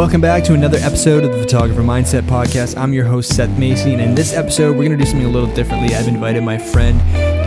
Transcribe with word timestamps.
Welcome 0.00 0.22
back 0.22 0.44
to 0.44 0.54
another 0.54 0.78
episode 0.78 1.24
of 1.24 1.32
the 1.32 1.42
Photographer 1.42 1.82
Mindset 1.82 2.22
Podcast. 2.22 2.74
I'm 2.78 2.94
your 2.94 3.04
host, 3.04 3.36
Seth 3.36 3.58
Macey, 3.58 3.92
and 3.92 4.00
in 4.00 4.14
this 4.14 4.32
episode, 4.32 4.70
we're 4.74 4.86
going 4.86 4.96
to 4.96 4.96
do 4.96 5.04
something 5.04 5.28
a 5.28 5.30
little 5.30 5.52
differently. 5.52 5.94
I've 5.94 6.08
invited 6.08 6.42
my 6.42 6.56
friend 6.56 6.98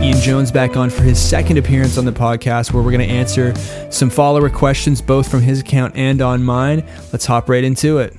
Ian 0.04 0.20
Jones 0.22 0.52
back 0.52 0.78
on 0.78 0.92
for 0.92 1.02
his 1.02 1.20
second 1.20 1.58
appearance 1.58 1.98
on 1.98 2.06
the 2.06 2.12
podcast, 2.12 2.72
where 2.72 2.84
we're 2.84 2.92
going 2.92 3.08
to 3.10 3.12
answer 3.12 3.56
some 3.90 4.12
follower 4.12 4.52
questions, 4.52 5.02
both 5.02 5.32
from 5.32 5.42
his 5.42 5.62
account 5.62 5.96
and 5.96 6.22
on 6.22 6.44
mine. 6.44 6.86
Let's 7.12 7.26
hop 7.26 7.50
right 7.50 7.64
into 7.64 7.98
it. 7.98 8.16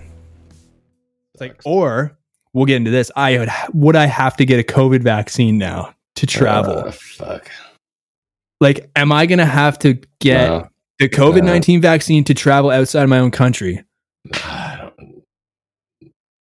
Like, 1.39 1.61
or 1.64 2.19
we'll 2.53 2.66
get 2.66 2.79
into 2.79 2.91
this. 2.91 3.12
I 3.14 3.39
would, 3.39 3.51
would 3.73 3.95
I 3.95 4.07
have 4.07 4.37
to 4.39 4.45
get 4.45 4.59
a 4.59 4.64
COVID 4.64 5.03
vaccine 5.05 5.58
now 5.58 5.94
to 6.16 6.27
travel? 6.27 6.79
Uh, 6.79 6.91
fuck. 6.91 7.49
like, 8.61 8.91
am 8.96 9.13
I 9.13 9.27
going 9.27 9.39
to 9.39 9.46
have 9.46 9.79
to 9.79 10.00
get 10.19 10.49
No. 10.49 10.69
the 10.99 11.08
COVID 11.08 11.44
19 11.44 11.80
vaccine 11.80 12.25
to 12.25 12.35
travel 12.35 12.72
outside 12.72 13.07
my 13.07 13.21
own 13.21 13.30
country? 13.30 13.85
I 14.33 14.77
don't, 14.81 15.23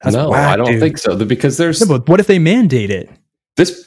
That's 0.03 0.17
no, 0.17 0.31
whack, 0.31 0.53
I 0.53 0.57
don't 0.57 0.67
dude. 0.73 0.81
think 0.81 0.99
so. 0.99 1.17
Because 1.25 1.57
there's 1.57 1.81
No, 1.81 1.99
but 1.99 2.09
what 2.09 2.21
if 2.21 2.27
they 2.27 2.39
mandate 2.39 2.91
it? 2.91 3.11
this. 3.57 3.87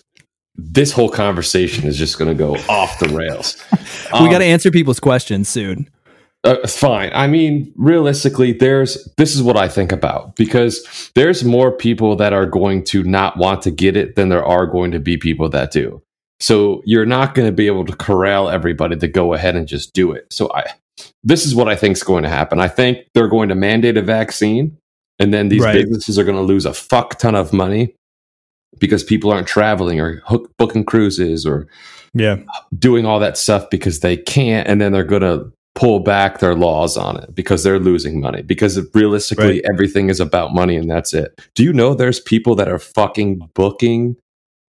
This 0.55 0.91
whole 0.91 1.09
conversation 1.09 1.87
is 1.87 1.97
just 1.97 2.19
going 2.19 2.29
to 2.29 2.35
go 2.35 2.53
off 2.69 2.99
the 2.99 3.09
rails. 3.09 3.57
we 4.13 4.19
Um, 4.19 4.29
got 4.29 4.37
to 4.37 4.45
answer 4.45 4.69
people's 4.69 4.99
questions 4.99 5.49
soon. 5.49 5.89
Uh, 6.43 6.67
fine. 6.67 7.09
I 7.15 7.25
mean, 7.25 7.73
realistically, 7.75 8.51
there's 8.53 9.07
this 9.17 9.33
is 9.33 9.41
what 9.41 9.57
I 9.57 9.67
think 9.67 9.91
about 9.91 10.35
because 10.35 11.09
there's 11.15 11.43
more 11.43 11.71
people 11.71 12.15
that 12.17 12.33
are 12.33 12.45
going 12.45 12.83
to 12.85 13.01
not 13.03 13.35
want 13.37 13.63
to 13.63 13.71
get 13.71 13.97
it 13.97 14.15
than 14.15 14.29
there 14.29 14.45
are 14.45 14.67
going 14.67 14.91
to 14.91 14.99
be 14.99 15.17
people 15.17 15.49
that 15.49 15.71
do. 15.71 16.03
So 16.39 16.83
you're 16.85 17.05
not 17.07 17.33
going 17.33 17.47
to 17.47 17.51
be 17.51 17.65
able 17.65 17.85
to 17.85 17.95
corral 17.95 18.47
everybody 18.49 18.95
to 18.95 19.07
go 19.07 19.33
ahead 19.33 19.55
and 19.55 19.67
just 19.67 19.93
do 19.93 20.11
it. 20.11 20.27
So 20.31 20.51
I, 20.53 20.65
this 21.23 21.45
is 21.45 21.55
what 21.55 21.67
I 21.69 21.75
think 21.75 21.95
is 21.97 22.03
going 22.03 22.23
to 22.23 22.29
happen. 22.29 22.59
I 22.59 22.67
think 22.67 22.99
they're 23.13 23.27
going 23.27 23.49
to 23.49 23.55
mandate 23.55 23.97
a 23.97 24.01
vaccine, 24.01 24.77
and 25.19 25.33
then 25.33 25.49
these 25.49 25.63
Right. 25.63 25.75
businesses 25.75 26.17
are 26.19 26.23
going 26.23 26.37
to 26.37 26.43
lose 26.43 26.65
a 26.65 26.73
fuck 26.73 27.17
ton 27.19 27.35
of 27.35 27.53
money 27.53 27.95
because 28.79 29.03
people 29.03 29.31
aren't 29.31 29.47
traveling 29.47 29.99
or 29.99 30.21
hook, 30.25 30.51
booking 30.57 30.83
cruises 30.83 31.45
or 31.45 31.67
Yeah. 32.13 32.37
doing 32.77 33.05
all 33.05 33.19
that 33.19 33.37
stuff 33.37 33.69
because 33.69 33.99
they 34.01 34.17
can't 34.17 34.67
and 34.67 34.81
then 34.81 34.91
they're 34.91 35.03
going 35.03 35.21
to 35.21 35.51
pull 35.75 35.99
back 35.99 36.37
their 36.39 36.53
laws 36.55 36.97
on 36.97 37.17
it 37.17 37.33
because 37.33 37.63
they're 37.63 37.79
losing 37.79 38.19
money 38.19 38.43
because 38.43 38.79
realistically 38.93 39.45
Right. 39.61 39.65
everything 39.71 40.09
is 40.09 40.19
about 40.19 40.53
money 40.53 40.75
and 40.75 40.87
that's 40.89 41.15
it 41.15 41.39
do 41.55 41.63
you 41.63 41.73
know 41.73 41.95
there's 41.95 42.19
people 42.19 42.53
that 42.55 42.67
are 42.67 42.77
fucking 42.77 43.49
booking 43.55 44.15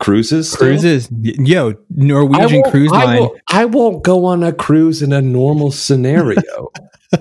cruises 0.00 0.50
still? 0.50 0.66
Cruises. 0.68 1.08
Yo, 1.20 1.74
Norwegian 1.90 2.62
won't- 2.62 2.70
Cruise 2.72 2.90
I 2.92 3.04
Line. 3.04 3.20
won't, 3.20 3.40
I 3.48 3.64
won't 3.66 4.02
go 4.02 4.24
on 4.24 4.42
a 4.42 4.52
cruise 4.52 5.02
in 5.02 5.12
a 5.12 5.22
normal 5.22 5.70
scenario 5.70 6.70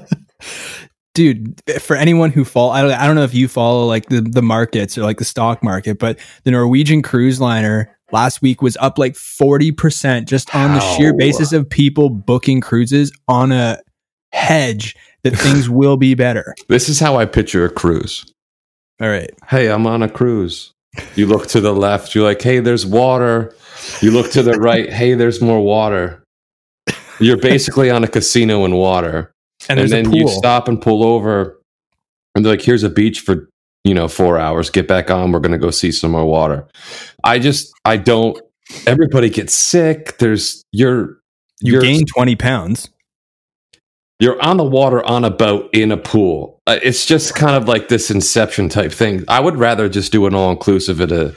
Dude, 1.16 1.60
for 1.82 1.96
anyone 1.96 2.32
who 2.32 2.46
follow, 2.46 2.72
I 2.72 2.82
don't, 2.82 2.92
I 2.92 3.06
don't 3.06 3.16
know 3.16 3.24
if 3.24 3.34
you 3.34 3.48
follow 3.48 3.86
like 3.86 4.08
the, 4.10 4.22
the 4.22 4.42
markets 4.44 4.98
or 4.98 5.02
like 5.02 5.18
the 5.18 5.26
stock 5.26 5.62
market, 5.64 6.00
but 6.00 6.18
the 6.44 6.52
Norwegian 6.52 7.02
Cruise 7.02 7.42
Liner 7.42 7.94
last 8.12 8.42
week 8.42 8.62
was 8.62 8.78
up 8.78 8.98
like 8.98 9.14
40% 9.16 10.26
just 10.28 10.56
on 10.56 10.76
the 10.76 10.80
sheer 10.96 11.14
basis 11.14 11.52
of 11.52 11.70
people 11.70 12.10
booking 12.10 12.62
cruises 12.62 13.12
on 13.28 13.52
a 13.52 13.80
hedge 14.32 14.96
that 15.24 15.32
things 15.36 15.70
will 15.70 15.98
be 15.98 16.14
better. 16.14 16.54
this 16.70 16.88
is 16.88 17.00
how 17.00 17.18
i 17.18 17.26
picture 17.26 17.66
a 17.66 17.70
cruise 17.70 18.32
All 19.02 19.10
right. 19.10 19.30
hey 19.48 19.70
i'm 19.70 19.86
on 19.88 20.02
a 20.04 20.10
cruise 20.10 20.74
you 21.16 21.26
look 21.26 21.48
to 21.48 21.62
the 21.62 21.74
left. 21.74 22.16
You're 22.16 22.24
like 22.24 22.42
hey 22.42 22.60
there's 22.60 22.86
water. 22.86 23.56
You 24.02 24.12
look 24.12 24.32
to 24.32 24.44
the 24.44 24.54
right. 24.54 24.90
Hey 25.00 25.14
there's 25.14 25.42
more 25.42 25.62
water. 25.62 26.24
You're 27.20 27.38
basically 27.38 27.90
on 27.90 28.04
a 28.04 28.08
casino 28.08 28.66
in 28.66 28.76
water. 28.76 29.34
And 29.68 29.80
and, 29.80 29.90
then 29.90 30.14
you 30.14 30.28
stop 30.30 30.68
and 30.68 30.82
pull 30.82 31.04
over 31.04 31.60
and 32.36 32.46
they're 32.46 32.54
like 32.54 32.62
here's 32.62 32.84
a 32.84 32.90
beach 32.90 33.20
for 33.20 33.50
you 33.84 33.94
know 33.94 34.08
four 34.08 34.38
hours. 34.38 34.70
Get 34.70 34.88
back 34.88 35.12
on. 35.12 35.32
We're 35.32 35.40
going 35.40 35.52
to 35.52 35.58
go 35.58 35.72
see 35.72 35.92
some 35.92 36.12
more 36.12 36.26
water. 36.26 36.68
I 37.24 37.40
just 37.40 37.74
i 37.86 37.98
don't 37.98 38.40
everybody 38.86 39.30
gets 39.30 39.54
sick. 39.54 40.18
There's 40.18 40.64
you're 40.72 41.20
you 41.62 41.82
gain 41.82 42.06
20 42.06 42.36
pounds. 42.36 42.90
You're 44.20 44.42
on 44.42 44.58
the 44.58 44.66
water 44.66 45.02
on 45.06 45.24
a 45.24 45.30
boat 45.30 45.70
in 45.74 45.92
a 45.92 45.98
pool 45.98 46.60
Uh, 46.68 46.78
it's 46.84 47.06
just 47.06 47.36
kind 47.36 47.56
of 47.56 47.68
like 47.70 47.88
this 47.88 48.12
inception 48.12 48.68
type 48.70 48.92
thing 48.92 49.24
i 49.28 49.40
would 49.40 49.56
rather 49.58 49.88
just 49.90 50.12
do 50.12 50.26
an 50.26 50.36
all-inclusive 50.36 51.00
at 51.02 51.12
a 51.12 51.34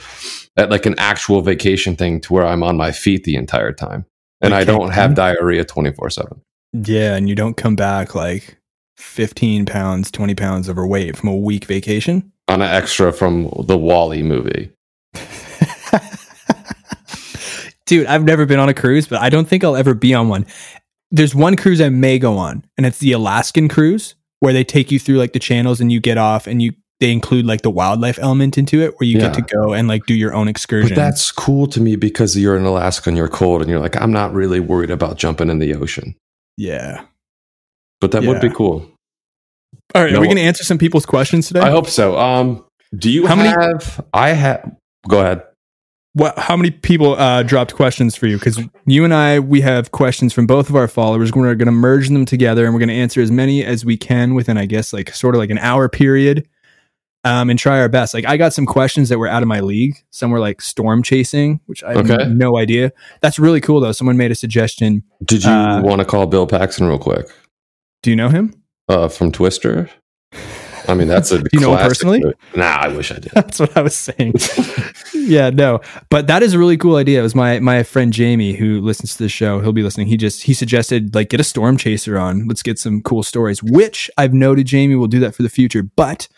at 0.57 0.69
like 0.71 0.85
an 0.87 0.95
actual 0.99 1.41
vacation 1.43 1.95
thing 1.97 2.21
to 2.21 2.33
where 2.33 2.47
i'm 2.47 2.63
on 2.63 2.77
my 2.77 2.91
feet 2.93 3.25
the 3.25 3.37
entire 3.37 3.73
time 3.73 4.05
and 4.41 4.53
i 4.55 4.65
don't 4.65 4.91
have 4.91 5.15
diarrhea 5.15 5.65
24-7 5.65 6.41
Yeah. 6.73 7.15
And 7.17 7.29
you 7.29 7.35
don't 7.35 7.57
come 7.57 7.77
back 7.77 8.15
like 8.15 8.57
15 8.97 9.67
pounds, 9.67 10.11
20 10.11 10.35
pounds 10.35 10.69
overweight 10.69 11.17
from 11.17 11.29
a 11.29 11.37
week 11.37 11.65
vacation. 11.67 12.33
on 12.49 12.63
an 12.63 12.69
extra 12.69 13.13
from 13.13 13.45
the 13.67 13.77
WALL-E 13.79 14.23
movie 14.23 14.71
Dude, 17.87 18.07
I've 18.07 18.25
never 18.25 18.47
been 18.47 18.59
on 18.61 18.69
a 18.69 18.75
cruise, 18.75 19.07
but 19.07 19.21
I 19.21 19.29
don't 19.29 19.47
think 19.47 19.65
I'll 19.65 19.77
ever 19.77 19.93
be 19.93 20.15
on 20.15 20.29
one. 20.29 20.47
There's 21.13 21.35
one 21.35 21.55
cruise 21.57 21.81
I 21.81 21.91
may 21.91 22.19
go 22.19 22.37
on, 22.39 22.65
and 22.77 22.85
it's 22.87 22.99
the 22.99 23.13
Alaskan 23.13 23.69
cruise 23.69 24.15
where 24.41 24.53
they 24.53 24.65
take 24.65 24.91
you 24.91 24.99
through 24.99 25.19
like 25.19 25.33
the 25.35 25.39
channels 25.39 25.81
and 25.81 25.93
you 25.93 26.01
get 26.01 26.19
off 26.19 26.49
and 26.49 26.61
you 26.61 26.73
they 26.99 27.13
include 27.13 27.45
like 27.47 27.63
the 27.63 27.71
wildlife 27.71 28.19
element 28.21 28.57
into 28.57 28.81
it 28.81 28.95
where 28.99 29.09
you 29.09 29.19
get 29.19 29.35
to 29.35 29.43
go 29.43 29.73
and 29.73 29.89
like 29.89 30.07
do 30.07 30.15
your 30.15 30.33
own 30.35 30.47
excursion. 30.49 30.91
But 30.91 30.97
that's 30.97 31.33
cool 31.33 31.67
to 31.69 31.81
me 31.81 31.97
because 31.97 32.37
you're 32.39 32.57
in 32.57 32.65
Alaska 32.65 33.11
and 33.11 33.17
you're 33.17 33.27
cold 33.29 33.61
and 33.61 33.69
you're 33.69 33.81
like, 33.81 34.01
I'm 34.01 34.13
not 34.13 34.33
really 34.33 34.61
worried 34.61 34.91
about 34.91 35.17
jumping 35.17 35.51
in 35.51 35.59
the 35.59 35.75
ocean. 35.75 36.15
yeah. 36.57 37.05
But 38.01 38.13
that 38.13 38.23
would 38.25 38.41
be 38.41 38.51
cool. 38.51 38.89
All 39.95 40.03
right, 40.03 40.13
are 40.15 40.21
we 40.21 40.27
going 40.27 40.37
to 40.37 40.43
answer 40.43 40.65
some 40.65 40.79
people's 40.79 41.07
questions 41.07 41.47
today? 41.49 41.61
I 41.61 41.71
hope 41.71 41.87
so. 41.89 42.19
Um, 42.19 42.65
do 42.97 43.11
you 43.11 43.27
How 43.27 43.37
many- 43.37 43.49
have? 43.49 44.05
I 44.13 44.31
have. 44.31 44.73
Go 45.09 45.21
ahead. 45.21 45.43
What 46.15 46.39
how 46.39 46.57
many 46.57 46.71
people 46.71 47.15
uh, 47.15 47.43
dropped 47.43 47.75
questions 47.75 48.15
for 48.17 48.27
you? 48.27 48.39
Because 48.39 48.61
you 48.87 49.05
and 49.05 49.15
i 49.15 49.39
we 49.39 49.61
have 49.63 49.93
questions 49.93 50.33
from 50.33 50.47
both 50.47 50.69
of 50.69 50.77
our 50.77 50.89
followers. 50.89 51.33
We're 51.33 51.55
going 51.55 51.67
to 51.67 51.73
merge 51.73 52.09
them 52.09 52.27
together 52.27 52.65
and 52.65 52.75
we're 52.75 52.81
going 52.81 52.89
to 52.91 52.95
answer 52.95 53.21
as 53.23 53.31
many 53.31 53.65
as 53.65 53.85
we 53.85 53.97
can 53.97 54.35
within 54.35 54.59
i 54.59 54.67
guess 54.67 54.93
like 54.93 55.15
sort 55.15 55.35
of 55.35 55.39
like 55.39 55.51
an 55.51 55.59
hour 55.59 55.89
period 55.89 56.47
um, 57.25 57.49
and 57.51 57.59
try 57.59 57.81
our 57.81 57.89
best. 57.89 58.13
Like 58.15 58.27
i 58.27 58.37
got 58.37 58.53
some 58.53 58.67
questions 58.67 59.09
that 59.09 59.19
were 59.19 59.29
out 59.29 59.43
of 59.43 59.49
my 59.49 59.61
league. 59.61 59.95
Some 60.11 60.31
were 60.31 60.41
like 60.41 60.61
storm 60.61 61.03
chasing 61.03 61.61
which 61.67 61.83
i 61.83 61.95
have 61.95 62.31
no 62.31 62.59
idea. 62.59 62.93
That's 63.23 63.39
really 63.39 63.61
cool 63.61 63.81
though. 63.81 63.93
Someone 63.93 64.17
made 64.17 64.31
a 64.31 64.35
suggestion 64.35 65.03
Did 65.25 65.45
you 65.45 65.51
Uh, 65.51 65.81
want 65.83 66.01
to 66.01 66.05
call 66.05 66.27
Bill 66.27 66.47
Paxton 66.47 66.87
real 66.87 66.99
quick? 66.99 67.27
Do 68.03 68.11
you 68.11 68.17
know 68.17 68.29
him? 68.29 68.53
Uh, 68.89 69.09
from 69.09 69.33
Twister? 69.33 69.89
I 70.89 70.95
mean, 70.95 71.09
that's 71.09 71.31
a. 71.33 71.39
Do 71.43 71.49
you 71.53 71.61
know 71.61 71.77
personally? 71.77 72.21
movie. 72.21 72.35
Nah, 72.57 72.65
I 72.81 72.89
wish 72.89 73.11
I 73.13 73.15
did. 73.19 73.33
that's 73.35 73.59
what 73.61 73.77
i 73.77 73.83
was 73.83 73.95
saying 73.95 74.35
yeah 75.15 75.51
no 75.51 75.81
but 76.11 76.27
that 76.27 76.43
is 76.43 76.55
a 76.55 76.59
really 76.59 76.77
cool 76.77 76.97
idea 76.97 77.19
it 77.19 77.23
was 77.23 77.35
my 77.35 77.59
my 77.61 77.83
friend 77.83 78.13
jamie 78.13 78.53
who 78.55 78.81
listens 78.81 79.17
to 79.17 79.23
the 79.23 79.29
show 79.29 79.61
he'll 79.61 79.73
be 79.73 79.83
listening 79.83 80.07
he 80.07 80.17
just 80.17 80.43
he 80.43 80.53
suggested 80.55 81.15
like 81.15 81.29
get 81.29 81.41
a 81.41 81.45
storm 81.45 81.77
chaser 81.77 82.19
on 82.19 82.47
let's 82.49 82.63
get 82.63 82.79
some 82.79 83.01
cool 83.03 83.23
stories 83.23 83.63
which 83.63 84.11
i've 84.19 84.33
noted 84.35 84.67
jamie 84.67 84.95
will 84.95 85.07
do 85.07 85.19
that 85.21 85.35
for 85.35 85.43
the 85.43 85.49
future 85.49 85.83
but 85.83 86.29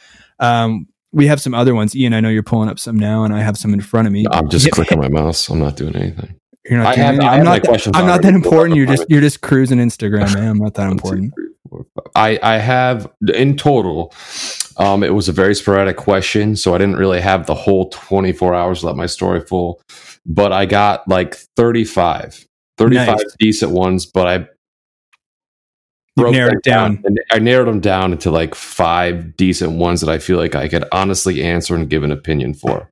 um 0.40 0.86
we 1.12 1.26
have 1.26 1.40
some 1.40 1.54
other 1.54 1.74
ones 1.74 1.94
ian 1.96 2.12
i 2.14 2.20
know 2.20 2.28
you're 2.28 2.42
pulling 2.42 2.68
up 2.68 2.78
some 2.78 2.96
now 2.98 3.24
and 3.24 3.34
i 3.34 3.40
have 3.40 3.56
some 3.56 3.72
in 3.74 3.80
front 3.80 4.06
of 4.06 4.12
me 4.12 4.24
I'm 4.30 4.48
just 4.48 4.64
Hit- 4.66 4.74
clicking 4.74 4.98
my 4.98 5.08
mouse. 5.08 5.48
I'm 5.48 5.58
not 5.58 5.76
doing 5.76 5.94
anything. 5.96 6.38
you're 6.68 6.78
not 6.78 6.88
I 6.88 6.94
doing 6.94 7.06
have- 7.06 7.14
anything. 7.14 7.28
I 7.28 7.36
i'm 7.38 7.44
not 7.44 7.62
that, 7.62 7.68
questions 7.68 7.96
i'm 7.96 8.06
not 8.06 8.22
that 8.22 8.28
already 8.28 8.42
pulled 8.42 8.44
up 8.44 8.52
important 8.52 8.76
you're 8.76 8.86
just 8.86 9.06
you're 9.10 9.20
just 9.20 9.40
cruising 9.40 9.78
instagram 9.78 10.32
man 10.34 10.48
i'm 10.48 10.58
not 10.58 10.74
that 10.74 10.90
important 10.90 11.32
three, 11.34 11.43
four, 11.43 11.43
five. 11.43 11.43
I 12.14 12.38
I 12.42 12.58
have 12.58 13.10
in 13.34 13.56
total. 13.56 14.14
Um, 14.76 15.02
it 15.04 15.14
was 15.14 15.28
a 15.28 15.32
very 15.32 15.54
sporadic 15.54 15.96
question, 15.96 16.56
so 16.56 16.74
I 16.74 16.78
didn't 16.78 16.96
really 16.96 17.20
have 17.20 17.46
the 17.46 17.54
whole 17.54 17.90
24 17.90 18.54
hours 18.54 18.80
to 18.80 18.86
let 18.86 18.96
my 18.96 19.06
story 19.06 19.40
full. 19.40 19.80
But 20.26 20.52
I 20.52 20.66
got 20.66 21.06
like 21.06 21.34
35, 21.56 22.44
35 22.78 23.06
Nice. 23.06 23.24
decent 23.38 23.72
ones. 23.72 24.04
But 24.06 24.26
I 24.26 24.48
broke 26.16 26.32
narrowed 26.32 26.62
down. 26.62 27.00
and 27.04 27.20
I 27.30 27.38
narrowed 27.38 27.68
them 27.68 27.80
down 27.80 28.12
into 28.12 28.30
like 28.30 28.54
five 28.54 29.36
decent 29.36 29.72
ones 29.72 30.00
that 30.00 30.10
I 30.10 30.18
feel 30.18 30.38
like 30.38 30.54
I 30.54 30.68
could 30.68 30.84
honestly 30.92 31.42
answer 31.42 31.74
and 31.74 31.88
give 31.88 32.02
an 32.02 32.12
opinion 32.12 32.54
for. 32.54 32.88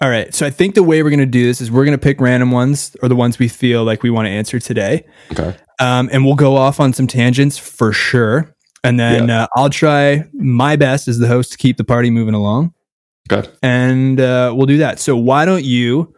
All 0.00 0.10
right. 0.10 0.34
So 0.34 0.44
I 0.44 0.50
think 0.50 0.74
the 0.74 0.82
way 0.82 1.02
we're 1.02 1.10
going 1.10 1.20
to 1.20 1.26
do 1.26 1.44
this 1.46 1.60
is 1.60 1.70
we're 1.70 1.84
going 1.84 1.96
to 1.96 2.02
pick 2.02 2.20
random 2.20 2.50
ones 2.50 2.96
or 3.02 3.08
the 3.08 3.16
ones 3.16 3.38
we 3.38 3.48
feel 3.48 3.84
like 3.84 4.02
we 4.02 4.10
want 4.10 4.26
to 4.26 4.30
answer 4.30 4.58
today. 4.58 5.04
Okay. 5.32 5.56
Um, 5.80 6.08
and 6.12 6.24
we'll 6.24 6.34
go 6.34 6.56
off 6.56 6.80
on 6.80 6.92
some 6.92 7.06
tangents 7.06 7.56
for 7.58 7.92
sure. 7.92 8.53
And 8.84 9.00
then 9.00 9.30
uh, 9.30 9.46
I'll 9.56 9.70
try 9.70 10.28
my 10.34 10.76
best 10.76 11.08
as 11.08 11.18
the 11.18 11.26
host 11.26 11.52
to 11.52 11.58
keep 11.58 11.78
the 11.78 11.84
party 11.84 12.10
moving 12.10 12.34
along. 12.34 12.74
Okay. 13.32 13.48
And 13.62 14.20
uh, 14.20 14.52
we'll 14.54 14.66
do 14.66 14.76
that. 14.78 15.00
So 15.00 15.16
why 15.16 15.46
don't 15.46 15.64
you 15.64 16.14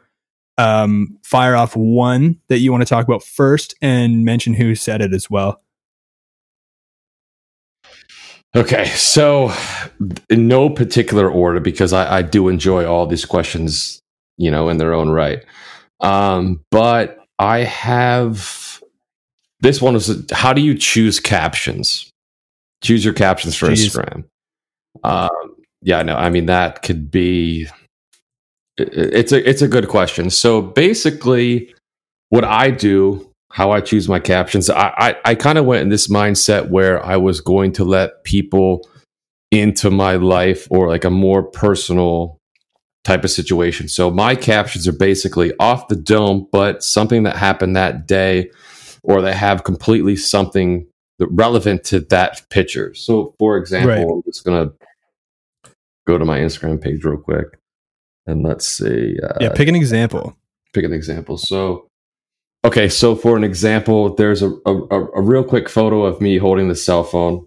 um, 0.58 1.16
fire 1.22 1.54
off 1.54 1.76
one 1.76 2.40
that 2.48 2.58
you 2.58 2.72
want 2.72 2.82
to 2.82 2.88
talk 2.88 3.06
about 3.06 3.22
first 3.22 3.74
and 3.80 4.24
mention 4.24 4.52
who 4.52 4.74
said 4.74 5.00
it 5.00 5.14
as 5.14 5.30
well? 5.30 5.62
Okay, 8.54 8.86
so 8.86 9.52
in 10.30 10.48
no 10.48 10.70
particular 10.70 11.30
order, 11.30 11.60
because 11.60 11.92
I, 11.92 12.18
I 12.18 12.22
do 12.22 12.48
enjoy 12.48 12.86
all 12.86 13.06
these 13.06 13.26
questions, 13.26 14.00
you 14.38 14.50
know, 14.50 14.70
in 14.70 14.78
their 14.78 14.94
own 14.94 15.10
right. 15.10 15.44
Um, 16.00 16.64
but 16.70 17.18
I 17.38 17.58
have 17.58 18.82
this 19.60 19.82
one 19.82 19.94
is 19.94 20.24
how 20.32 20.54
do 20.54 20.62
you 20.62 20.74
choose 20.74 21.20
captions? 21.20 22.10
Choose 22.82 23.04
your 23.04 23.14
captions 23.14 23.56
for 23.56 23.68
Jeez. 23.68 23.86
Instagram. 23.86 24.24
Um, 25.02 25.56
yeah, 25.82 26.02
no, 26.02 26.14
I 26.16 26.30
mean 26.30 26.46
that 26.46 26.82
could 26.82 27.10
be. 27.10 27.68
It's 28.76 29.32
a 29.32 29.48
it's 29.48 29.62
a 29.62 29.68
good 29.68 29.88
question. 29.88 30.30
So 30.30 30.60
basically, 30.60 31.74
what 32.28 32.44
I 32.44 32.70
do, 32.70 33.32
how 33.50 33.70
I 33.70 33.80
choose 33.80 34.08
my 34.08 34.20
captions, 34.20 34.68
I 34.68 34.92
I, 34.96 35.16
I 35.24 35.34
kind 35.34 35.58
of 35.58 35.64
went 35.64 35.82
in 35.82 35.88
this 35.88 36.08
mindset 36.08 36.68
where 36.68 37.04
I 37.04 37.16
was 37.16 37.40
going 37.40 37.72
to 37.72 37.84
let 37.84 38.24
people 38.24 38.86
into 39.50 39.90
my 39.90 40.16
life 40.16 40.66
or 40.70 40.88
like 40.88 41.04
a 41.04 41.10
more 41.10 41.42
personal 41.42 42.38
type 43.04 43.22
of 43.22 43.30
situation. 43.30 43.88
So 43.88 44.10
my 44.10 44.34
captions 44.34 44.88
are 44.88 44.92
basically 44.92 45.52
off 45.60 45.88
the 45.88 45.96
dome, 45.96 46.48
but 46.50 46.82
something 46.82 47.22
that 47.22 47.36
happened 47.36 47.76
that 47.76 48.06
day, 48.06 48.50
or 49.04 49.22
they 49.22 49.32
have 49.32 49.62
completely 49.62 50.16
something 50.16 50.86
relevant 51.20 51.84
to 51.84 52.00
that 52.00 52.42
picture. 52.50 52.94
So, 52.94 53.34
for 53.38 53.56
example, 53.56 53.90
right. 53.90 54.06
I'm 54.06 54.22
just 54.24 54.44
gonna 54.44 54.72
go 56.06 56.18
to 56.18 56.24
my 56.24 56.38
Instagram 56.38 56.80
page 56.80 57.04
real 57.04 57.16
quick, 57.16 57.58
and 58.26 58.42
let's 58.42 58.66
see. 58.66 59.16
Uh, 59.22 59.38
yeah, 59.40 59.52
pick 59.54 59.68
an 59.68 59.76
example. 59.76 60.36
Pick 60.72 60.84
an 60.84 60.92
example. 60.92 61.38
So, 61.38 61.88
okay, 62.64 62.88
so 62.88 63.16
for 63.16 63.36
an 63.36 63.44
example, 63.44 64.14
there's 64.14 64.42
a, 64.42 64.50
a, 64.66 64.74
a 64.90 65.22
real 65.22 65.44
quick 65.44 65.68
photo 65.68 66.04
of 66.04 66.20
me 66.20 66.38
holding 66.38 66.68
the 66.68 66.76
cell 66.76 67.04
phone 67.04 67.46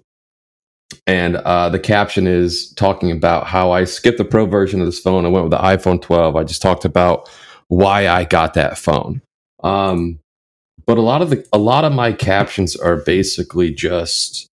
and 1.07 1.37
uh, 1.37 1.69
the 1.69 1.79
caption 1.79 2.27
is 2.27 2.71
talking 2.73 3.11
about 3.11 3.47
how 3.47 3.71
I 3.71 3.83
skipped 3.83 4.17
the 4.17 4.25
pro 4.25 4.45
version 4.45 4.79
of 4.79 4.85
this 4.85 4.99
phone. 4.99 5.25
I 5.25 5.29
went 5.29 5.45
with 5.45 5.51
the 5.51 5.57
iPhone 5.57 6.01
12. 6.01 6.35
I 6.35 6.43
just 6.43 6.61
talked 6.61 6.85
about 6.85 7.29
why 7.67 8.07
I 8.07 8.23
got 8.23 8.55
that 8.55 8.77
phone. 8.77 9.21
Um, 9.63 10.19
but 10.85 10.97
a 10.97 11.01
lot 11.01 11.21
of 11.21 11.29
the 11.29 11.47
a 11.53 11.57
lot 11.57 11.85
of 11.85 11.93
my 11.93 12.11
captions 12.11 12.75
are 12.75 12.97
basically 12.97 13.73
just 13.73 14.47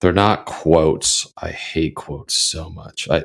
they're 0.00 0.12
not 0.12 0.46
quotes. 0.46 1.32
I 1.40 1.50
hate 1.50 1.96
quotes 1.96 2.34
so 2.34 2.70
much. 2.70 3.08
I 3.10 3.24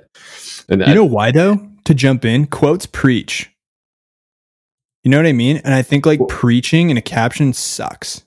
and 0.69 0.81
you 0.81 0.87
I, 0.87 0.93
know 0.93 1.05
why 1.05 1.31
though? 1.31 1.67
To 1.85 1.93
jump 1.93 2.25
in, 2.25 2.47
quotes 2.47 2.85
preach. 2.85 3.49
You 5.03 5.11
know 5.11 5.17
what 5.17 5.25
I 5.25 5.33
mean? 5.33 5.57
And 5.57 5.73
I 5.73 5.81
think 5.81 6.05
like 6.05 6.19
well, 6.19 6.27
preaching 6.27 6.89
in 6.89 6.97
a 6.97 7.01
caption 7.01 7.51
sucks. 7.51 8.23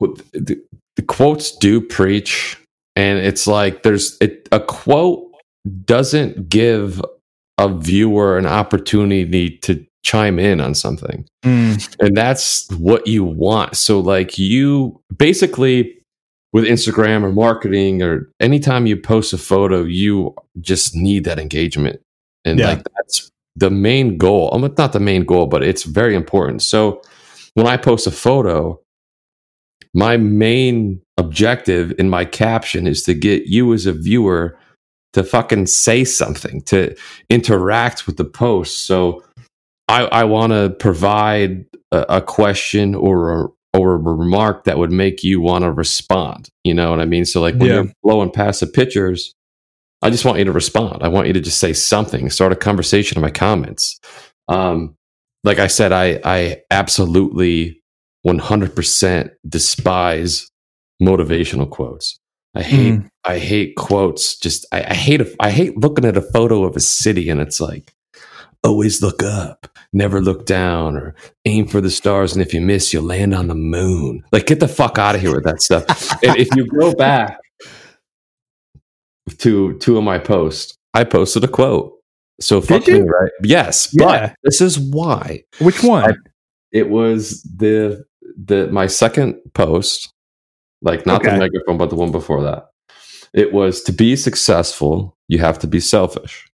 Well, 0.00 0.14
the, 0.32 0.60
the 0.96 1.02
quotes 1.02 1.56
do 1.56 1.80
preach 1.80 2.58
and 2.98 3.20
it's 3.20 3.46
like 3.46 3.84
there's 3.84 4.18
it, 4.20 4.48
a 4.50 4.58
quote 4.58 5.32
doesn't 5.84 6.48
give 6.48 7.00
a 7.56 7.68
viewer 7.68 8.36
an 8.36 8.46
opportunity 8.46 9.56
to 9.58 9.86
chime 10.02 10.38
in 10.38 10.60
on 10.60 10.74
something 10.74 11.26
mm. 11.44 11.96
and 12.00 12.16
that's 12.16 12.70
what 12.72 13.06
you 13.06 13.24
want 13.24 13.76
so 13.76 14.00
like 14.00 14.38
you 14.38 15.00
basically 15.16 15.96
with 16.52 16.64
instagram 16.64 17.22
or 17.22 17.32
marketing 17.32 18.02
or 18.02 18.30
anytime 18.40 18.86
you 18.86 18.96
post 18.96 19.32
a 19.32 19.38
photo 19.38 19.82
you 19.82 20.34
just 20.60 20.94
need 20.94 21.24
that 21.24 21.38
engagement 21.38 22.00
and 22.44 22.58
yeah. 22.58 22.68
like 22.68 22.82
that's 22.96 23.30
the 23.56 23.70
main 23.70 24.16
goal 24.16 24.50
um, 24.52 24.60
not 24.78 24.92
the 24.92 25.00
main 25.00 25.24
goal 25.24 25.46
but 25.46 25.62
it's 25.62 25.82
very 25.82 26.14
important 26.14 26.62
so 26.62 27.02
when 27.54 27.66
i 27.66 27.76
post 27.76 28.06
a 28.06 28.12
photo 28.12 28.80
my 29.94 30.16
main 30.16 31.00
objective 31.16 31.92
in 31.98 32.08
my 32.08 32.24
caption 32.24 32.86
is 32.86 33.02
to 33.02 33.14
get 33.14 33.46
you 33.46 33.72
as 33.74 33.86
a 33.86 33.92
viewer 33.92 34.56
to 35.12 35.24
fucking 35.24 35.66
say 35.66 36.04
something, 36.04 36.60
to 36.62 36.94
interact 37.30 38.06
with 38.06 38.16
the 38.16 38.24
post. 38.24 38.86
So 38.86 39.22
I, 39.88 40.04
I 40.04 40.24
want 40.24 40.52
to 40.52 40.70
provide 40.78 41.64
a, 41.92 42.16
a, 42.16 42.20
question 42.20 42.94
or 42.94 43.32
a, 43.44 43.48
or 43.72 43.94
a 43.94 43.98
remark 43.98 44.64
that 44.64 44.78
would 44.78 44.92
make 44.92 45.24
you 45.24 45.40
want 45.40 45.64
to 45.64 45.72
respond. 45.72 46.50
You 46.64 46.74
know 46.74 46.90
what 46.90 47.00
I 47.00 47.06
mean? 47.06 47.24
So 47.24 47.40
like 47.40 47.54
when 47.54 47.68
yeah. 47.68 47.74
you're 47.74 47.92
blowing 48.02 48.30
past 48.30 48.60
the 48.60 48.66
pictures, 48.66 49.34
I 50.02 50.10
just 50.10 50.24
want 50.24 50.38
you 50.38 50.44
to 50.44 50.52
respond. 50.52 51.02
I 51.02 51.08
want 51.08 51.26
you 51.26 51.32
to 51.32 51.40
just 51.40 51.58
say 51.58 51.72
something, 51.72 52.30
start 52.30 52.52
a 52.52 52.56
conversation 52.56 53.18
in 53.18 53.22
my 53.22 53.30
comments. 53.30 53.98
Um, 54.46 54.96
like 55.44 55.58
I 55.58 55.66
said, 55.66 55.92
I 55.92 56.20
I 56.24 56.62
absolutely 56.70 57.82
100% 58.26 59.30
despise 59.48 60.50
motivational 61.02 61.68
quotes. 61.68 62.18
I 62.54 62.62
hate 62.62 62.94
mm. 62.94 63.08
I 63.24 63.38
hate 63.38 63.76
quotes. 63.76 64.36
Just 64.38 64.66
I, 64.72 64.84
I 64.84 64.94
hate 64.94 65.20
a, 65.20 65.36
I 65.40 65.50
hate 65.50 65.76
looking 65.76 66.04
at 66.04 66.16
a 66.16 66.22
photo 66.22 66.64
of 66.64 66.76
a 66.76 66.80
city 66.80 67.28
and 67.28 67.40
it's 67.40 67.60
like 67.60 67.92
always 68.64 69.02
look 69.02 69.22
up, 69.22 69.68
never 69.92 70.20
look 70.20 70.46
down, 70.46 70.96
or 70.96 71.14
aim 71.44 71.66
for 71.66 71.80
the 71.80 71.90
stars, 71.90 72.32
and 72.32 72.42
if 72.42 72.52
you 72.52 72.60
miss, 72.60 72.92
you'll 72.92 73.04
land 73.04 73.34
on 73.34 73.48
the 73.48 73.54
moon. 73.54 74.24
Like 74.32 74.46
get 74.46 74.60
the 74.60 74.68
fuck 74.68 74.98
out 74.98 75.14
of 75.14 75.20
here 75.20 75.34
with 75.34 75.44
that 75.44 75.62
stuff. 75.62 76.12
and 76.22 76.36
if 76.36 76.54
you 76.56 76.66
go 76.66 76.94
back 76.94 77.38
to 79.38 79.78
two 79.78 79.98
of 79.98 80.04
my 80.04 80.18
posts, 80.18 80.76
I 80.94 81.04
posted 81.04 81.44
a 81.44 81.48
quote. 81.48 81.94
So 82.40 82.60
fuck 82.60 82.86
me, 82.86 83.00
right? 83.00 83.30
Yes, 83.42 83.88
yeah. 83.92 84.04
but 84.04 84.36
this 84.44 84.60
is 84.60 84.78
why. 84.78 85.42
Which 85.60 85.82
one? 85.82 86.12
I, 86.12 86.14
it 86.72 86.88
was 86.88 87.42
the 87.42 88.04
the 88.36 88.68
my 88.68 88.86
second 88.86 89.40
post, 89.54 90.12
like 90.82 91.04
not 91.04 91.20
okay. 91.20 91.32
the 91.32 91.38
megaphone, 91.38 91.78
but 91.78 91.90
the 91.90 91.96
one 91.96 92.12
before 92.12 92.42
that. 92.44 92.66
It 93.34 93.52
was 93.52 93.82
to 93.82 93.92
be 93.92 94.16
successful, 94.16 95.16
you 95.26 95.38
have 95.38 95.58
to 95.60 95.66
be 95.66 95.80
selfish, 95.80 96.47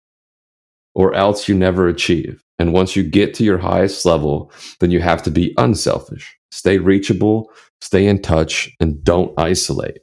or 0.95 1.15
else 1.15 1.49
you 1.49 1.55
never 1.55 1.89
achieve. 1.89 2.43
And 2.59 2.73
once 2.73 2.95
you 2.95 3.03
get 3.03 3.35
to 3.35 3.45
your 3.45 3.59
highest 3.59 4.05
level, 4.05 4.53
then 4.81 4.91
you 4.91 5.01
have 5.01 5.23
to 5.25 5.31
be 5.31 5.55
unselfish. 5.59 6.37
Stay 6.51 6.79
reachable, 6.79 7.51
stay 7.81 8.07
in 8.07 8.23
touch, 8.23 8.71
and 8.81 9.03
don't 9.03 9.33
isolate. 9.39 9.99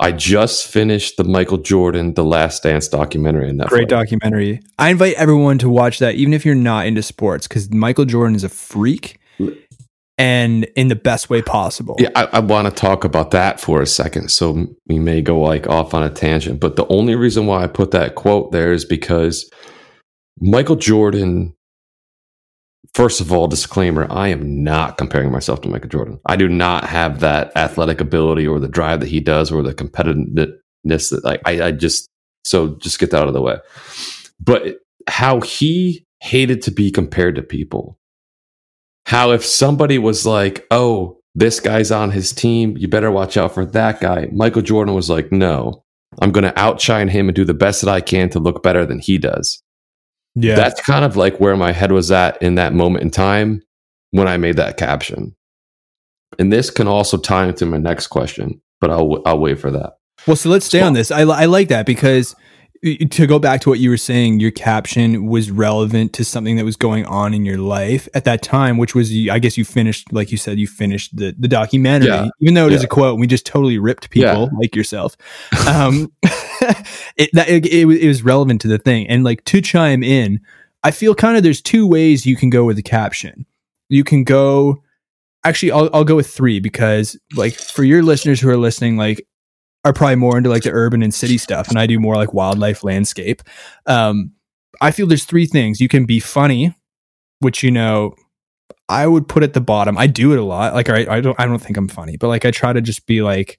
I 0.00 0.10
just 0.10 0.66
finished 0.66 1.16
the 1.16 1.22
Michael 1.22 1.58
Jordan 1.58 2.14
The 2.14 2.24
Last 2.24 2.64
Dance 2.64 2.88
documentary. 2.88 3.48
In 3.48 3.58
that 3.58 3.68
great 3.68 3.88
documentary. 3.88 4.60
I 4.76 4.90
invite 4.90 5.14
everyone 5.14 5.58
to 5.58 5.68
watch 5.68 6.00
that, 6.00 6.16
even 6.16 6.34
if 6.34 6.44
you're 6.44 6.56
not 6.56 6.86
into 6.86 7.02
sports, 7.02 7.46
because 7.46 7.70
Michael 7.70 8.04
Jordan 8.04 8.34
is 8.34 8.42
a 8.42 8.48
freak 8.48 9.20
and 10.18 10.64
in 10.76 10.88
the 10.88 10.96
best 10.96 11.30
way 11.30 11.40
possible. 11.40 11.96
Yeah, 12.00 12.10
I, 12.16 12.24
I 12.32 12.38
want 12.40 12.66
to 12.66 12.74
talk 12.74 13.04
about 13.04 13.30
that 13.30 13.60
for 13.60 13.80
a 13.80 13.86
second. 13.86 14.30
So 14.30 14.66
we 14.86 14.98
may 14.98 15.22
go 15.22 15.40
like 15.40 15.68
off 15.68 15.94
on 15.94 16.02
a 16.02 16.10
tangent, 16.10 16.58
but 16.58 16.74
the 16.74 16.86
only 16.88 17.14
reason 17.14 17.46
why 17.46 17.62
I 17.62 17.66
put 17.68 17.92
that 17.92 18.16
quote 18.16 18.50
there 18.50 18.72
is 18.72 18.84
because 18.84 19.48
Michael 20.40 20.76
Jordan. 20.76 21.54
First 22.94 23.20
of 23.20 23.32
all, 23.32 23.48
disclaimer: 23.48 24.06
I 24.10 24.28
am 24.28 24.62
not 24.62 24.98
comparing 24.98 25.32
myself 25.32 25.60
to 25.62 25.68
Michael 25.68 25.88
Jordan. 25.88 26.20
I 26.26 26.36
do 26.36 26.48
not 26.48 26.84
have 26.84 27.20
that 27.20 27.56
athletic 27.56 28.00
ability 28.00 28.46
or 28.46 28.60
the 28.60 28.68
drive 28.68 29.00
that 29.00 29.08
he 29.08 29.20
does, 29.20 29.50
or 29.50 29.62
the 29.62 29.74
competitiveness 29.74 31.10
that 31.10 31.20
like 31.24 31.40
I, 31.46 31.62
I 31.62 31.72
just 31.72 32.10
so 32.44 32.76
just 32.76 32.98
get 32.98 33.10
that 33.10 33.22
out 33.22 33.28
of 33.28 33.34
the 33.34 33.42
way. 33.42 33.56
But 34.40 34.78
how 35.08 35.40
he 35.40 36.04
hated 36.20 36.62
to 36.62 36.70
be 36.70 36.90
compared 36.90 37.34
to 37.36 37.42
people 37.42 37.98
how 39.06 39.32
if 39.32 39.44
somebody 39.44 39.98
was 39.98 40.26
like, 40.26 40.66
oh, 40.70 41.18
this 41.34 41.60
guy's 41.60 41.90
on 41.90 42.10
his 42.10 42.32
team, 42.32 42.76
you 42.76 42.88
better 42.88 43.10
watch 43.10 43.36
out 43.36 43.54
for 43.54 43.64
that 43.66 44.00
guy. 44.00 44.28
Michael 44.32 44.62
Jordan 44.62 44.94
was 44.94 45.08
like, 45.10 45.32
no, 45.32 45.84
I'm 46.20 46.30
going 46.30 46.44
to 46.44 46.58
outshine 46.58 47.08
him 47.08 47.28
and 47.28 47.34
do 47.34 47.44
the 47.44 47.54
best 47.54 47.82
that 47.82 47.90
I 47.90 48.00
can 48.00 48.28
to 48.30 48.38
look 48.38 48.62
better 48.62 48.84
than 48.84 48.98
he 48.98 49.18
does. 49.18 49.62
Yeah. 50.34 50.56
That's 50.56 50.80
kind 50.80 51.04
of 51.04 51.16
like 51.16 51.38
where 51.38 51.56
my 51.56 51.72
head 51.72 51.92
was 51.92 52.10
at 52.10 52.40
in 52.42 52.54
that 52.54 52.72
moment 52.72 53.02
in 53.02 53.10
time 53.10 53.62
when 54.10 54.28
I 54.28 54.36
made 54.36 54.56
that 54.56 54.76
caption. 54.76 55.36
And 56.38 56.52
this 56.52 56.70
can 56.70 56.88
also 56.88 57.18
tie 57.18 57.46
into 57.46 57.66
my 57.66 57.76
next 57.76 58.06
question, 58.06 58.62
but 58.80 58.90
I'll 58.90 59.20
I'll 59.26 59.38
wait 59.38 59.60
for 59.60 59.70
that. 59.70 59.94
Well, 60.26 60.36
so 60.36 60.48
let's 60.48 60.66
stay 60.66 60.80
so, 60.80 60.86
on 60.86 60.92
this. 60.94 61.10
I, 61.10 61.22
I 61.22 61.44
like 61.44 61.68
that 61.68 61.84
because 61.84 62.34
to 62.82 63.26
go 63.28 63.38
back 63.38 63.60
to 63.60 63.68
what 63.68 63.78
you 63.78 63.90
were 63.90 63.96
saying, 63.96 64.40
your 64.40 64.50
caption 64.50 65.26
was 65.26 65.52
relevant 65.52 66.12
to 66.14 66.24
something 66.24 66.56
that 66.56 66.64
was 66.64 66.74
going 66.74 67.06
on 67.06 67.32
in 67.32 67.44
your 67.44 67.58
life 67.58 68.08
at 68.12 68.24
that 68.24 68.42
time, 68.42 68.76
which 68.76 68.92
was, 68.92 69.12
I 69.30 69.38
guess 69.38 69.56
you 69.56 69.64
finished, 69.64 70.12
like 70.12 70.32
you 70.32 70.36
said, 70.36 70.58
you 70.58 70.66
finished 70.66 71.16
the, 71.16 71.32
the 71.38 71.46
documentary, 71.46 72.08
yeah. 72.08 72.28
even 72.40 72.54
though 72.54 72.66
it 72.66 72.70
yeah. 72.70 72.78
is 72.78 72.84
a 72.84 72.88
quote. 72.88 73.20
We 73.20 73.28
just 73.28 73.46
totally 73.46 73.78
ripped 73.78 74.10
people 74.10 74.50
yeah. 74.52 74.58
like 74.58 74.74
yourself. 74.74 75.16
Um, 75.68 76.12
it, 77.16 77.30
that, 77.34 77.48
it, 77.48 77.66
it, 77.66 77.88
it 77.88 78.08
was 78.08 78.24
relevant 78.24 78.60
to 78.62 78.68
the 78.68 78.78
thing. 78.78 79.08
And 79.08 79.22
like 79.22 79.44
to 79.44 79.60
chime 79.60 80.02
in, 80.02 80.40
I 80.82 80.90
feel 80.90 81.14
kind 81.14 81.36
of 81.36 81.44
there's 81.44 81.62
two 81.62 81.86
ways 81.86 82.26
you 82.26 82.34
can 82.34 82.50
go 82.50 82.64
with 82.64 82.74
the 82.74 82.82
caption. 82.82 83.46
You 83.90 84.02
can 84.02 84.24
go, 84.24 84.82
actually, 85.44 85.70
I'll, 85.70 85.88
I'll 85.94 86.04
go 86.04 86.16
with 86.16 86.28
three 86.28 86.58
because 86.58 87.16
like 87.36 87.54
for 87.54 87.84
your 87.84 88.02
listeners 88.02 88.40
who 88.40 88.48
are 88.48 88.56
listening, 88.56 88.96
like 88.96 89.24
are 89.84 89.92
probably 89.92 90.16
more 90.16 90.36
into 90.36 90.50
like 90.50 90.62
the 90.62 90.70
urban 90.70 91.02
and 91.02 91.12
city 91.12 91.38
stuff, 91.38 91.68
and 91.68 91.78
I 91.78 91.86
do 91.86 91.98
more 91.98 92.16
like 92.16 92.32
wildlife 92.32 92.84
landscape. 92.84 93.42
Um, 93.86 94.32
I 94.80 94.90
feel 94.90 95.06
there's 95.06 95.24
three 95.24 95.46
things 95.46 95.80
you 95.80 95.88
can 95.88 96.06
be 96.06 96.20
funny, 96.20 96.74
which 97.40 97.62
you 97.62 97.70
know 97.70 98.14
I 98.88 99.06
would 99.06 99.28
put 99.28 99.42
at 99.42 99.54
the 99.54 99.60
bottom. 99.60 99.98
I 99.98 100.06
do 100.06 100.32
it 100.32 100.38
a 100.38 100.44
lot. 100.44 100.74
Like 100.74 100.88
I, 100.88 101.16
I 101.16 101.20
don't 101.20 101.38
I 101.38 101.46
don't 101.46 101.58
think 101.58 101.76
I'm 101.76 101.88
funny, 101.88 102.16
but 102.16 102.28
like 102.28 102.44
I 102.44 102.50
try 102.50 102.72
to 102.72 102.80
just 102.80 103.06
be 103.06 103.22
like 103.22 103.58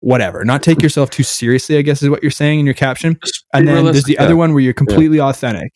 whatever, 0.00 0.44
not 0.44 0.62
take 0.62 0.82
yourself 0.82 1.10
too 1.10 1.22
seriously. 1.22 1.78
I 1.78 1.82
guess 1.82 2.02
is 2.02 2.10
what 2.10 2.22
you're 2.22 2.30
saying 2.30 2.60
in 2.60 2.66
your 2.66 2.74
caption. 2.74 3.18
And 3.52 3.66
then 3.66 3.84
there's 3.84 4.04
the 4.04 4.18
other 4.18 4.36
one 4.36 4.52
where 4.52 4.62
you're 4.62 4.74
completely 4.74 5.18
yeah. 5.18 5.28
authentic. 5.28 5.72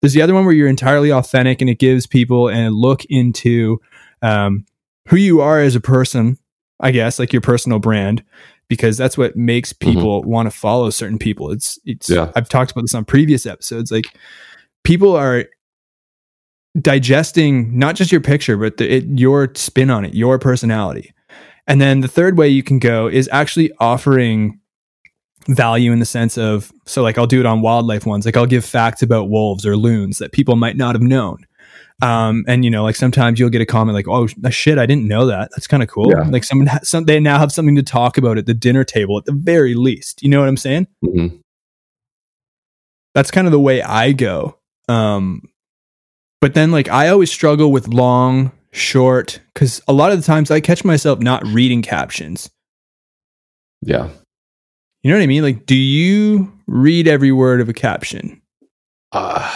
There's 0.00 0.12
the 0.12 0.22
other 0.22 0.34
one 0.34 0.44
where 0.44 0.54
you're 0.54 0.68
entirely 0.68 1.12
authentic, 1.12 1.60
and 1.60 1.68
it 1.68 1.78
gives 1.78 2.06
people 2.06 2.48
a 2.48 2.70
look 2.70 3.04
into 3.06 3.80
um, 4.22 4.64
who 5.08 5.16
you 5.16 5.40
are 5.40 5.60
as 5.60 5.74
a 5.74 5.80
person. 5.80 6.38
I 6.80 6.92
guess 6.92 7.18
like 7.18 7.32
your 7.32 7.42
personal 7.42 7.80
brand 7.80 8.22
because 8.68 8.96
that's 8.96 9.18
what 9.18 9.36
makes 9.36 9.72
mm-hmm. 9.72 9.90
people 9.90 10.22
want 10.22 10.50
to 10.50 10.56
follow 10.56 10.90
certain 10.90 11.18
people. 11.18 11.50
It's 11.50 11.78
it's 11.84 12.08
Yeah. 12.08 12.30
I've 12.36 12.48
talked 12.48 12.70
about 12.70 12.82
this 12.82 12.94
on 12.94 13.04
previous 13.04 13.46
episodes. 13.46 13.90
Like 13.90 14.06
people 14.84 15.16
are 15.16 15.46
digesting 16.80 17.78
not 17.78 17.96
just 17.96 18.12
your 18.12 18.20
picture, 18.20 18.56
but 18.56 18.76
the, 18.76 18.96
it, 18.96 19.04
your 19.06 19.50
spin 19.54 19.90
on 19.90 20.04
it, 20.04 20.14
your 20.14 20.38
personality. 20.38 21.12
And 21.66 21.80
then 21.80 22.00
the 22.00 22.08
third 22.08 22.38
way 22.38 22.48
you 22.48 22.62
can 22.62 22.78
go 22.78 23.08
is 23.08 23.28
actually 23.32 23.72
offering 23.78 24.60
value 25.48 25.92
in 25.92 25.98
the 25.98 26.06
sense 26.06 26.36
of 26.36 26.72
so 26.84 27.02
like 27.02 27.16
I'll 27.16 27.26
do 27.26 27.40
it 27.40 27.46
on 27.46 27.62
wildlife 27.62 28.06
ones. 28.06 28.26
Like 28.26 28.36
I'll 28.36 28.46
give 28.46 28.64
facts 28.64 29.02
about 29.02 29.30
wolves 29.30 29.64
or 29.66 29.76
loons 29.76 30.18
that 30.18 30.32
people 30.32 30.56
might 30.56 30.76
not 30.76 30.94
have 30.94 31.02
known. 31.02 31.46
Um, 32.00 32.44
and 32.46 32.64
you 32.64 32.70
know, 32.70 32.84
like 32.84 32.94
sometimes 32.96 33.40
you'll 33.40 33.50
get 33.50 33.60
a 33.60 33.66
comment 33.66 33.94
like, 33.94 34.06
"Oh 34.08 34.28
shit, 34.50 34.78
I 34.78 34.86
didn't 34.86 35.08
know 35.08 35.26
that. 35.26 35.50
That's 35.50 35.66
kind 35.66 35.82
of 35.82 35.88
cool." 35.88 36.10
Yeah. 36.10 36.28
Like 36.28 36.44
someone, 36.44 36.68
ha- 36.68 36.78
some 36.84 37.04
they 37.04 37.18
now 37.18 37.38
have 37.38 37.50
something 37.50 37.74
to 37.76 37.82
talk 37.82 38.16
about 38.18 38.38
at 38.38 38.46
the 38.46 38.54
dinner 38.54 38.84
table 38.84 39.18
at 39.18 39.24
the 39.24 39.32
very 39.32 39.74
least. 39.74 40.22
You 40.22 40.28
know 40.28 40.38
what 40.38 40.48
I'm 40.48 40.56
saying? 40.56 40.86
Mhm. 41.04 41.40
That's 43.14 43.30
kind 43.32 43.46
of 43.48 43.52
the 43.52 43.58
way 43.60 43.82
I 43.82 44.12
go. 44.12 44.58
Um, 44.88 45.42
but 46.40 46.54
then 46.54 46.70
like 46.70 46.88
I 46.88 47.08
always 47.08 47.32
struggle 47.32 47.72
with 47.72 47.88
long, 47.88 48.52
short, 48.70 49.40
because 49.54 49.80
a 49.88 49.92
lot 49.92 50.12
of 50.12 50.18
the 50.20 50.24
times 50.24 50.50
I 50.52 50.60
catch 50.60 50.84
myself 50.84 51.18
not 51.18 51.44
reading 51.46 51.82
captions. 51.82 52.48
Yeah. 53.82 54.08
You 55.02 55.10
know 55.10 55.16
what 55.16 55.22
I 55.22 55.26
mean? 55.26 55.42
Like, 55.42 55.66
do 55.66 55.76
you 55.76 56.52
read 56.66 57.08
every 57.08 57.32
word 57.32 57.60
of 57.60 57.68
a 57.68 57.72
caption? 57.72 58.40
Uh, 59.12 59.48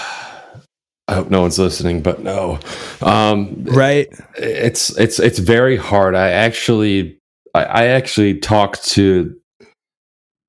I 1.08 1.14
hope 1.14 1.30
no 1.30 1.42
one's 1.42 1.58
listening, 1.58 2.00
but 2.00 2.22
no. 2.22 2.58
Um, 3.00 3.64
Right? 3.64 4.08
it's 4.36 4.96
it's 4.96 5.18
it's 5.18 5.38
very 5.38 5.76
hard. 5.76 6.14
I 6.14 6.30
actually 6.30 7.18
I, 7.54 7.64
I 7.64 7.84
actually 7.86 8.38
talked 8.38 8.84
to 8.90 9.36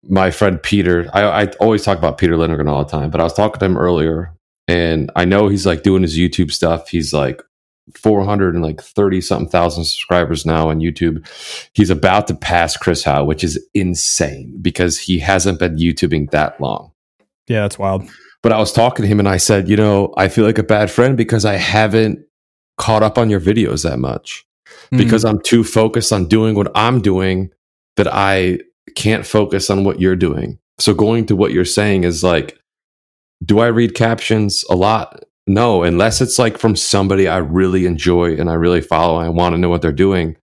my 0.04 0.32
friend 0.32 0.62
Peter. 0.62 1.10
I, 1.14 1.44
I 1.44 1.46
always 1.60 1.84
talk 1.84 1.98
about 1.98 2.18
Peter 2.18 2.38
Lindgren 2.38 2.68
all 2.68 2.84
the 2.84 2.90
time, 2.90 3.10
but 3.10 3.20
I 3.20 3.24
was 3.24 3.34
talking 3.34 3.60
to 3.60 3.66
him 3.66 3.78
earlier, 3.78 4.34
and 4.68 5.12
I 5.16 5.26
know 5.26 5.48
he's 5.48 5.66
like 5.66 5.84
doing 5.84 6.02
his 6.02 6.18
YouTube 6.18 6.52
stuff. 6.52 6.90
He's 6.90 7.14
like 7.14 7.42
four 7.96 8.24
hundred 8.24 8.54
and 8.54 8.64
like 8.64 8.82
thirty 8.82 9.22
something 9.22 9.50
thousand 9.50 9.86
subscribers 9.86 10.46
now 10.46 10.70
on 10.70 10.80
YouTube. 10.80 11.28
He's 11.74 11.90
about 11.90 12.28
to 12.28 12.36
pass 12.36 12.78
Chris 12.78 13.04
Hau, 13.04 13.24
which 13.24 13.44
is 13.44 13.60
insane 13.74 14.58
because 14.62 15.00
he 15.00 15.20
hasn't 15.20 15.60
been 15.60 15.78
YouTubing 15.78 16.32
that 16.32 16.62
long. 16.62 16.92
Yeah, 17.48 17.62
that's 17.62 17.80
wild. 17.80 18.08
But 18.44 18.52
I 18.52 18.60
was 18.60 18.72
talking 18.72 19.04
to 19.04 19.08
him 19.08 19.20
and 19.20 19.28
I 19.28 19.38
said, 19.38 19.68
you 19.68 19.76
know, 19.78 20.14
I 20.18 20.28
feel 20.28 20.46
like 20.46 20.60
a 20.60 20.64
bad 20.64 20.92
friend 20.92 21.18
because 21.18 21.46
I 21.46 21.56
haven't 21.56 22.20
caught 22.78 23.02
up 23.02 23.18
on 23.18 23.30
your 23.30 23.40
videos 23.40 23.84
that 23.84 23.98
much 24.00 24.46
Mm. 24.92 24.98
because 24.98 25.24
I'm 25.24 25.40
too 25.42 25.64
focused 25.64 26.12
on 26.14 26.28
doing 26.28 26.56
what 26.56 26.72
I'm 26.76 27.02
doing 27.02 27.52
that 27.98 28.08
I 28.12 28.60
can't 28.96 29.26
focus 29.26 29.70
on 29.70 29.84
what 29.84 30.00
you're 30.00 30.16
doing. 30.16 30.60
So 30.80 30.94
going 30.94 31.26
to 31.28 31.36
what 31.36 31.52
you're 31.52 31.66
saying 31.66 32.04
is 32.04 32.24
like, 32.24 32.58
do 33.44 33.60
I 33.60 33.68
read 33.68 33.96
captions 33.96 34.64
a 34.70 34.76
lot? 34.76 35.24
No, 35.48 35.84
unless 35.84 36.22
it's 36.22 36.40
like 36.40 36.58
from 36.58 36.76
somebody 36.76 37.28
I 37.28 37.38
really 37.38 37.86
enjoy 37.86 38.36
and 38.36 38.50
I 38.50 38.54
really 38.54 38.82
follow 38.82 39.20
and 39.20 39.26
I 39.26 39.30
want 39.30 39.54
to 39.54 39.60
know 39.60 39.70
what 39.70 39.82
they're 39.82 39.92
doing. 39.92 40.38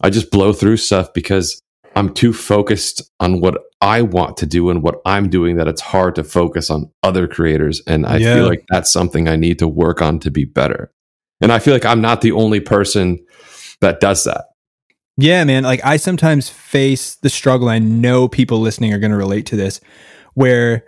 I 0.00 0.10
just 0.10 0.30
blow 0.30 0.52
through 0.52 0.76
stuff 0.76 1.12
because 1.12 1.60
I'm 1.96 2.12
too 2.14 2.32
focused 2.32 3.02
on 3.20 3.40
what 3.40 3.58
I 3.80 4.02
want 4.02 4.36
to 4.38 4.46
do 4.46 4.70
and 4.70 4.82
what 4.82 5.00
I'm 5.04 5.28
doing 5.28 5.56
that 5.56 5.66
it's 5.66 5.80
hard 5.80 6.14
to 6.16 6.24
focus 6.24 6.70
on 6.70 6.90
other 7.02 7.26
creators. 7.26 7.82
And 7.86 8.06
I 8.06 8.18
Yeah. 8.18 8.34
feel 8.34 8.46
like 8.46 8.64
that's 8.68 8.92
something 8.92 9.26
I 9.28 9.36
need 9.36 9.58
to 9.58 9.66
work 9.68 10.00
on 10.02 10.20
to 10.20 10.30
be 10.30 10.44
better. 10.44 10.92
And 11.40 11.50
I 11.52 11.58
feel 11.58 11.74
like 11.74 11.84
I'm 11.84 12.00
not 12.00 12.20
the 12.20 12.32
only 12.32 12.60
person 12.60 13.18
that 13.80 14.00
does 14.00 14.24
that. 14.24 14.44
Yeah, 15.16 15.44
man. 15.44 15.64
Like 15.64 15.80
I 15.84 15.96
sometimes 15.96 16.48
face 16.50 17.16
the 17.16 17.30
struggle. 17.30 17.68
I 17.68 17.78
know 17.78 18.28
people 18.28 18.60
listening 18.60 18.92
are 18.92 18.98
going 18.98 19.10
to 19.10 19.16
relate 19.16 19.46
to 19.46 19.56
this, 19.56 19.80
where 20.34 20.84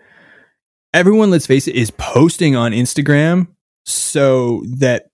everyone, 0.93 1.31
let's 1.31 1.47
face 1.47 1.67
it, 1.67 1.75
is 1.75 1.91
posting 1.91 2.55
on 2.55 2.73
Instagram 2.73 3.49
so 3.87 4.63
that 4.79 5.07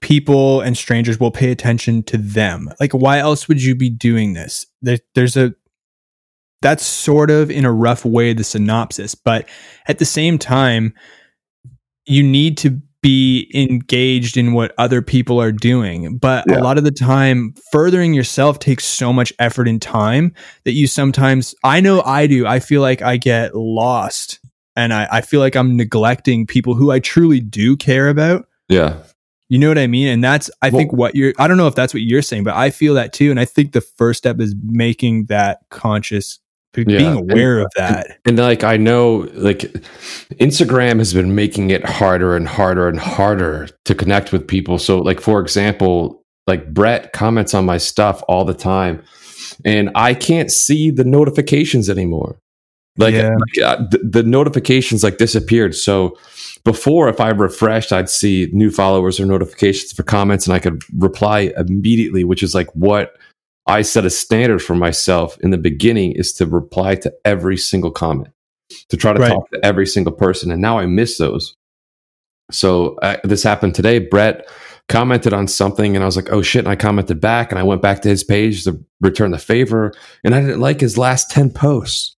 people 0.00 0.60
and 0.60 0.76
strangers 0.76 1.18
will 1.20 1.30
pay 1.30 1.50
attention 1.50 2.02
to 2.04 2.16
them. 2.18 2.68
Like, 2.80 2.92
why 2.92 3.18
else 3.18 3.48
would 3.48 3.62
you 3.62 3.74
be 3.74 3.90
doing 3.90 4.32
this? 4.34 4.66
There, 4.82 4.98
there's 5.14 5.36
a 5.36 5.54
that's 6.62 6.84
sort 6.86 7.30
of 7.30 7.50
in 7.50 7.64
a 7.64 7.72
rough 7.72 8.04
way 8.04 8.32
the 8.32 8.42
synopsis, 8.42 9.14
but 9.14 9.48
at 9.88 9.98
the 9.98 10.04
same 10.04 10.38
time, 10.38 10.94
you 12.06 12.22
need 12.22 12.56
to 12.58 12.80
be 13.02 13.50
engaged 13.54 14.36
in 14.36 14.52
what 14.52 14.74
other 14.78 15.00
people 15.02 15.40
are 15.40 15.52
doing. 15.52 16.16
But 16.16 16.44
Yeah. 16.48 16.58
a 16.58 16.62
lot 16.62 16.78
of 16.78 16.84
the 16.84 16.90
time, 16.90 17.54
furthering 17.70 18.14
yourself 18.14 18.58
takes 18.58 18.84
so 18.84 19.12
much 19.12 19.32
effort 19.38 19.68
and 19.68 19.80
time 19.80 20.32
that 20.64 20.72
you 20.72 20.86
sometimes, 20.86 21.54
I 21.62 21.80
know 21.80 22.02
I 22.02 22.26
do, 22.26 22.46
I 22.46 22.58
feel 22.58 22.80
like 22.80 23.02
I 23.02 23.16
get 23.16 23.54
lost 23.54 24.40
and 24.74 24.92
I, 24.92 25.06
I 25.12 25.20
feel 25.20 25.40
like 25.40 25.54
I'm 25.56 25.76
neglecting 25.76 26.46
people 26.46 26.74
who 26.74 26.90
I 26.90 26.98
truly 26.98 27.38
do 27.38 27.76
care 27.76 28.08
about. 28.08 28.46
Yeah. 28.68 28.96
You 29.48 29.58
know 29.58 29.68
what 29.68 29.78
I 29.78 29.86
mean? 29.86 30.08
And 30.08 30.24
that's, 30.24 30.50
I 30.62 30.70
Well- 30.70 30.78
think, 30.80 30.92
what 30.92 31.14
you're, 31.14 31.32
I 31.38 31.46
don't 31.46 31.56
know 31.56 31.68
if 31.68 31.74
that's 31.76 31.94
what 31.94 32.02
you're 32.02 32.22
saying, 32.22 32.44
but 32.44 32.54
I 32.54 32.70
feel 32.70 32.94
that 32.94 33.12
too. 33.12 33.30
And 33.30 33.38
I 33.38 33.44
think 33.44 33.72
the 33.72 33.80
first 33.80 34.18
step 34.18 34.40
is 34.40 34.54
making 34.64 35.26
that 35.26 35.60
conscious, 35.70 36.40
Yeah. 36.76 36.84
being 36.84 37.12
aware 37.16 37.60
of 37.60 37.70
that. 37.76 38.18
And 38.26 38.38
like 38.38 38.64
I 38.64 38.76
know 38.76 39.28
like 39.34 39.60
Instagram 40.40 40.98
has 40.98 41.14
been 41.14 41.34
making 41.34 41.70
it 41.70 41.84
harder 41.84 42.36
and 42.36 42.46
harder 42.48 42.88
and 42.88 42.98
harder 42.98 43.68
to 43.84 43.94
connect 43.94 44.32
with 44.32 44.46
people. 44.46 44.78
So 44.78 44.98
like 44.98 45.20
for 45.20 45.40
example, 45.40 46.22
like 46.46 46.72
Brett 46.74 47.12
comments 47.12 47.54
on 47.54 47.64
my 47.64 47.78
stuff 47.78 48.22
all 48.28 48.44
the 48.44 48.54
time 48.54 49.02
and 49.64 49.90
I 49.94 50.14
can't 50.14 50.50
see 50.50 50.90
the 50.90 51.04
notifications 51.04 51.88
anymore. 51.88 52.38
Like, 52.98 53.14
Yeah. 53.14 53.34
like, 53.36 53.64
uh, 53.64 53.84
the, 53.90 53.98
the 53.98 54.22
notifications 54.22 55.02
like 55.04 55.18
disappeared. 55.18 55.74
So 55.74 56.16
before 56.66 57.08
if 57.08 57.20
I 57.20 57.28
refreshed, 57.30 57.92
I'd 57.92 58.10
see 58.10 58.50
new 58.52 58.72
followers 58.72 59.20
or 59.20 59.24
notifications 59.24 59.92
for 59.92 60.02
comments 60.02 60.48
and 60.48 60.54
I 60.54 60.58
could 60.58 60.82
reply 60.98 61.52
immediately, 61.56 62.24
which 62.24 62.42
is 62.42 62.56
like 62.56 62.66
what 62.74 63.16
I 63.68 63.82
set 63.82 64.04
a 64.04 64.10
standard 64.10 64.60
for 64.60 64.74
myself 64.74 65.38
in 65.40 65.50
the 65.50 65.58
beginning 65.58 66.10
is 66.12 66.32
to 66.34 66.44
reply 66.44 66.96
to 66.96 67.14
every 67.24 67.56
single 67.56 67.92
comment, 67.92 68.30
to 68.88 68.96
try 68.96 69.12
to 69.12 69.20
Right. 69.20 69.28
talk 69.28 69.48
to 69.52 69.60
every 69.64 69.86
single 69.86 70.12
person. 70.12 70.50
And 70.50 70.60
now 70.60 70.76
I 70.80 70.86
miss 70.86 71.18
those. 71.18 71.54
So 72.50 72.96
uh, 72.96 73.18
this 73.22 73.44
happened 73.44 73.76
today. 73.76 74.00
Brett 74.00 74.48
commented 74.88 75.32
on 75.32 75.46
something 75.46 75.94
and 75.94 76.02
I 76.02 76.06
was 76.06 76.16
like, 76.16 76.32
oh 76.32 76.42
shit. 76.42 76.64
And 76.64 76.68
I 76.68 76.74
commented 76.74 77.20
back 77.20 77.52
and 77.52 77.60
I 77.60 77.62
went 77.62 77.80
back 77.80 78.02
to 78.02 78.08
his 78.08 78.24
page 78.24 78.64
to 78.64 78.84
return 79.00 79.30
the 79.30 79.38
favor. 79.38 79.92
And 80.24 80.34
I 80.34 80.40
didn't 80.40 80.60
like 80.60 80.80
his 80.80 80.98
last 80.98 81.30
10 81.30 81.50
posts. 81.50 82.15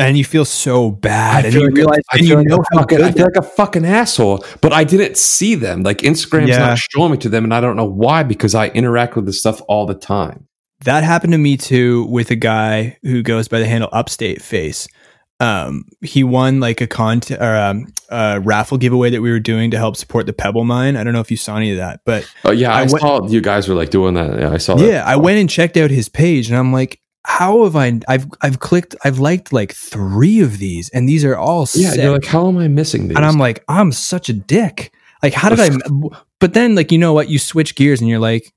And 0.00 0.16
you 0.16 0.24
feel 0.24 0.44
so 0.44 0.90
bad. 0.92 1.44
and 1.46 1.54
you 1.54 1.64
like- 1.66 1.74
realize, 1.74 2.00
I 2.12 2.18
and 2.18 2.28
you 2.28 2.36
like 2.36 2.46
know 2.46 2.56
a 2.56 2.64
how 2.72 2.80
fucking, 2.82 2.98
good 2.98 3.06
I 3.06 3.10
feel 3.10 3.24
like 3.24 3.36
a 3.36 3.42
fucking 3.42 3.84
asshole, 3.84 4.44
but 4.60 4.72
I 4.72 4.84
didn't 4.84 5.16
see 5.16 5.54
them. 5.56 5.82
Like 5.82 5.98
Instagram's 5.98 6.50
Yeah. 6.50 6.58
not 6.58 6.78
showing 6.78 7.10
me 7.12 7.18
to 7.18 7.28
them, 7.28 7.42
and 7.44 7.52
I 7.52 7.60
don't 7.60 7.74
know 7.76 7.84
why 7.84 8.22
because 8.22 8.54
I 8.54 8.68
interact 8.68 9.16
with 9.16 9.26
this 9.26 9.40
stuff 9.40 9.60
all 9.68 9.86
the 9.86 9.94
time. 9.94 10.44
that 10.84 11.02
happened 11.02 11.32
to 11.32 11.38
me 11.38 11.56
too 11.56 12.04
with 12.08 12.30
a 12.30 12.36
guy 12.36 12.96
who 13.02 13.20
goes 13.24 13.48
by 13.48 13.58
the 13.58 13.66
handle 13.66 13.90
Upstate 13.92 14.40
Face. 14.40 14.86
Um, 15.40 15.84
he 16.02 16.22
won 16.22 16.60
like 16.60 16.80
a 16.80 16.86
contest 16.86 17.40
or 17.40 17.56
um, 17.56 17.86
a 18.10 18.38
raffle 18.40 18.78
giveaway 18.78 19.10
that 19.10 19.20
we 19.20 19.30
were 19.32 19.40
doing 19.40 19.72
to 19.72 19.76
help 19.76 19.96
support 19.96 20.26
the 20.26 20.32
Pebble 20.32 20.62
Mine. 20.64 20.96
I 20.96 21.02
don't 21.02 21.12
know 21.12 21.20
if 21.20 21.32
you 21.32 21.36
saw 21.36 21.56
any 21.56 21.72
of 21.72 21.78
that, 21.78 22.00
but 22.06 22.28
Oh 22.44 22.52
yeah, 22.52 22.72
I 22.72 22.78
I, 22.78 22.80
went- 22.82 23.00
saw 23.00 23.26
you 23.28 23.40
guys 23.40 23.68
were 23.68 23.74
like 23.74 23.90
doing 23.90 24.14
that. 24.14 24.38
Yeah, 24.38 24.52
I 24.52 24.58
saw 24.58 24.76
that. 24.76 24.86
yeah, 24.86 25.02
I 25.04 25.16
went 25.16 25.38
and 25.38 25.50
checked 25.50 25.76
out 25.76 25.90
his 25.90 26.08
page, 26.08 26.48
and 26.48 26.56
I'm 26.56 26.72
like, 26.72 27.00
how 27.28 27.64
have 27.64 27.76
I? 27.76 28.00
I've 28.08 28.26
I've 28.40 28.58
clicked, 28.58 28.96
I've 29.04 29.18
liked 29.18 29.52
like 29.52 29.72
three 29.74 30.40
of 30.40 30.58
these, 30.58 30.88
and 30.88 31.06
these 31.06 31.26
are 31.26 31.36
all 31.36 31.68
Yeah, 31.74 31.90
sick. 31.90 32.00
you're 32.00 32.12
like, 32.12 32.24
how 32.24 32.48
am 32.48 32.56
I 32.56 32.68
missing 32.68 33.08
these? 33.08 33.16
and 33.16 33.24
I'm 33.24 33.36
like, 33.36 33.62
I'm 33.68 33.92
such 33.92 34.30
a 34.30 34.32
dick. 34.32 34.92
Like, 35.22 35.34
how 35.34 35.50
did 35.50 35.60
I? 35.60 35.76
But 36.40 36.54
then, 36.54 36.74
like, 36.74 36.90
you 36.90 36.96
know 36.96 37.12
what? 37.12 37.28
You 37.28 37.38
switch 37.38 37.74
gears, 37.74 38.00
and 38.00 38.08
you're 38.08 38.18
like, 38.18 38.52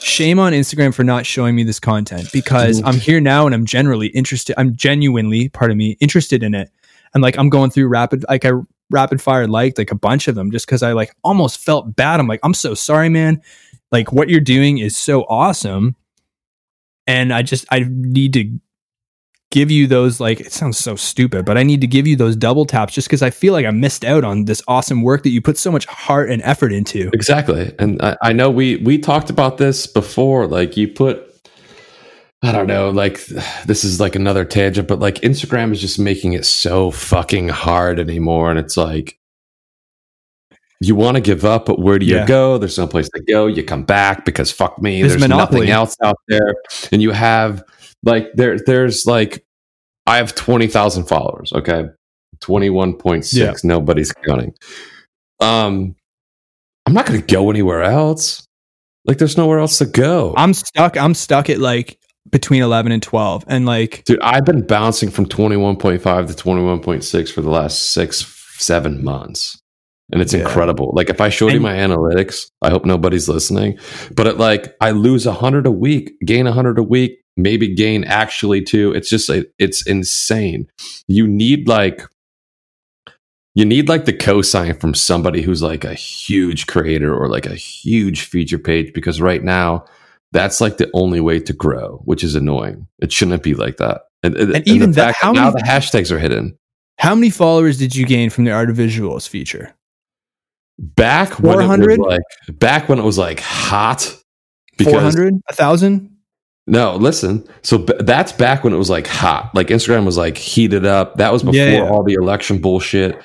shame 0.00 0.40
on 0.40 0.52
Instagram 0.52 0.92
for 0.92 1.04
not 1.04 1.24
showing 1.24 1.54
me 1.54 1.62
this 1.62 1.78
content 1.78 2.28
because. 2.32 2.82
I'm 2.82 2.96
mm. 2.96 3.00
here 3.00 3.20
now 3.20 3.46
and 3.46 3.54
I'm 3.54 3.64
generally 3.64 4.08
interested. 4.08 4.58
I'm 4.58 4.74
genuinely, 4.74 5.48
pardon 5.48 5.78
me, 5.78 5.96
interested 6.00 6.42
in 6.42 6.52
it. 6.54 6.70
And 7.14 7.22
like, 7.22 7.38
I'm 7.38 7.48
going 7.48 7.70
through 7.70 7.88
rapid, 7.88 8.24
like, 8.28 8.44
I 8.44 8.52
rapid 8.90 9.22
fire 9.22 9.46
liked 9.46 9.78
like 9.78 9.90
a 9.90 9.96
bunch 9.96 10.28
of 10.28 10.34
them 10.34 10.50
just 10.50 10.66
because 10.66 10.82
I 10.82 10.92
like 10.92 11.14
almost 11.22 11.58
felt 11.58 11.94
bad. 11.94 12.20
I'm 12.20 12.26
like, 12.26 12.40
I'm 12.42 12.54
so 12.54 12.74
sorry, 12.74 13.08
man. 13.08 13.40
Like, 13.92 14.12
what 14.12 14.28
you're 14.28 14.40
doing 14.40 14.78
is 14.78 14.96
so 14.96 15.22
awesome. 15.28 15.94
And 17.06 17.32
I 17.32 17.42
just, 17.42 17.66
I 17.70 17.86
need 17.88 18.32
to 18.34 18.58
give 19.52 19.70
you 19.70 19.86
those 19.86 20.18
like 20.18 20.40
it 20.40 20.52
sounds 20.52 20.76
so 20.76 20.96
stupid 20.96 21.44
but 21.44 21.56
i 21.56 21.62
need 21.62 21.80
to 21.80 21.86
give 21.86 22.04
you 22.04 22.16
those 22.16 22.34
double 22.34 22.66
taps 22.66 22.92
just 22.92 23.06
because 23.06 23.22
i 23.22 23.30
feel 23.30 23.52
like 23.52 23.64
i 23.64 23.70
missed 23.70 24.04
out 24.04 24.24
on 24.24 24.44
this 24.44 24.60
awesome 24.66 25.02
work 25.02 25.22
that 25.22 25.30
you 25.30 25.40
put 25.40 25.56
so 25.56 25.70
much 25.70 25.86
heart 25.86 26.28
and 26.28 26.42
effort 26.42 26.72
into 26.72 27.08
exactly, 27.12 27.72
and 27.78 28.02
I, 28.02 28.16
I 28.22 28.32
know 28.32 28.50
we 28.50 28.76
we 28.78 28.98
talked 28.98 29.30
about 29.30 29.58
this 29.58 29.86
before. 29.86 30.46
Like 30.46 30.76
you 30.76 30.88
put, 30.88 31.22
I 32.42 32.52
don't 32.52 32.66
know, 32.66 32.90
like 32.90 33.24
this 33.66 33.84
is 33.84 34.00
like 34.00 34.14
another 34.14 34.44
tangent, 34.44 34.88
but 34.88 34.98
like 34.98 35.16
Instagram 35.16 35.72
is 35.72 35.80
just 35.80 35.98
making 35.98 36.34
it 36.34 36.44
so 36.44 36.90
fucking 36.90 37.48
hard 37.48 37.98
anymore, 37.98 38.50
and 38.50 38.58
it's 38.58 38.76
like. 38.76 39.18
You 40.80 40.94
want 40.94 41.14
to 41.16 41.20
give 41.22 41.44
up, 41.44 41.66
but 41.66 41.78
where 41.78 41.98
do 41.98 42.04
you 42.06 42.16
Yeah. 42.16 42.26
go? 42.26 42.58
There's 42.58 42.76
no 42.78 42.86
place 42.86 43.08
to 43.14 43.22
go. 43.26 43.46
You 43.46 43.62
come 43.64 43.84
back 43.84 44.24
because 44.24 44.50
fuck 44.52 44.80
me. 44.80 45.02
There's 45.02 45.26
nothing 45.26 45.68
else 45.70 45.96
out 46.04 46.16
there, 46.28 46.54
and 46.92 47.00
you 47.00 47.12
have 47.12 47.62
like 48.02 48.28
there 48.34 48.58
there's 48.66 49.06
like 49.06 49.44
I 50.06 50.18
have 50.18 50.34
20,000 50.34 51.04
followers, 51.04 51.52
okay? 51.52 51.86
21.6 52.40 53.32
Yeah. 53.34 53.52
nobody's 53.64 54.12
counting. 54.12 54.52
Um 55.40 55.96
I'm 56.86 56.92
not 56.94 57.06
going 57.06 57.20
to 57.20 57.26
go 57.26 57.50
anywhere 57.50 57.82
else. 57.82 58.46
Like 59.06 59.18
there's 59.18 59.36
nowhere 59.36 59.58
else 59.58 59.78
to 59.78 59.86
go. 59.86 60.34
I'm 60.36 60.54
stuck. 60.54 60.96
I'm 60.96 61.14
stuck 61.14 61.50
at 61.50 61.58
like 61.58 61.98
between 62.30 62.62
11 62.62 62.92
and 62.92 63.02
12. 63.02 63.44
And 63.48 63.66
like, 63.66 64.04
Dude, 64.04 64.20
I've 64.20 64.44
been 64.44 64.64
bouncing 64.64 65.10
from 65.10 65.26
21.5 65.26 66.00
to 66.28 66.34
21.6 66.34 67.32
for 67.32 67.40
the 67.40 67.50
last 67.50 67.90
6 67.92 68.24
7 68.58 69.02
months. 69.02 69.60
And 70.12 70.22
it's 70.22 70.32
Yeah. 70.32 70.40
incredible. 70.40 70.92
Like 70.94 71.10
if 71.10 71.20
I 71.20 71.28
showed 71.30 71.52
you 71.52 71.60
my 71.60 71.74
analytics, 71.74 72.48
I 72.62 72.70
hope 72.70 72.84
nobody's 72.84 73.28
listening, 73.28 73.78
but 74.14 74.26
it, 74.28 74.36
like 74.38 74.76
I 74.80 74.92
lose 74.92 75.26
a 75.26 75.32
100 75.32 75.66
a 75.66 75.70
week, 75.72 76.12
gain 76.24 76.46
a 76.46 76.50
100 76.50 76.78
a 76.78 76.82
week, 76.82 77.18
maybe 77.36 77.74
gain 77.74 78.04
actually 78.04 78.62
two. 78.62 78.92
It's 78.92 79.08
just 79.10 79.28
like 79.28 79.50
it's 79.58 79.84
insane. 79.86 80.68
You 81.08 81.26
need 81.26 81.66
like 81.68 82.02
you 83.54 83.64
need 83.64 83.88
like 83.88 84.04
the 84.04 84.12
cosign 84.12 84.78
from 84.80 84.94
somebody 84.94 85.42
who's 85.42 85.62
like 85.62 85.84
a 85.84 85.94
huge 85.94 86.66
creator 86.66 87.14
or 87.14 87.28
like 87.28 87.46
a 87.46 87.54
huge 87.54 88.22
feature 88.22 88.58
page 88.58 88.92
because 88.92 89.20
right 89.20 89.42
now 89.42 89.84
that's 90.32 90.60
like 90.60 90.76
the 90.76 90.90
only 90.92 91.20
way 91.20 91.40
to 91.40 91.52
grow, 91.52 92.02
which 92.04 92.22
is 92.22 92.34
annoying. 92.34 92.86
It 93.00 93.10
shouldn't 93.12 93.42
be 93.42 93.54
like 93.54 93.78
that. 93.78 94.02
And, 94.22 94.36
and, 94.36 94.68
even 94.68 94.90
the 94.90 94.96
that- 94.96 95.14
how 95.18 95.32
now 95.32 95.50
many- 95.50 95.62
the 95.62 95.66
hashtags 95.68 96.10
are 96.10 96.18
hidden. 96.18 96.58
how 96.98 97.14
many 97.14 97.30
followers 97.30 97.78
did 97.78 97.96
you 97.96 98.04
gain 98.06 98.28
from 98.30 98.44
the 98.44 98.50
Art 98.52 98.68
of 98.70 98.76
Visuals 98.76 99.26
feature? 99.28 99.72
Back 100.78 101.38
when 101.40 101.58
it 101.58 101.62
400? 101.62 101.98
was 101.98 102.06
like 102.08 102.58
back 102.58 102.88
when 102.88 102.98
it 102.98 103.02
was 103.04 103.18
like 103.18 103.40
hot. 103.40 104.14
400? 104.82 105.34
A 105.48 105.52
thousand? 105.54 106.10
No, 106.66 106.96
listen. 106.96 107.46
So 107.62 107.78
b- 107.78 107.94
that's 108.00 108.32
back 108.32 108.64
when 108.64 108.72
it 108.72 108.76
was 108.76 108.90
like 108.90 109.06
hot. 109.06 109.54
Like 109.54 109.68
Instagram 109.68 110.04
was 110.04 110.18
like 110.18 110.36
heated 110.36 110.84
up. 110.84 111.16
That 111.16 111.32
was 111.32 111.42
before 111.42 111.54
Yeah, 111.56 111.70
yeah. 111.84 111.88
all 111.88 112.02
the 112.02 112.14
election 112.14 112.58
bullshit. 112.58 113.22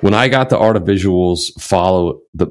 When 0.00 0.14
I 0.14 0.28
got 0.28 0.48
the 0.48 0.58
art 0.58 0.76
of 0.76 0.84
visuals 0.84 1.50
follow 1.60 2.20
the 2.34 2.48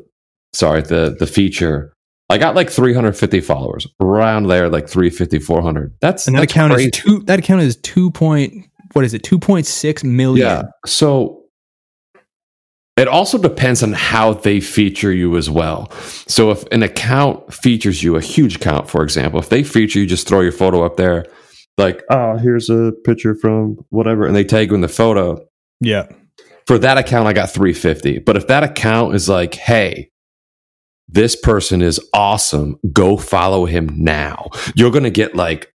sorry, 0.53 0.81
the 0.81 1.15
the 1.17 1.25
feature, 1.27 1.93
I 2.29 2.37
got 2.37 2.55
like 2.55 2.69
350 2.69 3.41
followers. 3.41 3.87
Around 4.01 4.47
there 4.47 4.69
like 4.69 4.87
350 4.87 5.39
400. 5.39 5.93
That's 6.01 6.27
And 6.27 6.35
that 6.37 6.43
account 6.43 6.73
crazy. 6.73 6.89
is 6.89 6.91
two, 6.91 7.19
that 7.23 7.39
account 7.39 7.61
is 7.61 7.77
2 7.77 8.11
point, 8.11 8.53
what 8.93 9.03
is 9.05 9.13
it? 9.13 9.23
2.6 9.23 10.03
million. 10.03 10.45
Yeah. 10.47 10.63
So 10.85 11.42
it 12.95 13.07
also 13.07 13.37
depends 13.37 13.81
on 13.81 13.93
how 13.93 14.33
they 14.33 14.59
feature 14.59 15.11
you 15.11 15.35
as 15.35 15.49
well. 15.49 15.91
So 16.27 16.51
if 16.51 16.63
an 16.71 16.83
account 16.83 17.53
features 17.53 18.03
you, 18.03 18.15
a 18.15 18.21
huge 18.21 18.57
account, 18.57 18.89
for 18.89 19.03
example, 19.03 19.39
if 19.39 19.49
they 19.49 19.63
feature 19.63 19.99
you, 19.99 20.05
just 20.05 20.27
throw 20.27 20.41
your 20.41 20.51
photo 20.51 20.85
up 20.85 20.97
there, 20.97 21.25
like, 21.77 22.03
oh, 22.11 22.37
here's 22.37 22.69
a 22.69 22.91
picture 23.03 23.33
from 23.35 23.77
whatever, 23.89 24.27
and 24.27 24.35
they 24.35 24.43
tag 24.43 24.69
you 24.69 24.75
in 24.75 24.81
the 24.81 24.87
photo. 24.87 25.43
Yeah. 25.81 26.07
For 26.67 26.77
that 26.77 26.99
account, 26.99 27.27
I 27.27 27.33
got 27.33 27.49
350. 27.49 28.19
But 28.19 28.37
if 28.37 28.47
that 28.47 28.63
account 28.63 29.15
is 29.15 29.27
like, 29.27 29.55
hey, 29.55 30.11
this 31.07 31.35
person 31.35 31.81
is 31.81 31.99
awesome, 32.13 32.79
go 32.91 33.17
follow 33.17 33.65
him 33.65 33.89
now, 33.97 34.49
you're 34.75 34.91
going 34.91 35.03
to 35.03 35.09
get 35.09 35.35
like 35.35 35.73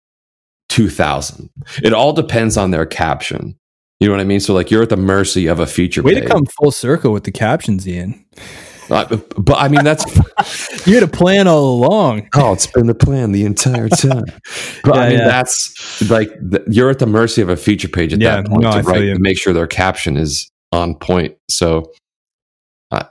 2,000. 0.69 1.49
It 1.83 1.93
all 1.93 2.13
depends 2.13 2.57
on 2.57 2.71
their 2.71 2.85
caption. 2.85 3.57
You 3.99 4.07
know 4.07 4.13
what 4.13 4.21
I 4.21 4.25
mean? 4.25 4.39
So, 4.39 4.53
like, 4.53 4.69
you're 4.69 4.83
at 4.83 4.89
the 4.89 4.97
mercy 4.97 5.47
of 5.47 5.59
a 5.59 5.65
feature 5.65 6.03
Way 6.03 6.15
page. 6.15 6.23
to 6.23 6.29
come 6.29 6.45
full 6.61 6.71
circle 6.71 7.11
with 7.13 7.23
the 7.23 7.31
captions, 7.31 7.87
Ian. 7.87 8.23
Uh, 8.89 9.17
but 9.37 9.55
I 9.57 9.67
mean, 9.67 9.83
that's 9.83 10.05
You 10.87 10.93
had 10.93 11.03
a 11.03 11.07
plan 11.07 11.45
all 11.47 11.73
along. 11.75 12.29
oh, 12.35 12.53
it's 12.53 12.67
been 12.67 12.87
the 12.87 12.95
plan 12.95 13.31
the 13.33 13.43
entire 13.43 13.89
time. 13.89 14.23
But 14.83 14.97
I 14.97 15.09
mean, 15.09 15.17
yeah. 15.19 15.25
that's 15.27 16.09
like 16.09 16.29
th- 16.51 16.63
you're 16.69 16.89
at 16.89 16.99
the 16.99 17.05
mercy 17.07 17.41
of 17.41 17.49
a 17.49 17.57
feature 17.57 17.89
page 17.89 18.13
at 18.13 18.21
Yeah, 18.21 18.37
that 18.37 18.45
point 18.47 18.61
no, 18.61 18.71
to 18.71 18.81
write 18.83 18.99
to 18.99 19.19
make 19.19 19.37
sure 19.37 19.51
their 19.51 19.67
caption 19.67 20.15
is 20.15 20.49
on 20.71 20.95
point. 20.95 21.35
So 21.49 21.91
uh, 22.91 23.03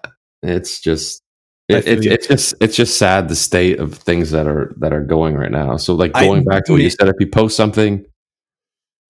it's 0.43 0.81
just 0.81 1.21
it, 1.69 1.87
it, 1.87 2.07
it's 2.07 2.27
just 2.29 2.55
it's 2.63 2.77
just 2.77 2.97
sad 2.97 3.29
the 3.29 3.37
state 3.37 3.79
of 3.79 3.93
things 3.95 4.31
that 4.31 4.47
are 4.47 4.75
that 4.79 4.95
are 4.95 5.03
going 5.05 5.35
right 5.35 5.51
now. 5.51 5.77
So 5.77 5.95
like 5.95 6.13
I- 6.15 6.25
going 6.25 6.45
back 6.45 6.65
to 6.67 6.73
what 6.73 6.81
you 6.81 6.89
said, 6.89 7.09
if 7.09 7.17
you 7.21 7.27
post 7.27 7.55
something, 7.57 8.07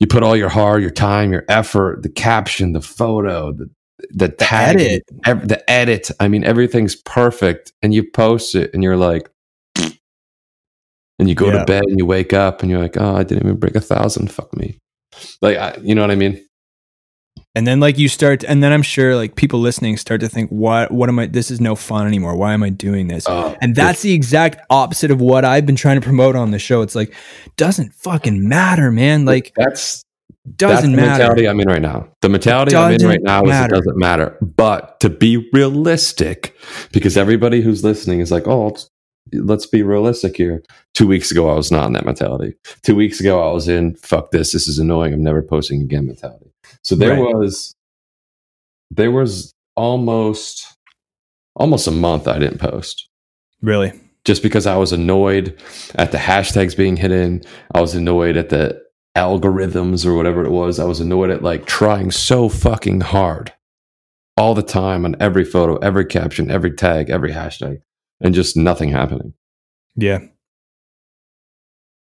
you 0.00 0.06
put 0.06 0.22
all 0.22 0.37
your 0.37 0.48
heart, 0.48 0.82
your 0.82 0.90
time, 0.90 1.32
your 1.32 1.44
effort, 1.48 2.02
the 2.02 2.09
caption, 2.09 2.72
the 2.72 2.80
photo, 2.80 3.52
the 3.52 3.70
the 4.11 4.28
tag, 4.28 4.76
edit. 4.76 5.02
ev- 5.24 5.48
the 5.48 5.70
edit. 5.70 6.11
I 6.20 6.28
mean, 6.28 6.44
everything's 6.44 6.94
perfect, 6.96 7.72
and 7.82 7.94
you 7.94 8.04
post 8.11 8.54
it, 8.54 8.70
and 8.74 8.82
you're 8.82 8.96
like, 8.96 9.30
and 11.18 11.28
you 11.28 11.35
go 11.35 11.46
Yeah. 11.46 11.61
to 11.61 11.64
bed, 11.64 11.85
and 11.87 11.98
you 11.98 12.04
wake 12.06 12.32
up, 12.32 12.62
and 12.62 12.70
you're 12.70 12.80
like, 12.80 12.96
oh, 12.98 13.16
I 13.16 13.22
didn't 13.22 13.44
even 13.44 13.56
break 13.59 13.74
a 13.74 13.80
thousand. 13.80 14.30
Fuck 14.30 14.54
me. 14.56 14.78
Like, 15.40 15.56
I, 15.56 15.78
you 15.82 15.94
know 15.94 16.02
what 16.02 16.11
I 16.11 16.16
mean? 16.16 16.45
And 17.55 17.66
then 17.66 17.81
like 17.81 17.99
you 17.99 18.09
start 18.09 18.44
and 18.44 18.62
then 18.62 18.72
I'm 18.72 18.83
sure 18.83 19.16
like 19.16 19.35
people 19.35 19.61
listening 19.61 19.96
start 19.96 20.20
to 20.20 20.29
think, 20.29 20.51
what 20.51 20.92
what 20.92 21.09
am 21.09 21.18
I 21.18 21.27
this 21.27 21.51
is 21.51 21.61
no 21.61 21.75
fun 21.75 22.07
anymore. 22.07 22.37
Why 22.37 22.53
am 22.53 22.62
I 22.62 22.68
doing 22.68 23.09
this? 23.09 23.25
Oh, 23.27 23.57
And 23.62 23.75
that's 23.75 24.03
the 24.03 24.12
exact 24.12 24.61
opposite 24.68 25.11
of 25.11 25.20
what 25.20 25.44
I've 25.44 25.64
been 25.64 25.77
trying 25.77 25.99
to 25.99 26.05
promote 26.05 26.37
on 26.37 26.51
the 26.51 26.59
show. 26.59 26.83
It's 26.83 26.94
like, 26.94 27.14
doesn't 27.57 27.94
fucking 27.94 28.46
matter, 28.46 28.90
man. 28.90 29.25
Like, 29.25 29.53
that's 29.57 30.05
doesn't 30.57 30.75
that's 30.77 30.83
the 30.83 30.88
matter. 30.96 31.09
mentality 31.09 31.49
I'm 31.49 31.61
in 31.61 31.68
right 31.68 31.83
now. 31.83 32.09
The 32.20 32.29
mentality 32.29 32.77
I'm 32.77 32.92
in 32.92 33.07
right 33.07 33.22
now 33.22 33.42
matter. 33.42 33.75
is 33.75 33.79
it 33.79 33.85
doesn't 33.85 33.99
matter. 33.99 34.37
But 34.40 35.01
to 35.01 35.09
be 35.09 35.49
realistic, 35.53 36.55
because 36.92 37.16
everybody 37.16 37.62
who's 37.62 37.83
listening 37.83 38.20
is 38.20 38.31
like, 38.31 38.46
oh, 38.46 38.77
let's 39.33 39.66
be 39.66 39.83
realistic 39.83 40.37
here. 40.37 40.62
Two 40.94 41.07
weeks 41.07 41.31
ago, 41.31 41.49
I 41.51 41.55
was 41.55 41.72
not 41.72 41.87
in 41.87 41.94
that 41.94 42.05
mentality. 42.05 42.55
Two 42.83 42.94
weeks 42.94 43.18
ago, 43.18 43.49
I 43.49 43.53
was 43.53 43.66
in 43.66 43.96
fuck 43.96 44.31
this. 44.31 44.53
This 44.53 44.68
is 44.68 44.79
annoying. 44.79 45.12
I'm 45.12 45.22
never 45.22 45.42
posting 45.42 45.83
again 45.83 46.07
mentality. 46.07 46.45
So 46.83 46.94
there 46.96 47.11
Right. 47.22 47.35
was, 47.35 47.74
there 48.90 49.11
was 49.11 49.52
almost, 49.76 50.66
almost 51.55 51.87
a 51.87 51.90
month 51.90 52.29
I 52.29 52.38
didn't 52.38 52.59
post 52.59 53.09
Really? 53.62 53.92
just 54.24 54.42
because 54.42 54.66
I 54.66 54.76
was 54.76 54.92
annoyed 54.92 55.59
at 55.94 56.12
the 56.12 56.18
hashtags 56.18 56.76
being 56.76 56.96
hidden. 56.96 57.42
I 57.74 57.81
was 57.81 57.94
annoyed 57.94 58.37
at 58.37 58.48
the 58.50 58.83
algorithms 59.16 60.05
or 60.05 60.14
whatever 60.14 60.44
it 60.44 60.50
was. 60.50 60.79
I 60.79 60.85
was 60.85 61.00
annoyed 61.00 61.31
at 61.31 61.42
like 61.42 61.66
trying 61.66 62.11
so 62.11 62.48
fucking 62.48 63.00
hard 63.00 63.52
all 64.37 64.55
the 64.55 64.62
time 64.62 65.05
on 65.07 65.16
every 65.20 65.44
photo, 65.44 65.76
every 65.79 66.05
caption, 66.05 66.50
every 66.50 66.70
tag, 66.72 67.09
every 67.09 67.33
hashtag, 67.33 67.79
and 68.20 68.35
just 68.35 68.57
nothing 68.57 68.90
happening. 68.90 69.33
Yeah. 69.96 70.18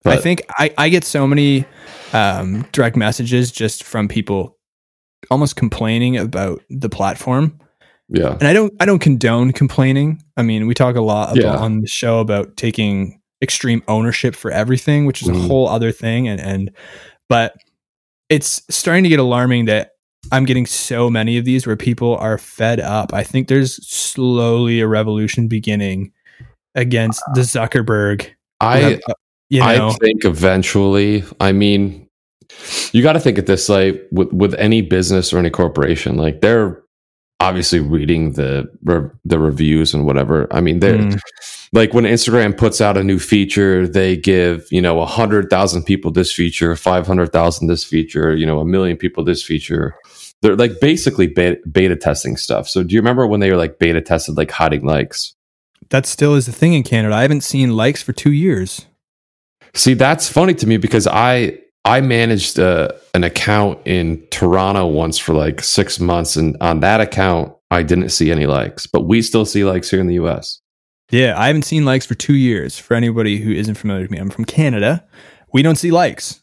I 0.04 0.16
think 0.18 0.42
I, 0.50 0.72
I 0.78 0.88
get 0.88 1.02
so 1.02 1.26
many 1.26 1.64
um, 2.12 2.62
direct 2.70 2.94
messages 2.96 3.50
just 3.50 3.82
from 3.82 4.06
people 4.06 4.55
almost 5.30 5.56
complaining 5.56 6.16
about 6.16 6.62
the 6.70 6.88
platform. 6.88 7.58
Yeah. 8.08 8.34
and 8.38 8.46
I 8.46 8.52
don't 8.52 8.72
I 8.78 8.86
don't 8.86 9.00
condone 9.00 9.52
complaining. 9.52 10.22
I 10.36 10.42
mean, 10.42 10.68
we 10.68 10.74
talk 10.74 10.94
a 10.94 11.00
lot 11.00 11.36
about, 11.36 11.42
Yeah. 11.54 11.56
on 11.56 11.80
the 11.80 11.88
show 11.88 12.20
about 12.20 12.56
taking 12.56 13.20
extreme 13.42 13.82
ownership 13.88 14.36
for 14.36 14.50
everything, 14.52 15.06
which 15.06 15.22
is 15.22 15.28
a 15.28 15.32
Mhm. 15.32 15.48
whole 15.48 15.68
other 15.68 15.90
thing. 15.90 16.28
And 16.28 16.40
and 16.40 16.70
but 17.28 17.54
it's 18.28 18.62
starting 18.70 19.02
to 19.04 19.10
get 19.10 19.18
alarming 19.18 19.64
that 19.64 19.90
I'm 20.32 20.44
getting 20.44 20.66
so 20.66 21.10
many 21.10 21.36
of 21.36 21.44
these 21.44 21.66
where 21.66 21.76
people 21.76 22.16
are 22.16 22.38
fed 22.38 22.78
up. 22.80 23.12
I 23.12 23.22
think 23.24 23.48
there's 23.48 23.84
slowly 23.86 24.80
a 24.80 24.86
revolution 24.86 25.48
beginning 25.48 26.12
against 26.76 27.22
the 27.34 27.40
Zuckerberg. 27.42 28.28
I 28.60 28.94
uh, 29.08 29.12
you 29.50 29.60
know, 29.60 29.88
I 29.88 29.92
think 30.00 30.24
eventually, 30.24 31.24
I 31.40 31.50
mean, 31.52 32.05
you 32.92 33.02
got 33.02 33.14
to 33.14 33.20
think 33.20 33.38
at 33.38 33.46
this 33.46 33.68
like 33.68 34.02
with 34.12 34.32
with 34.32 34.54
any 34.54 34.82
business 34.82 35.32
or 35.32 35.38
any 35.38 35.50
corporation, 35.50 36.16
like 36.16 36.40
they're 36.40 36.82
obviously 37.40 37.80
reading 37.80 38.32
the 38.32 38.66
re- 38.84 39.10
the 39.24 39.38
reviews 39.38 39.92
and 39.94 40.06
whatever. 40.06 40.46
I 40.50 40.60
mean, 40.60 40.80
they're 40.80 40.96
Mm. 40.98 41.20
like 41.72 41.92
when 41.92 42.04
Instagram 42.04 42.56
puts 42.56 42.80
out 42.80 42.96
a 42.96 43.04
new 43.04 43.18
feature, 43.18 43.86
they 43.86 44.16
give 44.16 44.66
you 44.70 44.80
know 44.80 45.00
a 45.00 45.06
hundred 45.06 45.50
thousand 45.50 45.84
people 45.84 46.10
this 46.10 46.32
feature, 46.32 46.74
five 46.76 47.06
hundred 47.06 47.32
thousand 47.32 47.66
this 47.68 47.84
feature, 47.84 48.34
you 48.34 48.46
know, 48.46 48.60
a 48.60 48.64
million 48.64 48.96
people 48.96 49.24
this 49.24 49.42
feature. 49.42 49.94
They're 50.42 50.56
like 50.56 50.80
basically 50.80 51.26
beta, 51.28 51.58
beta 51.70 51.96
testing 51.96 52.36
stuff. 52.36 52.68
So 52.68 52.82
do 52.82 52.94
you 52.94 53.00
remember 53.00 53.26
when 53.26 53.40
they 53.40 53.50
were 53.50 53.56
like 53.56 53.78
beta 53.78 54.00
tested, 54.02 54.36
like 54.36 54.50
hiding 54.50 54.84
likes? 54.84 55.34
that 55.90 56.04
still 56.04 56.34
is 56.34 56.46
the 56.46 56.52
thing 56.52 56.72
in 56.74 56.82
Canada. 56.82 57.14
I 57.14 57.22
haven't 57.22 57.42
seen 57.44 57.76
likes 57.76 58.02
for 58.02 58.12
two 58.12 58.32
years. 58.32 58.86
See, 59.74 59.94
that's 59.94 60.28
funny 60.28 60.54
to 60.54 60.66
me 60.66 60.78
because 60.78 61.06
I 61.06 61.58
I 61.86 62.00
managed 62.00 62.58
uh, 62.58 62.88
an 63.14 63.24
account 63.24 63.78
in 63.84 64.26
Toronto 64.30 64.86
once 64.86 65.18
for 65.18 65.34
like 65.34 65.62
six 65.62 66.00
months, 66.00 66.36
and 66.36 66.56
on 66.60 66.80
that 66.80 67.00
account, 67.00 67.54
I 67.70 67.82
didn't 67.82 68.10
see 68.10 68.30
any 68.30 68.46
likes, 68.46 68.86
but 68.86 69.02
we 69.02 69.22
still 69.22 69.46
see 69.46 69.64
likes 69.64 69.90
here 69.90 70.00
in 70.00 70.08
the 70.08 70.14
U.S. 70.14 70.60
Yeah, 71.10 71.38
I 71.38 71.46
haven't 71.46 71.62
seen 71.62 71.84
likes 71.84 72.04
for 72.04 72.14
two 72.14 72.34
years. 72.34 72.76
For 72.78 72.94
anybody 72.94 73.38
who 73.38 73.52
isn't 73.52 73.76
familiar 73.76 74.02
with 74.02 74.10
me, 74.10 74.18
I'm 74.18 74.30
from 74.30 74.44
Canada. 74.44 75.06
We 75.52 75.62
don't 75.62 75.76
see 75.76 75.92
likes 75.92 76.42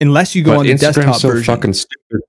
unless 0.00 0.34
you 0.34 0.42
go 0.42 0.52
But 0.52 0.58
on 0.58 0.66
the 0.66 0.72
Instagram's 0.72 0.94
desktop 0.96 1.16
so 1.16 1.28
version. 1.28 1.44
fucking 1.44 1.72
stupid. 1.74 2.20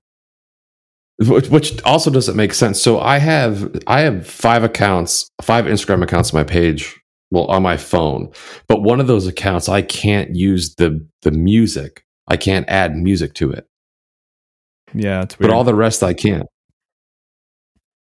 Which, 1.18 1.48
which 1.48 1.82
also 1.82 2.10
doesn't 2.10 2.36
make 2.36 2.52
sense. 2.52 2.80
So 2.80 3.00
I 3.00 3.18
have 3.18 3.74
I 3.86 4.00
have 4.00 4.26
five 4.26 4.62
accounts, 4.62 5.30
five 5.42 5.64
Instagram 5.64 6.02
accounts 6.02 6.32
on 6.32 6.40
my 6.40 6.44
page. 6.44 6.94
Well 7.30 7.46
on 7.46 7.62
my 7.62 7.76
phone. 7.76 8.30
But 8.68 8.82
one 8.82 9.00
of 9.00 9.06
those 9.06 9.26
accounts 9.26 9.68
I 9.68 9.82
can't 9.82 10.34
use 10.34 10.74
the 10.76 11.06
the 11.22 11.30
music. 11.30 12.04
I 12.28 12.36
can't 12.36 12.68
add 12.68 12.96
music 12.96 13.34
to 13.34 13.50
it. 13.52 13.66
Yeah, 14.94 15.22
it's 15.22 15.38
weird. 15.38 15.50
But 15.50 15.54
all 15.54 15.64
the 15.64 15.74
rest 15.74 16.02
I 16.02 16.14
can. 16.14 16.42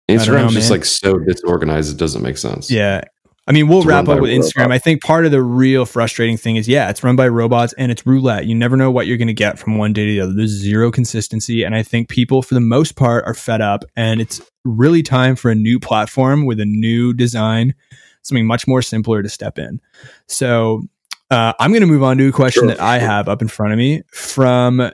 I 0.09 0.15
don't 0.15 0.27
know, 0.27 0.33
Instagram's 0.33 0.53
just 0.53 0.71
like 0.71 0.85
so 0.85 1.17
disorganized 1.19 1.93
it 1.93 1.97
doesn't 1.97 2.21
make 2.21 2.37
sense. 2.37 2.69
Yeah. 2.69 3.01
I 3.47 3.53
mean, 3.53 3.67
we'll 3.67 3.79
It's 3.79 3.87
wrap 3.87 4.07
up 4.07 4.19
with 4.19 4.29
Instagram. 4.29 4.65
robots. 4.65 4.75
I 4.75 4.77
think 4.77 5.01
part 5.01 5.25
of 5.25 5.31
the 5.31 5.41
real 5.41 5.85
frustrating 5.85 6.37
thing 6.37 6.57
is, 6.57 6.67
yeah, 6.67 6.89
it's 6.89 7.03
run 7.03 7.15
by 7.15 7.27
robots 7.27 7.73
and 7.73 7.91
it's 7.91 8.05
roulette. 8.05 8.45
You 8.45 8.53
never 8.53 8.77
know 8.77 8.91
what 8.91 9.07
you're 9.07 9.17
going 9.17 9.27
to 9.29 9.33
get 9.33 9.57
from 9.57 9.77
one 9.77 9.93
day 9.93 10.05
to 10.05 10.11
the 10.11 10.21
other. 10.21 10.33
There's 10.33 10.51
zero 10.51 10.91
consistency. 10.91 11.63
And 11.63 11.75
I 11.75 11.81
think 11.81 12.07
people, 12.07 12.43
for 12.43 12.53
the 12.53 12.59
most 12.61 12.95
part, 12.95 13.25
are 13.25 13.33
fed 13.33 13.59
up. 13.59 13.83
And 13.95 14.21
it's 14.21 14.41
really 14.63 15.01
time 15.01 15.35
for 15.35 15.49
a 15.49 15.55
new 15.55 15.79
platform 15.79 16.45
with 16.45 16.59
a 16.59 16.65
new 16.65 17.13
design, 17.13 17.73
something 18.23 18.45
much 18.45 18.67
more 18.67 18.81
simpler 18.81 19.23
to 19.23 19.29
step 19.29 19.57
in. 19.57 19.81
So 20.27 20.83
uh, 21.29 21.53
I'm 21.59 21.71
going 21.71 21.81
to 21.81 21.87
move 21.87 22.03
on 22.03 22.17
to 22.17 22.27
a 22.27 22.31
question 22.31 22.63
Sure, 22.63 22.67
that 22.69 22.79
I 22.79 22.99
have 22.99 23.29
up 23.29 23.41
in 23.41 23.47
front 23.47 23.73
of 23.73 23.79
me 23.79 24.03
from 24.11 24.91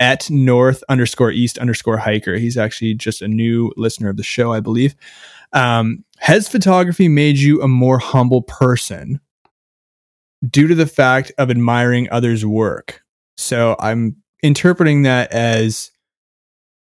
at 0.00 0.30
north 0.30 0.82
underscore 0.88 1.30
east 1.30 1.58
underscore 1.58 1.96
hiker. 1.96 2.36
He's 2.36 2.56
actually 2.56 2.94
just 2.94 3.22
a 3.22 3.28
new 3.28 3.72
listener 3.76 4.08
of 4.08 4.16
the 4.16 4.22
show, 4.22 4.52
I 4.52 4.60
believe. 4.60 4.94
Um, 5.52 6.04
has 6.18 6.48
photography 6.48 7.08
made 7.08 7.38
you 7.38 7.62
a 7.62 7.68
more 7.68 7.98
humble 7.98 8.42
person 8.42 9.20
due 10.48 10.66
to 10.66 10.74
the 10.74 10.86
fact 10.86 11.32
of 11.38 11.50
admiring 11.50 12.08
others' 12.10 12.44
work? 12.44 13.02
So 13.36 13.76
I'm 13.78 14.16
interpreting 14.42 15.02
that 15.02 15.32
as 15.32 15.90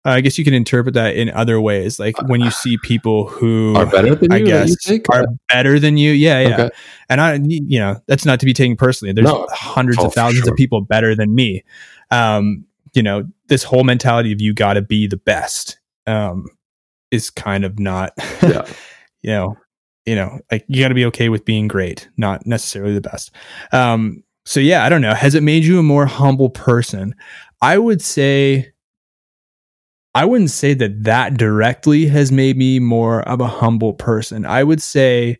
I 0.04 0.20
guess 0.20 0.36
you 0.36 0.44
can 0.44 0.52
interpret 0.54 0.94
that 0.94 1.14
in 1.14 1.30
other 1.30 1.60
ways, 1.60 2.00
like 2.00 2.20
when 2.28 2.40
you 2.40 2.50
see 2.50 2.76
people 2.78 3.28
who 3.28 3.74
Are 3.76 3.86
better 3.86 4.14
than 4.16 4.30
you, 4.32 4.36
I 4.36 4.40
that 4.40 4.46
guess 4.66 4.88
you 4.88 5.02
are 5.10 5.24
better 5.48 5.78
than 5.78 5.96
you. 5.96 6.10
Yeah, 6.10 6.40
yeah. 6.40 6.54
Okay. 6.54 6.70
And 7.08 7.20
I, 7.20 7.34
you 7.44 7.78
know, 7.78 8.00
that's 8.08 8.26
not 8.26 8.40
to 8.40 8.46
be 8.46 8.52
taken 8.52 8.76
personally. 8.76 9.12
There's 9.12 9.26
No. 9.26 9.46
hundreds 9.50 9.98
Oh, 10.00 10.06
of 10.06 10.14
thousands 10.14 10.44
sure. 10.44 10.52
of 10.52 10.56
people 10.56 10.80
better 10.80 11.14
than 11.14 11.34
me. 11.34 11.62
Um, 12.10 12.64
you 12.94 13.02
know, 13.02 13.24
this 13.46 13.62
whole 13.62 13.84
mentality 13.84 14.32
of 14.32 14.40
you 14.40 14.52
got 14.52 14.74
to 14.74 14.82
be 14.82 15.06
the 15.06 15.16
best 15.16 15.78
um, 16.08 16.46
is 17.12 17.30
kind 17.30 17.64
of 17.64 17.78
not, 17.78 18.12
Yeah. 18.42 18.66
you 19.22 19.30
know, 19.30 19.56
you 20.04 20.16
know, 20.16 20.40
like 20.50 20.64
you 20.66 20.82
got 20.82 20.88
to 20.88 20.94
be 20.94 21.04
okay 21.06 21.28
with 21.28 21.44
being 21.44 21.68
great, 21.68 22.08
not 22.16 22.44
necessarily 22.44 22.92
the 22.94 23.00
best. 23.00 23.30
Um, 23.70 24.24
so 24.44 24.58
yeah, 24.58 24.84
I 24.84 24.88
don't 24.88 25.00
know. 25.00 25.14
Has 25.14 25.36
it 25.36 25.44
made 25.44 25.62
you 25.62 25.78
a 25.78 25.82
more 25.84 26.06
humble 26.06 26.50
person? 26.50 27.14
I 27.62 27.78
would 27.78 28.02
say, 28.02 28.71
I 30.14 30.24
wouldn't 30.24 30.50
say 30.50 30.74
that 30.74 31.04
that 31.04 31.36
directly 31.38 32.06
has 32.06 32.30
made 32.30 32.56
me 32.56 32.78
more 32.78 33.22
of 33.22 33.40
a 33.40 33.46
humble 33.46 33.94
person. 33.94 34.44
I 34.44 34.62
would 34.62 34.82
say 34.82 35.38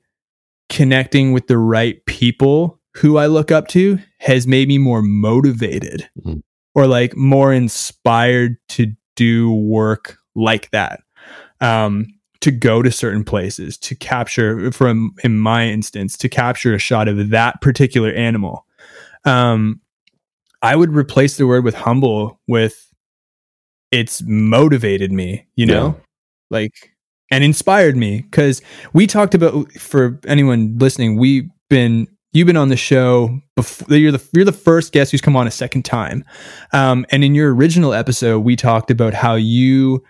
connecting 0.71 1.33
with 1.33 1.47
the 1.47 1.59
right 1.59 2.05
people 2.07 2.81
who 2.97 3.19
I 3.19 3.27
look 3.27 3.51
up 3.51 3.69
to 3.69 3.99
has 4.19 4.47
made 4.47 4.69
me 4.69 4.79
more 4.79 5.03
motivated 5.03 6.09
Mhm. 6.25 6.43
or 6.75 6.87
like 6.87 7.17
more 7.17 7.53
inspired 7.53 8.57
to 8.71 8.93
do 9.17 9.53
work 9.53 10.17
like 10.35 10.71
that. 10.71 11.01
Um, 11.61 12.07
to 12.41 12.51
go 12.51 12.83
to 12.83 12.91
certain 12.91 13.23
places 13.23 13.79
to 13.79 13.95
capture 13.95 14.73
from 14.73 15.13
in 15.23 15.39
my 15.39 15.69
instance 15.69 16.17
to 16.17 16.29
capture 16.29 16.75
a 16.75 16.79
shot 16.79 17.07
of 17.07 17.29
that 17.31 17.61
particular 17.61 18.11
animal 18.11 18.67
um 19.25 19.81
i 20.61 20.75
would 20.75 20.93
replace 20.93 21.37
the 21.37 21.47
word 21.47 21.63
with 21.63 21.77
humble 21.77 22.41
with 22.49 22.92
it's 23.93 24.23
motivated 24.27 25.13
me 25.13 25.47
you 25.55 25.67
know? 25.67 25.97
Like 26.51 26.91
and 27.31 27.43
inspired 27.45 27.97
me 27.97 28.23
because 28.23 28.61
we 28.93 29.07
talked 29.07 29.35
about 29.35 29.73
for 29.73 30.19
anyone 30.27 30.77
listening 30.79 31.17
we've 31.17 31.49
been 31.71 32.07
you've 32.33 32.47
been 32.47 32.57
on 32.57 32.69
the 32.69 32.77
show 32.77 33.41
before 33.57 33.97
you're 33.97 34.13
the 34.13 34.23
you're 34.33 34.45
the 34.45 34.53
first 34.53 34.93
guest 34.93 35.13
who's 35.13 35.21
come 35.21 35.37
on 35.37 35.47
a 35.47 35.51
second 35.51 35.85
time. 35.85 36.25
Um 36.73 37.07
and 37.11 37.25
in 37.25 37.35
your 37.35 37.55
original 37.55 37.95
episode 37.95 38.41
we 38.41 38.57
talked 38.57 38.91
about 38.91 39.15
how 39.15 39.35
you 39.35 40.03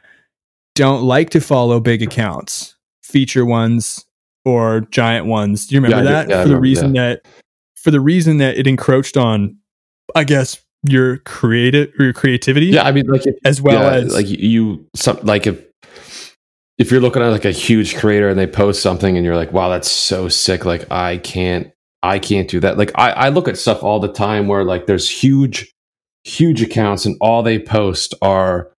don't 0.74 1.02
like 1.02 1.30
to 1.30 1.40
follow 1.40 1.78
big 1.80 2.02
accounts, 2.02 2.74
feature 3.02 3.44
ones 3.44 4.04
or 4.44 4.80
giant 4.90 5.26
ones. 5.26 5.66
Do 5.66 5.74
you 5.74 5.80
remember 5.80 6.04
Yeah, 6.04 6.12
that? 6.12 6.28
Yeah, 6.28 6.42
for 6.42 6.48
the 6.48 6.58
reason 6.58 6.92
that 6.94 7.22
for 7.76 7.90
the 7.90 8.00
reason 8.00 8.38
that 8.38 8.56
it 8.56 8.66
encroached 8.66 9.16
on, 9.16 9.56
I 10.14 10.24
guess, 10.24 10.60
your 10.84 11.18
creative 11.18 11.92
your 11.98 12.12
creativity 12.12 12.66
Yeah, 12.66 12.82
I 12.82 12.92
mean, 12.92 13.06
like, 13.06 13.26
if, 13.26 13.36
as 13.44 13.60
well 13.60 13.82
yeah, 13.82 14.04
as 14.04 14.14
like 14.14 14.28
you, 14.28 14.86
some 14.94 15.18
like 15.22 15.46
if 15.46 15.64
if 16.78 16.90
you're 16.90 17.00
looking 17.00 17.22
at 17.22 17.28
like 17.28 17.44
a 17.44 17.52
huge 17.52 17.96
creator 17.96 18.28
and 18.28 18.38
they 18.38 18.46
post 18.46 18.82
something 18.82 19.16
and 19.16 19.24
you're 19.24 19.36
like, 19.36 19.52
wow, 19.52 19.68
that's 19.68 19.90
so 19.90 20.28
sick. 20.28 20.64
Like, 20.64 20.90
I 20.90 21.18
can't, 21.18 21.70
I 22.02 22.18
can't 22.18 22.48
do 22.48 22.60
that. 22.60 22.78
Like, 22.78 22.90
I, 22.96 23.12
I 23.12 23.28
look 23.28 23.46
at 23.46 23.58
stuff 23.58 23.82
all 23.82 24.00
the 24.00 24.12
time 24.12 24.48
where 24.48 24.64
like 24.64 24.86
there's 24.86 25.08
huge, 25.08 25.72
huge 26.24 26.62
accounts 26.62 27.04
and 27.04 27.16
all 27.20 27.42
they 27.42 27.58
post 27.58 28.14
are 28.22 28.72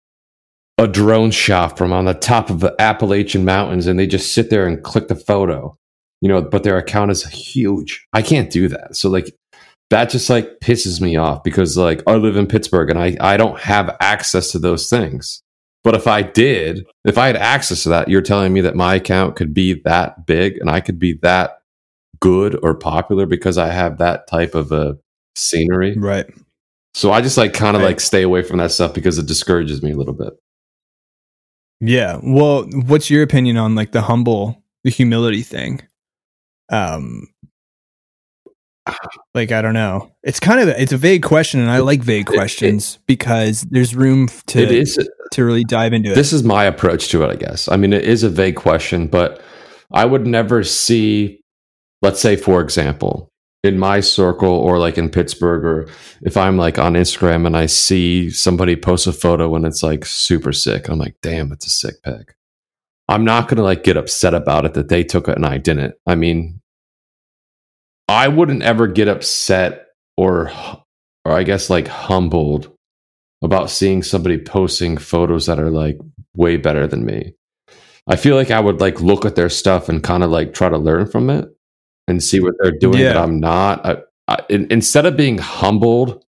a 0.77 0.89
drone 0.89 1.31
shot 1.31 1.79
from 1.79 1.93
on 1.93 2.05
the 2.05 2.15
top 2.15 2.51
of 2.51 2.61
the 2.61 2.75
Appalachian 2.79 3.45
Mountains 3.45 3.87
and 3.87 3.99
they 3.99 4.07
just 4.07 4.35
sit 4.35 4.51
there 4.51 4.67
and 4.67 4.83
click 4.83 5.09
the 5.09 5.15
photo, 5.15 5.75
you 6.21 6.29
know, 6.29 6.43
but 6.43 6.65
their 6.65 6.77
account 6.77 7.11
is 7.11 7.25
huge. 7.27 8.07
I 8.13 8.23
can't 8.23 8.51
do 8.51 8.69
that. 8.69 8.97
So 8.97 9.09
like 9.09 9.35
that 9.91 10.11
just 10.11 10.31
like 10.31 10.61
pisses 10.61 11.01
me 11.01 11.17
off 11.17 11.43
because 11.45 11.77
like 11.77 12.03
I 12.07 12.15
live 12.17 12.37
in 12.37 12.47
Pittsburgh 12.47 12.91
and 12.91 12.99
I, 12.99 13.17
I 13.21 13.37
don't 13.37 13.59
have 13.61 13.97
access 14.01 14.51
to 14.53 14.59
those 14.59 14.89
things. 14.89 15.43
But 15.85 15.95
if 15.95 16.07
I 16.07 16.23
did, 16.23 16.87
if 17.05 17.19
I 17.19 17.27
had 17.27 17.37
access 17.37 17.83
to 17.83 17.91
that, 17.91 18.09
you're 18.09 18.23
telling 18.23 18.53
me 18.55 18.63
that 18.63 18.75
my 18.75 18.95
account 18.95 19.37
could 19.37 19.53
be 19.53 19.83
that 19.85 20.27
big 20.27 20.57
and 20.57 20.71
I 20.71 20.81
could 20.81 20.99
be 20.99 21.19
that 21.23 21.59
good 22.21 22.59
or 22.63 22.75
popular 22.75 23.27
because 23.27 23.59
I 23.59 23.69
have 23.69 23.99
that 23.99 24.27
type 24.27 24.55
of 24.55 24.73
a 24.73 24.97
scenery. 25.37 25.95
right. 25.99 26.27
So 26.95 27.11
I 27.13 27.21
just 27.21 27.37
like 27.37 27.53
kind 27.53 27.77
of 27.77 27.83
Right. 27.83 27.89
like 27.89 28.01
stay 28.01 28.23
away 28.23 28.43
from 28.43 28.59
that 28.59 28.71
stuff 28.71 28.95
because 28.95 29.19
it 29.19 29.27
discourages 29.27 29.83
me 29.83 29.91
a 29.93 29.97
little 29.97 30.15
bit. 30.15 30.33
Yeah. 31.81 32.19
Well, 32.23 32.67
what's 32.87 33.11
your 33.11 33.23
opinion 33.23 33.57
on 33.57 33.75
like 33.75 33.93
the 33.93 34.03
humble, 34.03 34.63
the 34.85 34.91
humility 34.91 35.43
thing? 35.43 35.83
Um, 36.71 37.27
like 39.35 39.51
I 39.53 39.63
don't 39.63 39.75
know. 39.75 40.13
It's 40.23 40.41
kind 40.41 40.61
of 40.61 40.69
it's 40.69 40.93
a 40.93 40.97
vague 40.97 41.23
question, 41.23 41.61
and 41.61 41.71
I 41.71 41.79
like 41.79 42.03
vague 42.03 42.29
It- 42.29 42.33
it- 42.33 42.37
questions 42.37 42.99
because 43.07 43.63
there's 43.71 43.95
room 43.95 44.29
to 44.47 44.63
it 44.63 44.71
is 44.71 44.99
to 45.33 45.45
really 45.45 45.65
dive 45.65 45.93
into 45.93 46.13
it. 46.13 46.15
this 46.15 46.33
is 46.33 46.45
my 46.45 46.65
approach 46.65 47.09
to 47.09 47.25
it 47.25 47.29
i 47.31 47.35
guess 47.35 47.67
i 47.69 47.77
mean 47.77 47.93
it 47.93 48.05
is 48.05 48.23
a 48.23 48.31
vague 48.31 48.55
question 48.55 49.09
but 49.09 49.43
i 49.93 50.05
would 50.05 50.29
never 50.29 50.63
see 50.63 51.41
let's 52.03 52.21
say 52.21 52.37
for 52.37 52.61
example 52.61 53.33
in 53.65 53.77
my 53.77 53.99
circle 53.99 54.49
or 54.53 54.79
like 54.79 54.97
in 54.97 55.09
pittsburgh 55.11 55.65
or 55.65 55.89
if 56.23 56.37
i'm 56.37 56.57
like 56.57 56.79
on 56.79 56.93
instagram 56.93 57.47
and 57.47 57.57
i 57.57 57.67
see 57.67 58.31
somebody 58.31 58.77
post 58.77 59.09
a 59.09 59.13
photo 59.13 59.57
and 59.57 59.67
it's 59.67 59.83
like 59.83 60.05
super 60.05 60.53
sick 60.53 60.89
i'm 60.89 60.99
like 61.01 61.17
damn 61.21 61.51
it's 61.51 61.67
a 61.67 61.71
sick 61.71 61.97
pic 62.05 62.37
i'm 63.09 63.25
not 63.25 63.49
gonna 63.49 63.63
like 63.63 63.83
get 63.83 63.97
upset 63.97 64.35
about 64.35 64.65
it 64.65 64.75
that 64.75 64.89
they 64.89 65.03
took 65.03 65.27
it 65.27 65.35
and 65.37 65.47
i 65.47 65.59
didn't 65.59 65.95
i 66.07 66.15
mean 66.15 66.61
i 68.09 68.29
wouldn't 68.29 68.63
ever 68.63 68.87
get 68.87 69.09
upset 69.09 69.87
or 70.17 70.51
or 71.25 71.33
i 71.33 71.43
guess 71.43 71.71
like 71.71 71.89
humbled 71.89 72.71
about 73.43 73.69
seeing 73.71 74.03
somebody 74.03 74.39
posting 74.39 74.97
photos 74.97 75.47
that 75.47 75.59
are 75.59 75.71
like 75.71 75.99
way 76.35 76.57
better 76.57 76.87
than 76.87 77.05
me. 77.05 77.35
I 78.07 78.17
feel 78.17 78.37
like 78.37 78.51
I 78.51 78.59
would 78.59 78.81
like 78.81 79.03
look 79.03 79.27
at 79.27 79.37
their 79.37 79.51
stuff 79.51 79.89
and 79.91 80.03
kind 80.03 80.23
of 80.23 80.31
like 80.31 80.55
try 80.55 80.71
to 80.71 80.79
learn 80.79 81.07
from 81.07 81.29
it 81.29 81.49
and 82.09 82.23
see 82.23 82.41
what 82.41 82.55
they're 82.59 82.73
doing 82.79 82.99
Yeah. 83.01 83.13
that 83.13 83.17
I'm 83.19 83.41
not. 83.41 83.85
I, 83.85 83.97
I, 84.29 84.39
in, 84.49 84.67
instead 84.73 85.05
of 85.05 85.17
being 85.19 85.37
humbled, 85.37 86.25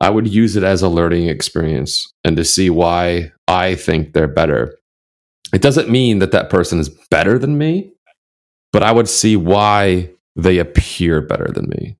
I 0.00 0.10
would 0.10 0.28
use 0.28 0.54
it 0.54 0.62
as 0.62 0.80
a 0.82 0.88
learning 0.88 1.28
experience 1.28 2.12
and 2.24 2.36
to 2.36 2.44
see 2.44 2.70
why 2.70 3.32
I 3.48 3.74
think 3.74 4.12
they're 4.12 4.28
better. 4.28 4.78
It 5.52 5.60
doesn't 5.60 5.90
mean 5.90 6.20
that 6.20 6.30
that 6.32 6.50
person 6.50 6.78
is 6.78 6.88
better 7.10 7.36
than 7.36 7.58
me, 7.58 7.92
but 8.72 8.84
I 8.84 8.92
would 8.92 9.08
see 9.08 9.36
why 9.36 10.10
they 10.36 10.58
appear 10.58 11.20
better 11.20 11.48
than 11.52 11.68
me. 11.68 11.96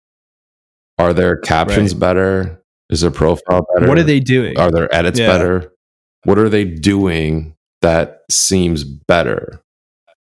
Are 0.98 1.12
their 1.12 1.36
captions 1.36 1.92
Right. 1.94 2.00
better? 2.00 2.62
Is 2.90 3.00
their 3.00 3.10
profile 3.10 3.66
better? 3.74 3.88
what 3.88 3.98
are 3.98 4.02
they 4.02 4.20
doing? 4.20 4.58
Are 4.58 4.70
their 4.70 4.92
edits 4.94 5.18
Yeah. 5.18 5.26
better? 5.26 5.72
What 6.24 6.38
are 6.38 6.48
they 6.48 6.64
doing 6.64 7.54
that 7.80 8.20
seems 8.30 8.84
better? 8.84 9.60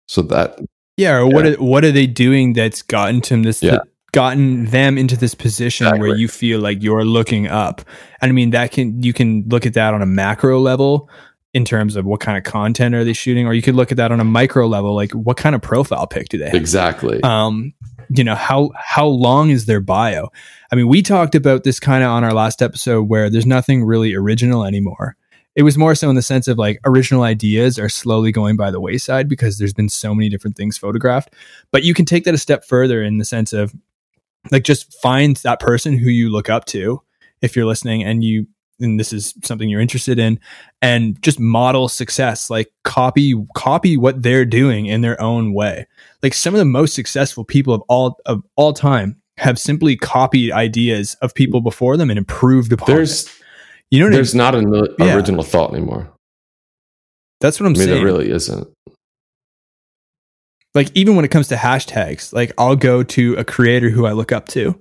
So 0.07 0.21
that 0.23 0.59
yeah, 0.97 1.15
or 1.17 1.25
what 1.27 1.45
are, 1.47 1.53
what 1.53 1.83
are 1.85 1.91
they 1.91 2.05
doing 2.07 2.53
that's 2.53 2.81
gotten 2.81 3.21
to 3.21 3.41
this 3.41 3.63
Yeah. 3.63 3.79
gotten 4.13 4.65
them 4.65 4.97
into 4.97 5.15
this 5.17 5.33
position 5.33 5.87
where 5.99 6.15
you 6.15 6.27
feel 6.27 6.59
like 6.59 6.83
you're 6.83 7.05
looking 7.05 7.47
up? 7.47 7.81
And 8.21 8.29
I 8.29 8.33
mean 8.33 8.51
that 8.51 8.71
can 8.71 9.01
you 9.01 9.13
can 9.13 9.45
look 9.47 9.65
at 9.65 9.73
that 9.73 9.93
on 9.93 10.01
a 10.01 10.05
macro 10.05 10.59
level 10.59 11.09
in 11.53 11.65
terms 11.65 11.95
of 11.97 12.05
what 12.05 12.19
kind 12.21 12.37
of 12.37 12.43
content 12.45 12.95
are 12.95 13.03
they 13.03 13.11
shooting, 13.13 13.45
or 13.45 13.53
you 13.53 13.61
could 13.61 13.75
look 13.75 13.91
at 13.91 13.97
that 13.97 14.11
on 14.11 14.19
a 14.21 14.23
micro 14.23 14.67
level, 14.67 14.95
like 14.95 15.11
what 15.11 15.35
kind 15.35 15.53
of 15.55 15.61
profile 15.61 16.07
pic 16.07 16.29
do 16.29 16.37
they 16.37 16.45
have? 16.45 16.53
exactly. 16.53 17.21
um 17.23 17.73
you 18.13 18.23
know 18.23 18.35
how 18.35 18.71
how 18.75 19.05
long 19.05 19.49
is 19.49 19.65
their 19.65 19.81
bio 19.81 20.29
i 20.71 20.75
mean 20.75 20.87
we 20.87 21.01
talked 21.01 21.35
about 21.35 21.63
this 21.63 21.79
kind 21.79 22.03
of 22.03 22.09
on 22.09 22.23
our 22.23 22.33
last 22.33 22.61
episode 22.61 23.03
where 23.03 23.29
there's 23.29 23.45
nothing 23.45 23.83
really 23.83 24.13
original 24.13 24.65
anymore 24.65 25.15
it 25.55 25.63
was 25.63 25.77
more 25.77 25.95
so 25.95 26.09
in 26.09 26.15
the 26.15 26.21
sense 26.21 26.47
of 26.47 26.57
like 26.57 26.79
original 26.85 27.23
ideas 27.23 27.77
are 27.77 27.89
slowly 27.89 28.31
going 28.31 28.55
by 28.55 28.71
the 28.71 28.79
wayside 28.79 29.27
because 29.27 29.57
there's 29.57 29.73
been 29.73 29.89
so 29.89 30.15
many 30.15 30.29
different 30.29 30.55
things 30.55 30.77
photographed. 30.77 31.33
But 31.71 31.83
you 31.83 31.93
can 31.93 32.05
take 32.05 32.23
that 32.23 32.33
a 32.33 32.37
step 32.37 32.63
further 32.63 33.03
in 33.03 33.17
the 33.17 33.25
sense 33.25 33.51
of 33.51 33.73
like 34.49 34.63
just 34.63 34.99
find 35.01 35.35
that 35.37 35.59
person 35.59 35.97
who 35.97 36.09
you 36.09 36.29
look 36.29 36.49
up 36.49 36.65
to 36.65 37.01
if 37.41 37.55
you're 37.55 37.65
listening 37.65 38.03
and 38.03 38.23
you 38.23 38.47
and 38.81 38.99
this 38.99 39.13
is 39.13 39.33
something 39.43 39.69
you're 39.69 39.79
interested 39.81 40.17
in 40.19 40.39
and 40.81 41.21
just 41.21 41.39
model 41.39 41.87
success 41.87 42.49
like 42.49 42.71
copy 42.83 43.33
copy 43.55 43.95
what 43.97 44.21
they're 44.23 44.45
doing 44.45 44.85
in 44.87 45.01
their 45.01 45.19
own 45.21 45.53
way 45.53 45.85
like 46.23 46.33
some 46.33 46.53
of 46.53 46.57
the 46.59 46.65
most 46.65 46.93
successful 46.93 47.43
people 47.45 47.73
of 47.73 47.81
all 47.87 48.17
of 48.25 48.43
all 48.55 48.73
time 48.73 49.15
have 49.37 49.57
simply 49.57 49.95
copied 49.95 50.51
ideas 50.51 51.15
of 51.21 51.33
people 51.33 51.61
before 51.61 51.97
them 51.97 52.09
and 52.09 52.17
improved 52.19 52.71
upon 52.73 52.93
There's 52.95 53.25
it. 53.25 53.31
you 53.91 53.99
know 53.99 54.05
what 54.07 54.13
there's 54.13 54.35
I 54.35 54.37
mean? 54.51 54.69
not 54.71 54.81
an 54.83 54.89
uh, 55.01 55.05
Yeah. 55.05 55.15
original 55.15 55.43
thought 55.43 55.73
anymore. 55.73 56.11
that's 57.39 57.59
what 57.59 57.65
i'm 57.67 57.73
I 57.75 57.77
mean, 57.79 57.87
saying 57.87 57.95
there 57.97 58.05
really 58.05 58.29
isn't. 58.29 58.67
like 60.75 60.89
even 60.95 61.15
when 61.15 61.25
it 61.25 61.31
comes 61.31 61.47
to 61.49 61.55
hashtags 61.55 62.33
like 62.33 62.51
i'll 62.57 62.75
go 62.75 63.03
to 63.03 63.33
a 63.35 63.43
creator 63.43 63.89
who 63.89 64.05
i 64.05 64.11
look 64.11 64.31
up 64.31 64.47
to 64.49 64.79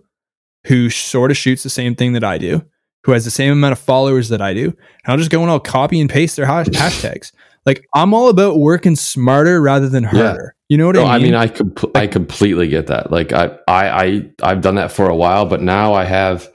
who 0.66 0.90
sort 0.90 1.30
of 1.30 1.36
shoots 1.38 1.62
the 1.62 1.70
same 1.70 1.94
thing 1.94 2.12
that 2.12 2.24
i 2.24 2.36
do 2.38 2.62
who 3.04 3.12
has 3.12 3.24
the 3.24 3.30
same 3.30 3.52
amount 3.52 3.72
of 3.72 3.78
followers 3.78 4.28
that 4.28 4.40
i 4.42 4.52
do 4.54 4.64
and 4.66 4.76
i'll 5.06 5.16
just 5.18 5.30
go 5.30 5.40
and 5.42 5.50
i'll 5.50 5.60
copy 5.60 6.00
and 6.00 6.10
paste 6.10 6.36
their 6.36 6.46
hash- 6.46 6.66
hashtags 6.68 7.32
like 7.66 7.84
i'm 7.94 8.12
all 8.14 8.28
about 8.28 8.58
working 8.58 8.96
smarter 8.96 9.60
rather 9.60 9.88
than 9.88 10.04
harder 10.04 10.54
you 10.68 10.76
know 10.78 10.86
what 10.86 10.96
No, 10.96 11.04
i 11.04 11.14
I 11.14 11.18
mean 11.18 11.26
mean, 11.28 11.34
I 11.34 11.48
com- 11.48 11.74
I 11.94 12.06
completely 12.06 12.68
get 12.68 12.86
that. 12.86 13.10
Like 13.10 13.32
I, 13.32 13.58
I, 13.66 14.04
I, 14.04 14.30
I've 14.42 14.60
done 14.60 14.76
that 14.76 14.92
for 14.92 15.08
a 15.08 15.16
while, 15.16 15.44
but 15.44 15.60
now 15.60 15.94
I 15.94 16.04
have 16.04 16.48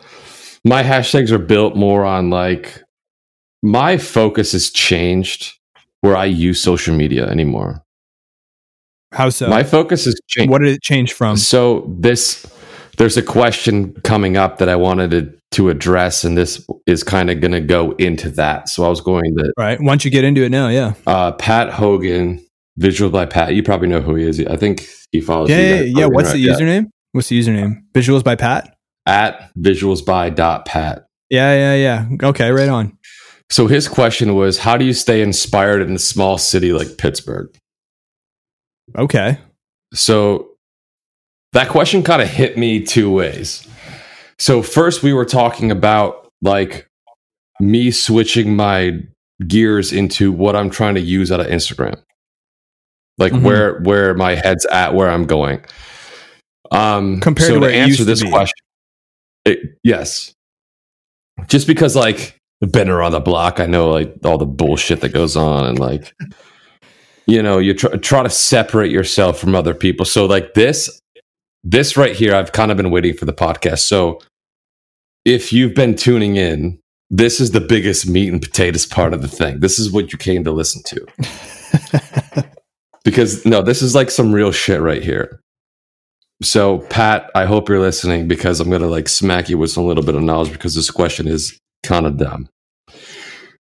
my 0.63 0.83
hashtags 0.83 1.31
are 1.31 1.37
built 1.37 1.75
more 1.75 2.05
on 2.05 2.29
like 2.29 2.81
my 3.61 3.97
focus 3.97 4.53
has 4.53 4.69
changed 4.71 5.53
where 5.99 6.15
I 6.15 6.25
use 6.25 6.61
social 6.61 6.95
media 6.95 7.25
anymore. 7.27 7.83
how 9.11 9.29
so 9.29 9.49
my 9.49 9.63
focus 9.63 10.05
has 10.05 10.15
changed. 10.27 10.49
what 10.49 10.59
did 10.61 10.73
it 10.73 10.81
change 10.81 11.11
from 11.13 11.35
So 11.35 11.93
this, 11.99 12.45
there's 12.97 13.17
a 13.17 13.21
question 13.23 13.93
coming 14.03 14.37
up 14.37 14.57
that 14.59 14.69
I 14.69 14.75
wanted 14.75 15.11
to 15.11 15.35
to 15.51 15.69
address, 15.69 16.23
and 16.25 16.37
this 16.37 16.65
is 16.85 17.03
kind 17.03 17.29
of 17.29 17.39
going 17.39 17.51
to 17.53 17.61
go 17.61 17.91
into 17.93 18.29
that. 18.31 18.67
So 18.67 18.83
I 18.83 18.89
was 18.89 18.99
going 19.01 19.35
to 19.37 19.53
right 19.57 19.79
once 19.81 20.03
you 20.05 20.11
get 20.11 20.23
into 20.23 20.43
it 20.43 20.49
now 20.49 20.67
yeah 20.69 20.93
uh, 21.07 21.31
Pat 21.33 21.69
Hogan, 21.71 22.45
visual 22.77 23.09
by 23.11 23.25
Pat. 23.25 23.53
You 23.53 23.63
probably 23.63 23.87
know 23.87 24.01
who 24.01 24.15
he 24.15 24.25
is. 24.27 24.39
I 24.45 24.57
think 24.57 24.87
he 25.11 25.21
follows. 25.21 25.49
yeah 25.49 25.57
you 25.57 25.63
yeah, 25.63 25.99
yeah. 25.99 26.05
What's 26.07 26.29
right? 26.29 26.33
the 26.35 26.45
username 26.47 26.87
what's 27.13 27.29
the 27.29 27.39
username 27.39 27.81
visuals 27.93 28.23
by 28.23 28.35
pat 28.35 28.75
at 29.05 29.49
visuals 29.57 30.05
by 30.05 30.29
dot 30.29 30.65
pat. 30.65 31.05
yeah 31.29 31.53
yeah 31.53 31.75
yeah 32.09 32.27
okay 32.27 32.51
right 32.51 32.67
on 32.67 32.97
So 33.51 33.67
his 33.67 33.87
question 33.87 34.33
was, 34.35 34.57
how 34.57 34.75
do 34.75 34.83
you 34.83 34.93
stay 34.93 35.21
inspired 35.21 35.81
in 35.83 35.95
a 35.95 35.99
small 35.99 36.37
city 36.37 36.73
like 36.73 36.97
Pittsburgh? 36.97 37.47
okay 38.97 39.37
So 39.93 40.49
that 41.55 41.69
question 41.69 42.03
kind 42.03 42.21
of 42.21 42.27
hit 42.27 42.57
me 42.57 42.81
two 42.83 43.11
ways. 43.11 43.67
So 44.37 44.61
first 44.61 45.01
we 45.03 45.13
were 45.13 45.25
talking 45.25 45.71
about 45.71 46.29
like 46.41 46.87
me 47.59 47.91
switching 47.91 48.55
my 48.55 48.99
gears 49.47 49.91
into 49.93 50.31
what 50.31 50.55
I'm 50.55 50.69
trying 50.69 50.95
to 50.95 51.01
use 51.01 51.31
out 51.31 51.39
of 51.39 51.47
Instagram. 51.47 51.95
Like 53.17 53.31
Mhm. 53.31 53.41
where 53.43 53.79
where 53.79 54.13
my 54.13 54.35
head's 54.35 54.65
at, 54.67 54.93
where 54.93 55.09
I'm 55.09 55.25
going. 55.25 55.63
Um 56.71 57.19
Compared 57.21 57.49
so 57.49 57.59
to 57.61 57.65
it 57.67 57.73
answer 57.75 57.87
used 57.87 57.99
to 57.99 58.05
this 58.05 58.23
question. 58.23 58.53
it- 59.45 59.59
yes. 59.83 60.33
Just 61.47 61.67
because 61.67 61.95
like 61.95 62.37
I've 62.61 62.71
been 62.71 62.89
around 62.89 63.11
the 63.13 63.19
block, 63.21 63.59
I 63.59 63.65
know 63.65 63.89
like 63.89 64.13
all 64.25 64.37
the 64.37 64.45
bullshit 64.45 65.01
that 65.01 65.09
goes 65.09 65.35
on 65.37 65.65
and 65.65 65.79
like 65.79 66.13
you 67.27 67.41
know 67.41 67.59
you 67.59 67.73
try, 67.73 67.91
try 67.97 68.23
to 68.23 68.29
separate 68.29 68.91
yourself 68.91 69.39
from 69.39 69.55
other 69.55 69.73
people 69.73 70.05
so 70.05 70.25
like 70.25 70.53
this 70.53 70.99
this 71.65 71.97
right 71.97 72.15
here 72.15 72.33
i've 72.33 72.51
kind 72.51 72.71
of 72.71 72.77
been 72.77 72.91
waiting 72.91 73.13
for 73.13 73.25
the 73.25 73.33
podcast. 73.33 73.79
So 73.79 74.21
if 75.25 75.51
you've 75.51 75.73
been 75.73 75.95
tuning 75.95 76.37
in 76.37 76.79
this 77.09 77.39
is 77.39 77.51
the 77.51 77.61
biggest 77.61 78.07
meat 78.07 78.31
and 78.31 78.41
potatoes 78.41 78.85
part 78.85 79.13
of 79.13 79.21
the 79.21 79.27
thing. 79.27 79.59
This 79.59 79.77
is 79.77 79.91
what 79.91 80.11
you 80.11 80.17
came 80.17 80.43
to 80.43 80.51
listen 80.51 80.81
to. 80.83 82.45
Because 83.03 83.45
no 83.45 83.61
this 83.61 83.83
is 83.83 83.93
like 83.93 84.09
some 84.09 84.33
real 84.33 84.51
shit 84.51 84.81
right 84.81 85.03
here. 85.03 85.39
So 86.41 86.79
pat 86.89 87.29
i 87.35 87.45
hope 87.45 87.69
you're 87.69 87.79
listening 87.79 88.27
because 88.27 88.59
i'm 88.59 88.69
gonna 88.71 88.87
like 88.87 89.07
smack 89.07 89.47
you 89.47 89.59
with 89.59 89.69
some 89.69 89.85
little 89.85 90.03
bit 90.03 90.15
of 90.15 90.23
knowledge 90.23 90.51
because 90.51 90.73
this 90.73 90.89
question 90.89 91.27
is 91.27 91.59
kind 91.83 92.07
of 92.07 92.17
dumb. 92.17 92.49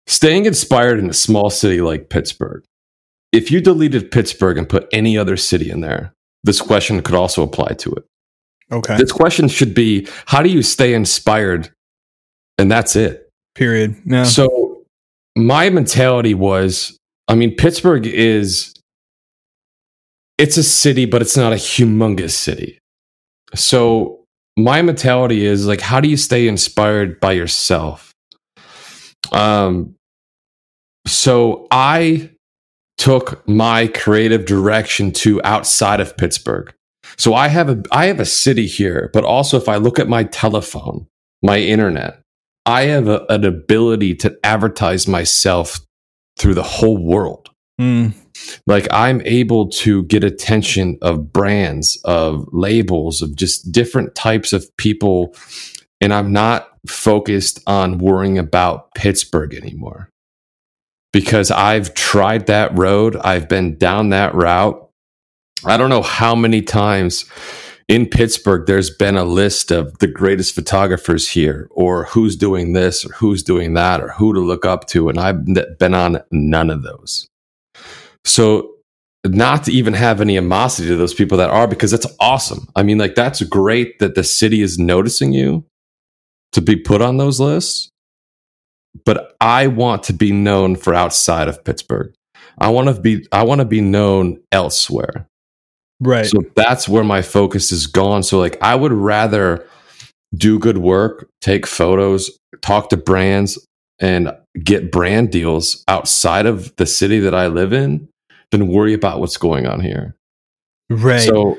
Staying 0.05 0.45
inspired 0.45 0.99
in 0.99 1.09
a 1.09 1.13
small 1.13 1.49
city 1.49 1.81
like 1.81 2.09
pittsburgh. 2.09 2.63
If 3.31 3.49
you 3.49 3.61
deleted 3.61 4.11
Pittsburgh 4.11 4.57
and 4.57 4.67
put 4.67 4.87
any 4.91 5.17
other 5.17 5.37
city 5.37 5.71
in 5.71 5.79
there, 5.79 6.13
this 6.43 6.61
question 6.61 7.01
could 7.01 7.15
also 7.15 7.43
apply 7.43 7.73
to 7.73 7.91
it. 7.91 8.05
okay 8.71 8.97
This 8.97 9.11
question 9.11 9.47
should 9.47 9.73
be 9.73 10.07
how 10.25 10.41
do 10.41 10.49
you 10.49 10.63
stay 10.63 10.93
inspired? 10.93 11.71
And 12.57 12.71
that's 12.71 12.95
it. 12.95 13.29
period 13.55 13.95
So 14.25 14.83
my 15.35 15.69
mentality 15.69 16.33
was 16.33 16.97
I 17.27 17.35
mean, 17.35 17.55
Pittsburgh 17.55 18.05
is 18.05 18.75
it's 20.37 20.57
a 20.57 20.63
city, 20.63 21.05
but 21.05 21.21
it's 21.21 21.37
not 21.37 21.53
a 21.53 21.55
humongous 21.55 22.31
city. 22.31 22.79
So 23.55 24.25
my 24.57 24.81
mentality 24.81 25.45
is 25.45 25.65
like, 25.67 25.81
how 25.81 26.01
do 26.01 26.09
you 26.09 26.17
stay 26.17 26.47
inspired 26.47 27.19
by 27.19 27.33
yourself? 27.33 28.11
Um, 29.31 29.95
so 31.07 31.67
I 31.71 32.30
took 33.01 33.47
my 33.47 33.87
creative 33.87 34.45
direction 34.45 35.11
to 35.11 35.41
outside 35.43 35.99
of 35.99 36.15
Pittsburgh. 36.17 36.71
So 37.17 37.33
I 37.33 37.47
have 37.47 37.67
a 37.67 37.81
I 37.91 38.05
have 38.05 38.19
a 38.19 38.25
city 38.25 38.67
here, 38.67 39.09
but 39.11 39.23
also 39.23 39.57
if 39.57 39.67
I 39.67 39.77
look 39.77 39.97
at 39.97 40.07
my 40.07 40.23
telephone, 40.25 41.07
my 41.41 41.57
internet, 41.57 42.21
I 42.67 42.83
have 42.83 43.07
a, 43.07 43.25
an 43.27 43.43
ability 43.43 44.13
to 44.17 44.37
advertise 44.43 45.07
myself 45.07 45.79
through 46.37 46.53
the 46.53 46.61
whole 46.61 47.03
world. 47.03 47.49
Mm, 47.79 48.13
Like 48.67 48.87
I'm 48.91 49.21
able 49.25 49.69
to 49.69 50.03
get 50.03 50.23
attention 50.23 50.99
of 51.01 51.33
brands, 51.33 51.99
of 52.05 52.45
labels, 52.51 53.23
of 53.23 53.35
just 53.35 53.71
different 53.71 54.13
types 54.13 54.53
of 54.53 54.69
people. 54.77 55.35
And 56.01 56.13
I'm 56.13 56.31
not 56.31 56.69
focused 56.87 57.61
on 57.65 57.97
worrying 57.97 58.37
about 58.37 58.93
Pittsburgh 58.93 59.55
anymore 59.55 60.11
because 61.13 61.51
I've 61.51 61.93
tried 61.93 62.47
that 62.47 62.77
road. 62.77 63.15
I've 63.17 63.49
been 63.49 63.77
down 63.77 64.09
that 64.09 64.33
route. 64.33 64.89
I 65.65 65.77
don't 65.77 65.89
know 65.89 66.01
how 66.01 66.35
many 66.35 66.61
times 66.61 67.25
in 67.87 68.05
Pittsburgh 68.05 68.65
there's 68.65 68.89
been 68.89 69.17
a 69.17 69.25
list 69.25 69.69
of 69.69 69.97
the 69.99 70.07
greatest 70.07 70.55
photographers 70.55 71.29
here, 71.29 71.67
or 71.71 72.05
who's 72.05 72.35
doing 72.35 72.73
this, 72.73 73.05
or 73.05 73.13
who's 73.13 73.43
doing 73.43 73.73
that, 73.73 74.01
or 74.01 74.09
who 74.09 74.33
to 74.33 74.39
look 74.39 74.65
up 74.65 74.87
to. 74.87 75.09
And 75.09 75.19
I've 75.19 75.45
been 75.77 75.93
on 75.93 76.21
none 76.31 76.69
of 76.69 76.83
those. 76.83 77.27
So, 78.23 78.69
not 79.25 79.65
to 79.65 79.71
even 79.71 79.93
have 79.93 80.19
any 80.19 80.37
animosity 80.37 80.87
to 80.87 80.95
those 80.95 81.13
people 81.13 81.37
that 81.37 81.51
are, 81.51 81.67
because 81.67 81.91
that's 81.91 82.07
awesome. 82.19 82.67
I 82.75 82.81
mean, 82.81 82.97
like, 82.97 83.13
that's 83.13 83.43
great 83.43 83.99
that 83.99 84.15
the 84.15 84.23
city 84.23 84.61
is 84.61 84.79
noticing 84.79 85.31
you 85.31 85.65
to 86.53 86.61
be 86.61 86.75
put 86.75 87.01
on 87.01 87.17
those 87.17 87.39
lists. 87.39 87.89
But 89.05 89.35
I 89.39 89.67
want 89.67 90.03
to 90.03 90.13
be 90.13 90.31
known 90.31 90.75
for 90.75 90.93
outside 90.93 91.47
of 91.47 91.63
Pittsburgh. 91.63 92.13
I 92.57 92.69
want 92.69 92.93
to 92.93 93.01
be 93.01 93.25
I 93.31 93.43
want 93.43 93.59
to 93.59 93.65
be 93.65 93.81
known 93.81 94.39
elsewhere. 94.51 95.27
right 95.99 96.25
So 96.25 96.43
that's 96.55 96.87
where 96.89 97.03
my 97.03 97.21
focus 97.21 97.71
is 97.71 97.87
gone. 97.87 98.23
So 98.23 98.37
like 98.37 98.57
I 98.61 98.75
would 98.75 98.91
rather 98.91 99.65
do 100.35 100.59
good 100.59 100.77
work, 100.77 101.29
take 101.41 101.65
photos, 101.65 102.29
talk 102.61 102.89
to 102.89 102.97
brands 102.97 103.65
and 103.99 104.31
get 104.63 104.91
brand 104.91 105.31
deals 105.31 105.83
outside 105.87 106.45
of 106.45 106.75
the 106.75 106.85
city 106.85 107.19
that 107.19 107.35
I 107.35 107.47
live 107.47 107.73
in 107.73 108.09
than 108.51 108.67
worry 108.67 108.93
about 108.93 109.19
what's 109.19 109.37
going 109.37 109.65
on 109.65 109.79
here. 109.79 110.15
right 110.89 111.21
So 111.21 111.57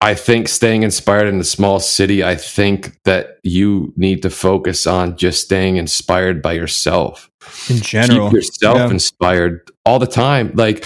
I 0.00 0.14
think 0.14 0.48
staying 0.48 0.84
inspired 0.84 1.26
in 1.26 1.40
a 1.40 1.44
small 1.44 1.80
city, 1.80 2.22
I 2.22 2.36
think 2.36 2.96
that 3.04 3.38
you 3.42 3.92
need 3.96 4.22
to 4.22 4.30
focus 4.30 4.86
on 4.86 5.16
just 5.16 5.42
staying 5.44 5.76
inspired 5.76 6.40
by 6.40 6.52
yourself. 6.52 7.28
in 7.70 7.78
general 7.80 8.28
Keep 8.28 8.34
yourself 8.34 8.76
Yeah. 8.76 8.90
inspired 8.90 9.70
all 9.86 9.98
the 9.98 10.06
time. 10.06 10.52
Like 10.54 10.84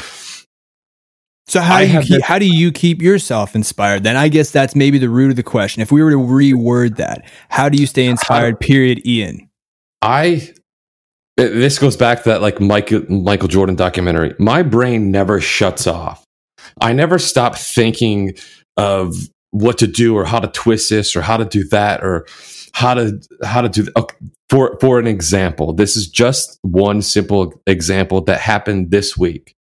So 1.46 1.60
how 1.60 1.76
I 1.76 1.86
do 1.86 1.92
you 1.92 2.00
keep, 2.02 2.22
how 2.22 2.38
do 2.38 2.46
you 2.46 2.72
keep 2.72 3.02
yourself 3.02 3.54
inspired? 3.54 4.04
Then 4.04 4.16
I 4.16 4.28
guess 4.28 4.50
that's 4.50 4.74
maybe 4.76 4.96
the 4.98 5.08
root 5.10 5.30
of 5.30 5.36
the 5.36 5.42
question. 5.42 5.82
If 5.82 5.90
we 5.92 6.02
were 6.02 6.10
to 6.12 6.16
reword 6.18 6.96
that, 6.96 7.24
how 7.50 7.68
do 7.68 7.78
you 7.78 7.86
stay 7.86 8.06
inspired? 8.06 8.60
Period. 8.60 9.04
Ian. 9.06 9.48
I 10.00 10.54
this 11.36 11.78
goes 11.78 11.96
back 11.96 12.22
to 12.22 12.28
that 12.30 12.40
like 12.42 12.60
Michael 12.60 13.02
Michael 13.10 13.48
Jordan 13.48 13.74
documentary. 13.74 14.34
My 14.38 14.62
brain 14.62 15.10
never 15.10 15.40
shuts 15.40 15.86
off. 15.86 16.24
I 16.80 16.92
never 16.92 17.18
stop 17.18 17.56
thinking 17.56 18.34
of 18.76 19.14
what 19.50 19.78
to 19.78 19.86
do 19.86 20.16
or 20.16 20.24
how 20.24 20.40
to 20.40 20.48
twist 20.48 20.90
this 20.90 21.14
or 21.14 21.22
how 21.22 21.36
to 21.36 21.44
do 21.44 21.64
that 21.68 22.02
or 22.02 22.26
how 22.72 22.94
to 22.94 23.20
how 23.44 23.60
to 23.60 23.68
do. 23.68 23.86
Okay, 23.96 24.16
for 24.50 24.76
for 24.80 24.98
an 24.98 25.06
example, 25.06 25.72
this 25.72 25.96
is 25.96 26.08
just 26.08 26.58
one 26.62 27.02
simple 27.02 27.60
example 27.66 28.20
that 28.22 28.40
happened 28.40 28.90
this 28.90 29.16
week. 29.16 29.54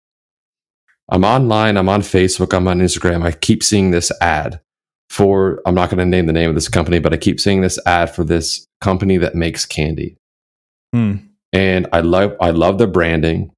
I'm 1.10 1.24
online, 1.24 1.76
I'm 1.76 1.88
on 1.88 2.02
Facebook, 2.02 2.54
I'm 2.54 2.68
on 2.68 2.80
Instagram. 2.80 3.24
I 3.24 3.32
keep 3.32 3.62
seeing 3.62 3.90
this 3.90 4.12
ad 4.20 4.60
for 5.08 5.60
I'm 5.64 5.74
not 5.74 5.90
going 5.90 5.98
to 5.98 6.04
name 6.04 6.26
the 6.26 6.32
name 6.32 6.48
of 6.48 6.54
this 6.54 6.68
company, 6.68 6.98
but 6.98 7.12
I 7.12 7.16
keep 7.16 7.40
seeing 7.40 7.62
this 7.62 7.78
ad 7.86 8.14
for 8.14 8.24
this 8.24 8.66
company 8.80 9.16
that 9.18 9.34
makes 9.34 9.64
candy. 9.64 10.16
Hmm. 10.92 11.16
And 11.52 11.86
I 11.92 12.00
love 12.00 12.36
I 12.40 12.50
love 12.50 12.78
the 12.78 12.86
branding. 12.86 13.50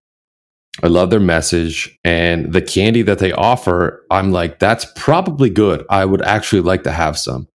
I 0.82 0.88
love 0.88 1.10
their 1.10 1.20
message 1.20 1.98
and 2.04 2.52
the 2.52 2.62
candy 2.62 3.02
that 3.02 3.18
they 3.18 3.32
offer. 3.32 4.04
I'm 4.10 4.32
like, 4.32 4.58
that's 4.58 4.86
probably 4.96 5.50
good. 5.50 5.84
I 5.90 6.04
would 6.04 6.22
actually 6.22 6.62
like 6.62 6.84
to 6.84 6.92
have 6.92 7.18
some. 7.18 7.48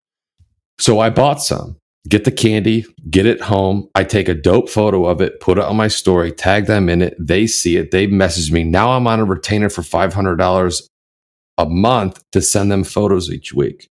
So 0.79 0.99
I 0.99 1.09
bought 1.09 1.41
some. 1.41 1.77
Get 2.07 2.23
the 2.23 2.31
candy, 2.31 2.85
get 3.09 3.25
it 3.25 3.41
home. 3.41 3.89
I 3.95 4.03
take 4.03 4.29
a 4.29 4.35
dope 4.35 4.69
photo 4.69 5.05
of 5.05 5.21
it, 5.21 5.39
put 5.39 5.57
it 5.57 5.63
on 5.63 5.75
my 5.75 5.87
story, 5.87 6.31
tag 6.31 6.67
them 6.67 6.87
in 6.87 7.01
it. 7.01 7.15
They 7.19 7.47
see 7.47 7.77
it. 7.77 7.89
They 7.89 8.05
message 8.05 8.51
me. 8.51 8.63
Now 8.63 8.91
I'm 8.91 9.07
on 9.07 9.19
a 9.19 9.25
retainer 9.25 9.69
for 9.69 9.81
$500 9.81 10.81
a 11.57 11.65
month 11.65 12.23
to 12.31 12.41
send 12.41 12.71
them 12.71 12.83
photos 12.83 13.31
each 13.31 13.53
week. 13.53 13.89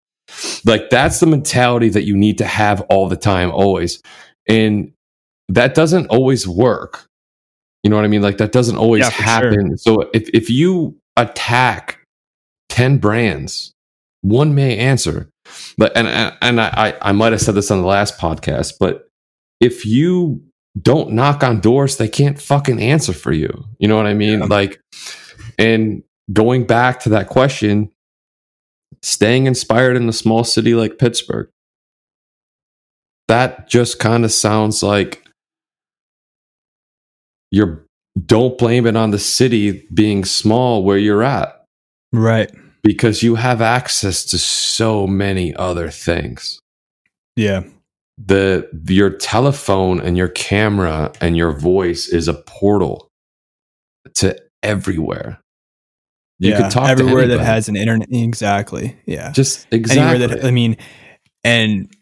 Like 0.64 0.88
that's 0.90 1.18
the 1.18 1.26
mentality 1.26 1.88
that 1.88 2.04
you 2.04 2.16
need 2.16 2.38
to 2.38 2.44
have 2.46 2.80
all 2.82 3.08
the 3.08 3.16
time, 3.16 3.50
always. 3.50 4.00
And 4.48 4.92
that 5.48 5.74
doesn't 5.74 6.06
always 6.06 6.46
work. 6.46 7.08
You 7.86 7.90
know 7.90 7.94
what 7.94 8.04
I 8.04 8.08
mean? 8.08 8.20
Like 8.22 8.38
that 8.38 8.50
doesn't 8.50 8.76
always 8.76 9.04
Yeah, 9.04 9.10
for 9.10 9.22
sure. 9.22 9.24
happen. 9.24 9.78
So 9.78 10.10
if, 10.12 10.28
if 10.34 10.50
you 10.50 10.96
attack 11.16 12.00
10 12.70 12.98
brands, 12.98 13.70
one 14.22 14.56
may 14.56 14.76
answer. 14.76 15.30
But 15.78 15.96
and 15.96 16.08
and, 16.42 16.60
I 16.60 16.94
I 17.00 17.12
might 17.12 17.30
have 17.30 17.40
said 17.40 17.54
this 17.54 17.70
on 17.70 17.80
the 17.80 17.86
last 17.86 18.18
podcast, 18.18 18.72
but 18.80 19.06
if 19.60 19.86
you 19.86 20.42
don't 20.82 21.12
knock 21.12 21.44
on 21.44 21.60
doors, 21.60 21.96
they 21.98 22.08
can't 22.08 22.42
fucking 22.42 22.82
answer 22.82 23.12
for 23.12 23.30
you. 23.30 23.64
You 23.78 23.86
know 23.86 23.96
what 23.96 24.06
I 24.06 24.14
mean? 24.14 24.40
Yeah. 24.40 24.46
Like 24.46 24.80
and 25.56 26.02
going 26.32 26.66
back 26.66 26.98
to 27.02 27.10
that 27.10 27.28
question, 27.28 27.92
staying 29.04 29.46
inspired 29.46 29.96
in 29.96 30.08
a 30.08 30.12
small 30.12 30.42
city 30.42 30.74
like 30.74 30.98
Pittsburgh. 30.98 31.48
That 33.28 33.68
just 33.68 34.00
kind 34.00 34.24
of 34.24 34.32
sounds 34.32 34.82
like 34.82 35.25
you're 37.50 37.84
don't 38.24 38.56
blame 38.56 38.86
it 38.86 38.96
on 38.96 39.10
the 39.10 39.18
city 39.18 39.86
being 39.92 40.24
small 40.24 40.82
where 40.82 40.96
you're 40.98 41.22
at 41.22 41.64
Right. 42.12 42.50
because 42.82 43.22
you 43.22 43.34
have 43.34 43.60
access 43.60 44.24
to 44.26 44.38
so 44.38 45.06
many 45.06 45.54
other 45.54 45.90
things. 45.90 46.58
Yeah. 47.36 47.64
The 48.18 48.66
your 48.88 49.10
telephone 49.10 50.00
and 50.00 50.16
your 50.16 50.28
camera 50.28 51.12
and 51.20 51.36
your 51.36 51.52
voice 51.52 52.08
is 52.08 52.28
a 52.28 52.34
portal 52.34 53.08
to 54.14 54.40
everywhere. 54.62 55.38
You 56.38 56.50
yeah. 56.50 56.60
can 56.60 56.70
talk 56.70 56.88
everywhere 56.88 57.26
that 57.26 57.40
has 57.40 57.68
an 57.68 57.76
internet. 57.76 58.08
Exactly. 58.10 58.96
Yeah. 59.04 59.32
just 59.32 59.66
exactly. 59.70 60.22
anywhere 60.22 60.28
that 60.28 60.44
I 60.46 60.50
mean, 60.50 60.78
and 61.44 61.94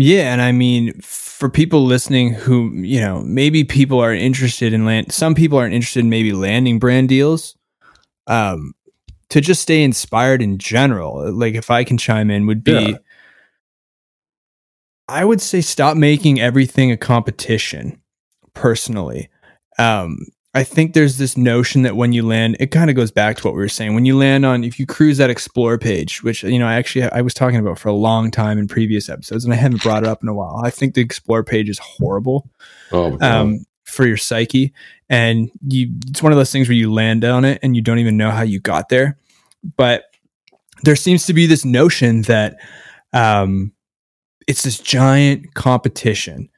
yeah, 0.00 0.32
and 0.32 0.40
I 0.40 0.52
mean, 0.52 0.98
for 1.00 1.48
people 1.48 1.84
listening 1.84 2.32
who 2.32 2.72
you 2.72 3.00
know, 3.00 3.20
maybe 3.22 3.64
people 3.64 4.00
are 4.00 4.14
interested 4.14 4.72
in 4.72 4.84
land. 4.84 5.12
Some 5.12 5.34
people 5.34 5.58
aren't 5.58 5.74
interested 5.74 6.00
in 6.00 6.10
maybe 6.10 6.32
landing 6.32 6.78
brand 6.78 7.08
deals. 7.08 7.56
Um, 8.26 8.74
to 9.30 9.40
just 9.40 9.62
stay 9.62 9.82
inspired 9.82 10.40
in 10.40 10.58
general, 10.58 11.30
like 11.32 11.54
if 11.54 11.70
I 11.70 11.84
can 11.84 11.98
chime 11.98 12.30
in, 12.30 12.46
would 12.46 12.64
be. 12.64 12.72
Yeah. 12.72 12.96
I 15.08 15.24
would 15.24 15.40
say 15.40 15.62
stop 15.62 15.96
making 15.96 16.38
everything 16.38 16.92
a 16.92 16.96
competition. 16.96 18.00
Personally, 18.54 19.28
um, 19.78 20.18
I 20.58 20.64
think 20.64 20.92
there's 20.92 21.18
this 21.18 21.36
notion 21.36 21.82
that 21.82 21.94
when 21.94 22.12
you 22.12 22.26
land, 22.26 22.56
it 22.58 22.72
kind 22.72 22.90
of 22.90 22.96
goes 22.96 23.12
back 23.12 23.36
to 23.36 23.44
what 23.46 23.54
we 23.54 23.60
were 23.60 23.68
saying. 23.68 23.94
When 23.94 24.04
you 24.04 24.18
land 24.18 24.44
on, 24.44 24.64
if 24.64 24.80
you 24.80 24.86
cruise 24.86 25.16
that 25.18 25.30
explore 25.30 25.78
page, 25.78 26.24
which 26.24 26.42
you 26.42 26.58
know, 26.58 26.66
I 26.66 26.74
actually 26.74 27.04
I 27.04 27.20
was 27.20 27.32
talking 27.32 27.60
about 27.60 27.78
for 27.78 27.90
a 27.90 27.92
long 27.92 28.32
time 28.32 28.58
in 28.58 28.66
previous 28.66 29.08
episodes, 29.08 29.44
and 29.44 29.54
I 29.54 29.56
haven't 29.56 29.84
brought 29.84 30.02
it 30.02 30.08
up 30.08 30.20
in 30.20 30.28
a 30.28 30.34
while. 30.34 30.60
I 30.64 30.70
think 30.70 30.94
the 30.94 31.00
explore 31.00 31.44
page 31.44 31.68
is 31.68 31.78
horrible 31.78 32.50
oh, 32.90 33.16
um, 33.20 33.66
for 33.84 34.04
your 34.04 34.16
psyche, 34.16 34.74
and 35.08 35.48
you 35.64 35.90
it's 36.08 36.24
one 36.24 36.32
of 36.32 36.38
those 36.38 36.50
things 36.50 36.66
where 36.66 36.74
you 36.74 36.92
land 36.92 37.24
on 37.24 37.44
it 37.44 37.60
and 37.62 37.76
you 37.76 37.82
don't 37.82 38.00
even 38.00 38.16
know 38.16 38.32
how 38.32 38.42
you 38.42 38.58
got 38.58 38.88
there. 38.88 39.16
But 39.76 40.06
there 40.82 40.96
seems 40.96 41.24
to 41.26 41.34
be 41.34 41.46
this 41.46 41.64
notion 41.64 42.22
that 42.22 42.56
um, 43.12 43.70
it's 44.48 44.64
this 44.64 44.80
giant 44.80 45.54
competition, 45.54 46.48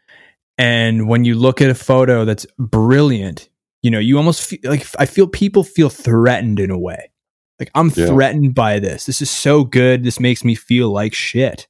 and 0.57 1.07
when 1.07 1.27
you 1.27 1.35
look 1.35 1.61
at 1.61 1.69
a 1.69 1.75
photo 1.75 2.25
that's 2.25 2.47
brilliant, 2.59 3.51
you 3.83 3.91
know 3.91 3.99
you 3.99 4.17
almost 4.17 4.43
feel 4.43 4.59
like 4.65 4.87
I 4.99 5.07
feel 5.07 5.27
people 5.27 5.65
feel 5.65 5.91
threatened 5.91 6.61
in 6.61 6.71
a 6.71 6.79
way. 6.79 7.11
Like 7.59 7.71
I'm 7.75 7.91
Yeah. 7.95 8.07
threatened 8.07 8.55
by 8.55 8.79
this. 8.79 9.05
This 9.07 9.21
is 9.21 9.31
so 9.31 9.65
good. 9.65 10.03
This 10.05 10.19
makes 10.21 10.45
me 10.45 10.55
feel 10.55 10.91
like 10.91 11.15
shit. 11.15 11.67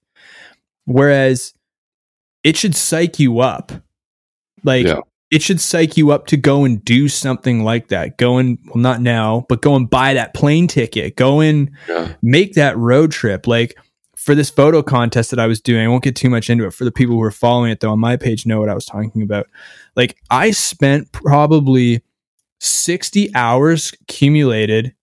Whereas 0.84 1.54
it 2.44 2.56
should 2.56 2.74
psych 2.74 3.18
you 3.18 3.40
up. 3.40 3.72
Like 4.64 4.86
Yeah. 4.86 5.00
it 5.30 5.42
should 5.42 5.60
psych 5.60 5.96
you 5.96 6.10
up 6.10 6.26
to 6.28 6.36
go 6.36 6.64
and 6.64 6.84
do 6.84 7.08
something 7.08 7.64
like 7.64 7.88
that. 7.88 8.18
Go 8.18 8.38
and 8.38 8.58
well, 8.66 8.76
not 8.76 9.00
now, 9.00 9.46
but 9.48 9.62
go 9.62 9.76
and 9.76 9.88
buy 9.90 10.14
that 10.14 10.34
plane 10.34 10.66
ticket. 10.68 11.16
Go 11.16 11.40
and 11.40 11.70
yeah. 11.88 12.14
make 12.22 12.54
that 12.54 12.76
road 12.78 13.12
trip. 13.12 13.46
Like 13.46 13.76
for 14.20 14.34
this 14.34 14.50
photo 14.50 14.82
contest 14.82 15.30
that 15.30 15.38
I 15.40 15.46
was 15.46 15.60
doing, 15.60 15.84
I 15.84 15.88
won't 15.88 16.04
get 16.04 16.14
too 16.14 16.28
much 16.28 16.50
into 16.50 16.66
it. 16.66 16.74
For 16.74 16.84
the 16.84 16.92
people 16.92 17.14
who 17.16 17.22
are 17.22 17.30
following 17.30 17.70
it 17.70 17.80
though, 17.80 17.92
on 17.92 17.98
my 18.00 18.16
page 18.16 18.44
know 18.44 18.60
what 18.60 18.68
I 18.68 18.74
was 18.74 18.84
talking 18.84 19.22
about. 19.22 19.46
Like 19.96 20.18
I 20.30 20.50
spent 20.50 21.10
probably 21.12 22.02
60 22.60 23.34
hours 23.34 23.92
accumulated 24.02 24.94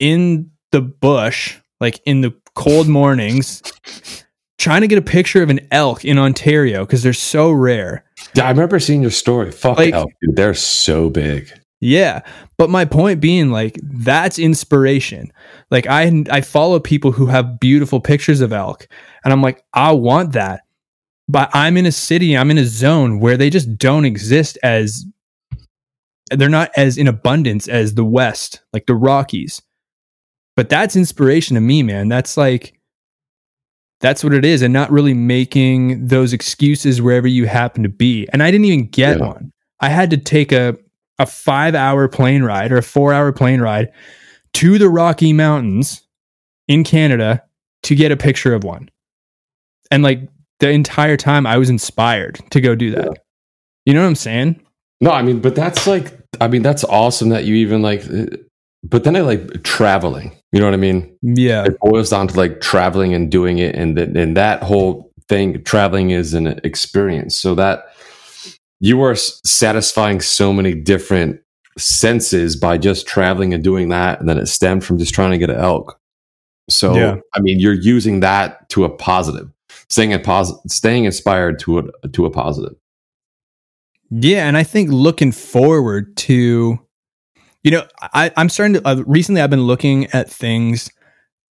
in 0.00 0.50
the 0.72 0.80
bush, 0.80 1.56
like 1.80 2.00
in 2.04 2.22
the 2.22 2.34
cold 2.56 2.88
mornings, 2.88 3.62
trying 4.58 4.80
to 4.80 4.88
get 4.88 4.98
a 4.98 5.02
picture 5.02 5.42
of 5.42 5.50
an 5.50 5.60
elk 5.70 6.04
in 6.04 6.18
Ontario 6.18 6.84
because 6.84 7.02
they're 7.04 7.12
so 7.12 7.52
rare. 7.52 8.04
Yeah, 8.34 8.46
I 8.46 8.50
remember 8.50 8.80
seeing 8.80 9.02
your 9.02 9.10
story. 9.12 9.52
Fuck 9.52 9.78
Like- 9.78 9.94
elk, 9.94 10.10
dude. 10.20 10.34
They're 10.36 10.54
so 10.54 11.08
big. 11.08 11.52
Yeah, 11.84 12.20
but 12.58 12.70
my 12.70 12.84
point 12.84 13.20
being 13.20 13.50
like 13.50 13.76
that's 13.82 14.38
inspiration. 14.38 15.32
Like 15.72 15.88
I 15.88 16.24
I 16.30 16.40
follow 16.40 16.78
people 16.78 17.10
who 17.10 17.26
have 17.26 17.58
beautiful 17.58 18.00
pictures 18.00 18.40
of 18.40 18.52
elk 18.52 18.86
and 19.24 19.32
I'm 19.32 19.42
like 19.42 19.64
I 19.74 19.90
want 19.90 20.32
that. 20.32 20.62
But 21.28 21.50
I'm 21.52 21.76
in 21.76 21.86
a 21.86 21.92
city, 21.92 22.36
I'm 22.36 22.50
in 22.52 22.58
a 22.58 22.64
zone 22.64 23.18
where 23.18 23.36
they 23.36 23.50
just 23.50 23.76
don't 23.78 24.04
exist 24.04 24.58
as 24.62 25.04
they're 26.30 26.48
not 26.48 26.70
as 26.76 26.96
in 26.98 27.08
abundance 27.08 27.66
as 27.68 27.94
the 27.94 28.04
west, 28.04 28.62
like 28.72 28.86
the 28.86 28.94
Rockies. 28.94 29.60
But 30.54 30.68
that's 30.68 30.94
inspiration 30.94 31.54
to 31.56 31.60
me, 31.60 31.82
man. 31.82 32.08
That's 32.08 32.36
like 32.36 32.78
that's 34.00 34.22
what 34.22 34.34
it 34.34 34.44
is 34.44 34.62
and 34.62 34.72
not 34.72 34.90
really 34.92 35.14
making 35.14 36.06
those 36.06 36.32
excuses 36.32 37.02
wherever 37.02 37.26
you 37.26 37.46
happen 37.46 37.82
to 37.82 37.88
be. 37.88 38.28
And 38.32 38.40
I 38.40 38.52
didn't 38.52 38.66
even 38.66 38.86
get 38.86 39.18
Yeah. 39.18 39.26
one. 39.26 39.52
I 39.80 39.88
had 39.88 40.10
to 40.10 40.16
take 40.16 40.52
a 40.52 40.76
a 41.18 41.26
five 41.26 41.74
hour 41.74 42.08
plane 42.08 42.42
ride 42.42 42.72
or 42.72 42.78
a 42.78 42.82
four 42.82 43.12
hour 43.12 43.32
plane 43.32 43.60
ride 43.60 43.92
to 44.54 44.78
the 44.78 44.88
Rocky 44.88 45.32
Mountains 45.32 46.02
in 46.68 46.84
Canada 46.84 47.42
to 47.84 47.94
get 47.94 48.12
a 48.12 48.16
picture 48.16 48.54
of 48.54 48.64
one. 48.64 48.88
And 49.90 50.02
like 50.02 50.20
the 50.60 50.70
entire 50.70 51.16
time 51.16 51.46
I 51.46 51.58
was 51.58 51.70
inspired 51.70 52.40
to 52.50 52.60
go 52.60 52.74
do 52.74 52.90
that. 52.92 53.06
Yeah. 53.06 53.12
You 53.84 53.94
know 53.94 54.02
what 54.02 54.08
I'm 54.08 54.14
saying? 54.14 54.64
No, 55.00 55.10
I 55.10 55.22
mean, 55.22 55.40
but 55.40 55.54
that's 55.54 55.86
like, 55.86 56.16
I 56.40 56.48
mean, 56.48 56.62
that's 56.62 56.84
awesome 56.84 57.30
that 57.30 57.44
you 57.44 57.56
even 57.56 57.82
like, 57.82 58.08
uh, 58.08 58.26
but 58.84 59.04
then 59.04 59.16
I 59.16 59.20
like 59.20 59.64
traveling. 59.64 60.36
You 60.52 60.60
know 60.60 60.66
what 60.66 60.74
I 60.74 60.78
mean? 60.78 61.16
Yeah. 61.22 61.64
It 61.64 61.78
boils 61.80 62.10
down 62.10 62.28
to 62.28 62.36
like 62.36 62.60
traveling 62.60 63.12
and 63.14 63.30
doing 63.30 63.58
it, 63.58 63.74
and 63.74 63.96
th- 63.96 64.10
and 64.14 64.36
that 64.36 64.62
whole 64.62 65.12
thing, 65.28 65.62
traveling 65.64 66.10
is 66.10 66.34
an 66.34 66.60
experience. 66.62 67.36
So 67.36 67.54
that 67.56 67.86
you 68.82 69.00
are 69.02 69.14
satisfying 69.14 70.20
so 70.20 70.52
many 70.52 70.74
different 70.74 71.40
senses 71.78 72.56
by 72.56 72.76
just 72.76 73.06
traveling 73.06 73.54
and 73.54 73.62
doing 73.62 73.90
that, 73.90 74.18
and 74.18 74.28
then 74.28 74.38
it 74.38 74.46
stemmed 74.46 74.84
from 74.84 74.98
just 74.98 75.14
trying 75.14 75.30
to 75.30 75.38
get 75.38 75.50
an 75.50 75.56
elk. 75.56 76.00
So 76.68 76.94
Yeah. 76.94 77.16
I 77.32 77.40
mean, 77.40 77.60
you're 77.60 77.72
using 77.72 78.20
that 78.20 78.68
to 78.70 78.84
a 78.84 78.90
positive, 78.90 79.48
staying 79.88 80.10
in 80.10 80.20
pos- 80.20 80.52
staying 80.66 81.04
inspired 81.04 81.60
to 81.60 81.78
a 81.78 82.08
to 82.08 82.26
a 82.26 82.30
positive. 82.30 82.74
Yeah, 84.10 84.48
and 84.48 84.56
I 84.56 84.64
think 84.64 84.90
looking 84.90 85.30
forward 85.30 86.16
to, 86.18 86.78
you 87.62 87.70
know, 87.70 87.86
I, 88.00 88.32
I'm 88.36 88.48
starting 88.48 88.74
to. 88.74 88.86
Uh, 88.86 89.04
recently, 89.06 89.40
I've 89.40 89.48
been 89.48 89.62
looking 89.62 90.06
at 90.06 90.28
things 90.28 90.90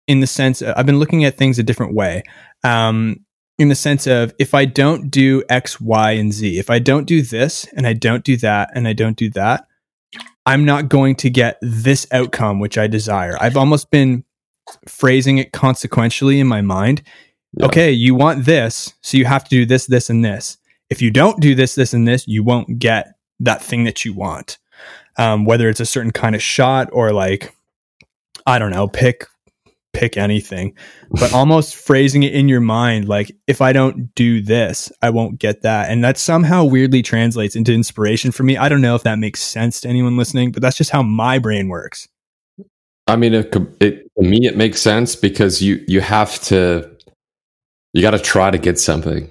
in 0.08 0.20
the 0.20 0.28
sense 0.28 0.62
I've 0.62 0.86
been 0.86 1.00
looking 1.00 1.24
at 1.24 1.38
things 1.38 1.60
a 1.60 1.64
different 1.64 1.96
way. 1.96 2.24
Um, 2.66 3.26
in 3.62 3.70
the 3.70 3.76
sense 3.76 4.07
of 4.07 4.34
if 4.39 4.55
I 4.55 4.66
don't 4.66 5.12
do 5.12 5.43
X, 5.47 5.80
Y, 5.80 6.12
and 6.14 6.34
Z, 6.34 6.57
if 6.57 6.72
I 6.72 6.80
don't 6.80 7.05
do 7.05 7.22
this 7.22 7.68
and 7.76 7.86
I 7.86 7.93
don't 7.93 8.24
do 8.24 8.36
that 8.38 8.72
and 8.74 8.88
I 8.88 8.93
don't 8.93 9.16
do 9.16 9.30
that, 9.32 9.68
I'm 10.47 10.66
not 10.66 10.89
going 10.89 11.16
to 11.18 11.30
get 11.30 11.59
this 11.62 12.07
outcome 12.12 12.59
which 12.59 12.80
I 12.80 12.88
desire. 12.88 13.38
I've 13.39 13.57
almost 13.57 13.91
been 13.91 14.24
phrasing 14.88 15.38
it 15.38 15.51
consequentially 15.51 16.39
in 16.39 16.47
my 16.47 16.62
mind. 16.62 17.03
Yeah. 17.53 17.68
Okay, 17.68 17.91
you 17.91 18.16
want 18.16 18.45
this, 18.45 18.95
so 19.01 19.18
you 19.18 19.26
have 19.26 19.43
to 19.43 19.49
do 19.51 19.68
this, 19.68 19.86
this, 19.86 20.09
and 20.09 20.26
this. 20.26 20.57
If 20.89 20.99
you 20.99 21.12
don't 21.12 21.39
do 21.39 21.53
this, 21.53 21.76
this, 21.76 21.93
and 21.93 22.07
this, 22.07 22.28
you 22.28 22.43
won't 22.43 22.80
get 22.80 23.14
that 23.41 23.62
thing 23.62 23.84
that 23.84 24.03
you 24.03 24.14
want. 24.14 24.57
Um, 25.18 25.45
whether 25.45 25.70
it's 25.70 25.80
a 25.80 25.86
certain 25.86 26.12
kind 26.12 26.34
of 26.34 26.41
shot 26.41 26.89
or 26.91 27.14
like, 27.14 27.55
I 28.47 28.57
don't 28.57 28.72
know, 28.72 28.88
pick 28.88 29.28
pick 29.94 30.18
anything, 30.18 30.74
but 31.12 31.34
almost 31.34 31.76
phrasing 31.76 32.24
it 32.24 32.34
in 32.34 32.48
your 32.48 32.62
mind 32.62 33.08
like, 33.08 33.32
if 33.48 33.62
I 33.62 33.74
don't 33.74 34.14
do 34.16 34.42
this, 34.42 34.92
I 35.02 35.10
won't 35.10 35.39
get 35.39 35.62
that. 35.62 35.89
And 35.89 36.04
that 36.04 36.18
somehow 36.18 36.64
weirdly 36.64 37.02
translates 37.02 37.56
into 37.56 37.74
inspiration 37.74 38.32
for 38.32 38.44
me. 38.44 38.58
I 38.58 38.70
don't 38.70 38.82
know 38.82 38.96
if 38.96 39.04
that 39.04 39.20
makes 39.20 39.42
sense 39.42 39.82
to 39.82 39.89
anyone 39.89 40.18
listening, 40.18 40.52
but 40.52 40.62
that's 40.62 40.78
just 40.78 40.92
how 40.92 41.04
my 41.04 41.39
brain 41.39 41.68
works. 41.68 42.08
I 43.08 43.16
mean, 43.16 43.34
it, 43.34 43.54
it 43.82 44.10
to 44.18 44.24
me 44.24 44.46
it 44.46 44.56
makes 44.56 44.82
sense 44.82 45.16
because 45.16 45.62
you 45.62 45.84
you 45.88 46.02
have 46.02 46.39
to 46.44 46.89
you 47.94 48.02
got 48.02 48.12
to 48.12 48.20
try 48.20 48.52
to 48.52 48.58
get 48.58 48.80
something. 48.80 49.30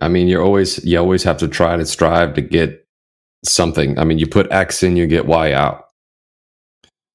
I 0.00 0.08
mean, 0.08 0.26
you're 0.26 0.42
always 0.42 0.84
you 0.84 0.98
always 0.98 1.22
have 1.22 1.36
to 1.38 1.48
try 1.48 1.76
to 1.76 1.86
strive 1.86 2.34
to 2.34 2.40
get 2.40 2.84
something. 3.44 3.98
I 3.98 4.04
mean, 4.04 4.18
you 4.18 4.26
put 4.26 4.50
X 4.50 4.82
in, 4.82 4.96
you 4.96 5.06
get 5.06 5.26
Y 5.26 5.52
out. 5.52 5.89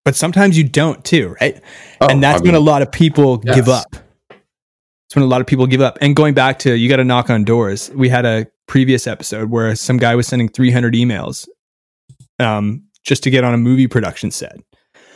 But 0.06 0.16
sometimes 0.16 0.56
you 0.56 0.64
don't 0.64 1.03
too, 1.03 1.36
right? 1.41 1.60
Oh, 1.99 2.08
and 2.08 2.24
that's 2.24 2.41
I 2.41 2.45
when 2.45 2.56
a 2.56 2.60
lot 2.60 2.84
of 2.84 2.91
people 2.91 3.38
give 3.38 3.68
up. 3.68 3.95
It's 4.30 5.16
when 5.16 5.24
a 5.24 5.28
lot 5.28 5.41
of 5.41 5.47
people 5.47 5.66
give 5.66 5.82
up. 5.82 5.97
And 5.99 6.16
going 6.16 6.36
back 6.36 6.60
to 6.60 6.76
you 6.76 6.88
got 6.88 6.97
to 6.97 7.03
knock 7.03 7.32
on 7.32 7.43
doors. 7.43 7.89
We 7.89 8.08
had 8.08 8.26
a 8.26 8.45
previous 8.68 9.08
episode 9.08 9.49
where 9.49 9.76
some 9.76 9.97
guy 9.97 10.16
was 10.16 10.28
sending 10.28 10.47
300 10.47 10.93
emails 10.93 11.47
um, 12.39 12.84
just 13.03 13.24
to 13.24 13.32
get 13.32 13.43
on 13.43 13.53
a 13.53 13.58
movie 13.58 13.88
production 13.88 14.30
set. 14.30 14.58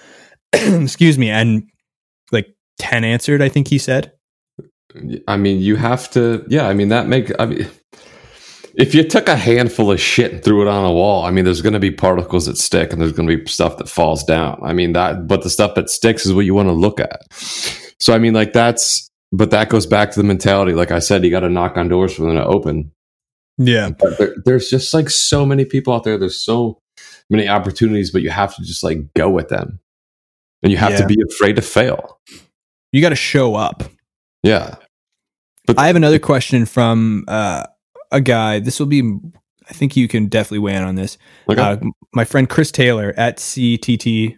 Excuse 0.53 1.19
me, 1.19 1.29
and 1.29 1.69
like 2.31 2.47
10 2.79 3.03
answered. 3.03 3.43
I 3.43 3.49
think 3.49 3.67
he 3.67 3.77
said. 3.77 4.11
I 5.27 5.37
mean, 5.37 5.59
you 5.59 5.75
have 5.75 6.09
to. 6.11 6.43
Yeah, 6.49 6.67
I 6.67 6.73
mean 6.73 6.89
that 6.89 7.07
make. 7.07 7.31
I 7.39 7.45
mean, 7.45 7.67
if 8.75 8.93
you 8.95 9.03
took 9.03 9.27
a 9.27 9.35
handful 9.35 9.91
of 9.91 9.99
shit 9.99 10.33
and 10.33 10.43
threw 10.43 10.61
it 10.61 10.67
on 10.67 10.85
a 10.85 10.91
wall, 10.93 11.25
I 11.25 11.31
mean, 11.31 11.45
there's 11.45 11.61
going 11.61 11.73
to 11.73 11.79
be 11.79 11.91
particles 11.91 12.45
that 12.45 12.57
stick, 12.57 12.91
and 12.91 13.01
there's 13.01 13.11
going 13.11 13.27
to 13.27 13.37
be 13.37 13.45
stuff 13.49 13.77
that 13.77 13.89
falls 13.89 14.23
down. 14.23 14.59
I 14.63 14.73
mean 14.73 14.93
that, 14.93 15.27
but 15.27 15.43
the 15.43 15.49
stuff 15.49 15.75
that 15.75 15.89
sticks 15.89 16.25
is 16.25 16.33
what 16.33 16.45
you 16.45 16.53
want 16.53 16.69
to 16.69 16.73
look 16.73 16.99
at. 16.99 17.21
So 17.99 18.13
I 18.13 18.17
mean, 18.19 18.33
like 18.33 18.53
that's. 18.53 19.07
But 19.31 19.51
that 19.51 19.69
goes 19.69 19.85
back 19.85 20.09
to 20.09 20.19
the 20.19 20.23
mentality. 20.23 20.73
Like 20.73 20.89
I 20.89 20.97
said, 20.97 21.23
you 21.23 21.29
got 21.29 21.41
to 21.41 21.49
knock 21.49 21.77
on 21.77 21.87
doors 21.87 22.15
for 22.15 22.23
them 22.23 22.33
to 22.33 22.43
open. 22.43 22.91
Yeah, 23.59 23.89
But 23.91 24.17
there, 24.17 24.33
there's 24.43 24.69
just 24.71 24.91
like 24.91 25.09
so 25.11 25.45
many 25.45 25.65
people 25.65 25.93
out 25.93 26.03
there. 26.03 26.17
There's 26.17 26.39
so 26.39 26.79
many 27.29 27.47
opportunities, 27.47 28.09
but 28.09 28.23
you 28.23 28.31
have 28.31 28.55
to 28.55 28.63
just 28.63 28.83
like 28.83 29.13
go 29.13 29.29
with 29.29 29.49
them, 29.49 29.81
and 30.63 30.71
you 30.71 30.79
have 30.79 30.97
to 30.97 31.05
be 31.05 31.17
afraid 31.29 31.57
to 31.57 31.61
fail. 31.61 32.19
you 32.91 33.01
got 33.03 33.09
to 33.09 33.15
show 33.15 33.53
up. 33.53 33.83
Yeah. 34.41 34.75
But 35.67 35.77
I 35.77 35.85
have 35.85 35.95
another 35.95 36.17
question 36.17 36.65
from 36.65 37.25
uh, 37.27 37.65
a 38.11 38.21
guy. 38.21 38.59
This 38.59 38.79
will 38.79 38.87
be. 38.87 39.01
I 39.69 39.73
think 39.73 39.95
you 39.95 40.07
can 40.07 40.27
definitely 40.27 40.59
weigh 40.59 40.75
in 40.75 40.83
on 40.83 40.95
this. 40.95 41.17
Okay. 41.49 41.61
uh, 41.61 41.77
my 42.13 42.25
friend 42.25 42.49
Chris 42.49 42.71
Taylor 42.71 43.13
at 43.17 43.37
CTT. 43.37 44.37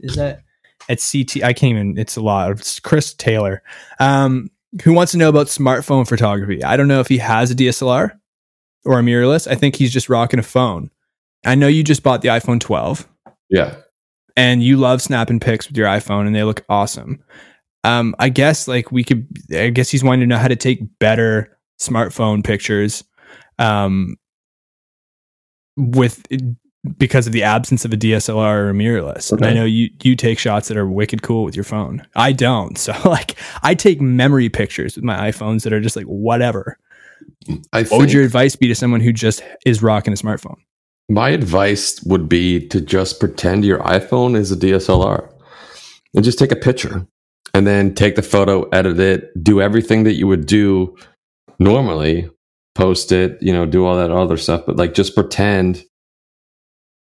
Is 0.00 0.16
that 0.16 0.42
at 0.88 1.00
CT? 1.00 1.42
I 1.42 1.52
can't 1.52 1.72
even. 1.72 1.98
It's 1.98 2.16
a 2.16 2.20
lot. 2.20 2.50
It's 2.52 2.78
Chris 2.80 3.14
Taylor, 3.14 3.62
um, 3.98 4.50
who 4.82 4.92
wants 4.92 5.12
to 5.12 5.18
know 5.18 5.28
about 5.28 5.46
smartphone 5.46 6.06
photography. 6.06 6.62
I 6.62 6.76
don't 6.76 6.88
know 6.88 7.00
if 7.00 7.08
he 7.08 7.18
has 7.18 7.50
a 7.50 7.54
DSLR 7.54 8.18
or 8.84 8.98
a 8.98 9.02
mirrorless. 9.02 9.50
I 9.50 9.54
think 9.54 9.76
he's 9.76 9.92
just 9.92 10.08
rocking 10.08 10.40
a 10.40 10.42
phone. 10.42 10.90
I 11.44 11.54
know 11.54 11.68
you 11.68 11.84
just 11.84 12.02
bought 12.02 12.22
the 12.22 12.28
iPhone 12.28 12.60
12 12.60 13.08
yeah. 13.48 13.76
and 14.36 14.62
you 14.62 14.76
love 14.76 15.02
snapping 15.02 15.40
pics 15.40 15.68
with 15.68 15.76
your 15.76 15.86
iPhone 15.86 16.26
and 16.26 16.34
they 16.34 16.42
look 16.42 16.64
awesome. 16.68 17.22
Um, 17.84 18.14
I 18.18 18.28
guess 18.28 18.66
like 18.66 18.90
we 18.90 19.04
could, 19.04 19.26
I 19.52 19.70
guess 19.70 19.88
he's 19.88 20.02
wanting 20.02 20.20
to 20.20 20.26
know 20.26 20.38
how 20.38 20.48
to 20.48 20.56
take 20.56 20.98
better 20.98 21.56
smartphone 21.80 22.44
pictures, 22.44 23.04
um, 23.58 24.16
with 25.76 26.24
because 26.96 27.26
of 27.26 27.32
the 27.32 27.42
absence 27.42 27.84
of 27.84 27.92
a 27.92 27.96
DSLR 27.96 28.54
or 28.54 28.70
a 28.70 28.72
mirrorless. 28.72 29.32
And 29.32 29.44
I 29.44 29.52
know 29.52 29.64
you 29.64 29.90
you 30.02 30.16
take 30.16 30.38
shots 30.38 30.68
that 30.68 30.76
are 30.76 30.86
wicked 30.86 31.22
cool 31.22 31.44
with 31.44 31.56
your 31.56 31.64
phone. 31.64 32.06
I 32.16 32.32
don't. 32.32 32.78
So 32.78 32.92
like 33.04 33.36
I 33.62 33.74
take 33.74 34.00
memory 34.00 34.48
pictures 34.48 34.96
with 34.96 35.04
my 35.04 35.30
iPhones 35.30 35.64
that 35.64 35.72
are 35.72 35.80
just 35.80 35.96
like 35.96 36.06
whatever. 36.06 36.78
I 37.72 37.82
What 37.84 37.98
would 37.98 38.12
your 38.12 38.24
advice 38.24 38.56
be 38.56 38.68
to 38.68 38.74
someone 38.74 39.00
who 39.00 39.12
just 39.12 39.42
is 39.66 39.82
rocking 39.82 40.12
a 40.12 40.16
smartphone? 40.16 40.56
my 41.08 41.30
advice 41.30 42.02
would 42.02 42.28
be 42.28 42.66
to 42.68 42.80
just 42.80 43.18
pretend 43.18 43.64
your 43.64 43.78
iPhone 43.80 44.36
is 44.36 44.52
a 44.52 44.56
DSLR 44.56 45.32
and 46.14 46.24
just 46.24 46.38
take 46.38 46.52
a 46.52 46.56
picture 46.56 47.06
and 47.54 47.66
then 47.66 47.94
take 47.94 48.14
the 48.14 48.22
photo, 48.22 48.68
edit 48.70 49.00
it, 49.00 49.42
do 49.42 49.60
everything 49.60 50.04
that 50.04 50.14
you 50.14 50.26
would 50.26 50.46
do 50.46 50.94
normally, 51.58 52.30
post 52.74 53.10
it, 53.10 53.36
you 53.42 53.52
know, 53.52 53.66
do 53.66 53.84
all 53.84 53.96
that 53.96 54.10
other 54.10 54.36
stuff, 54.36 54.64
but 54.66 54.76
like 54.76 54.94
just 54.94 55.14
pretend. 55.14 55.84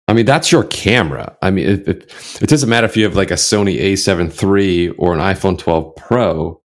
I 0.07 0.13
mean, 0.13 0.25
that's 0.25 0.51
your 0.51 0.63
camera. 0.63 1.37
I 1.41 1.51
mean, 1.51 1.67
it, 1.67 1.87
it, 1.87 2.41
it 2.41 2.49
doesn't 2.49 2.69
matter 2.69 2.85
if 2.85 2.97
you 2.97 3.03
have 3.03 3.15
like 3.15 3.29
a 3.29 3.35
Sony 3.35 3.79
A7 3.79 4.31
III 4.41 4.89
or 4.91 5.13
an 5.13 5.19
iPhone 5.19 5.57
12 5.57 5.95
Pro. 5.95 6.61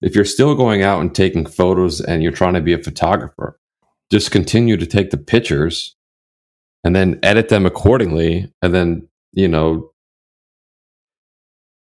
If 0.00 0.14
you're 0.14 0.24
still 0.24 0.54
going 0.54 0.82
out 0.82 1.00
and 1.00 1.12
taking 1.14 1.44
photos 1.44 2.00
and 2.00 2.22
you're 2.22 2.32
trying 2.32 2.54
to 2.54 2.60
be 2.60 2.72
a 2.72 2.82
photographer, 2.82 3.58
just 4.10 4.30
continue 4.30 4.76
to 4.76 4.86
take 4.86 5.10
the 5.10 5.18
pictures 5.18 5.96
and 6.84 6.94
then 6.94 7.18
edit 7.22 7.48
them 7.48 7.66
accordingly. 7.66 8.50
And 8.62 8.72
then, 8.72 9.08
you 9.32 9.48
know, 9.48 9.90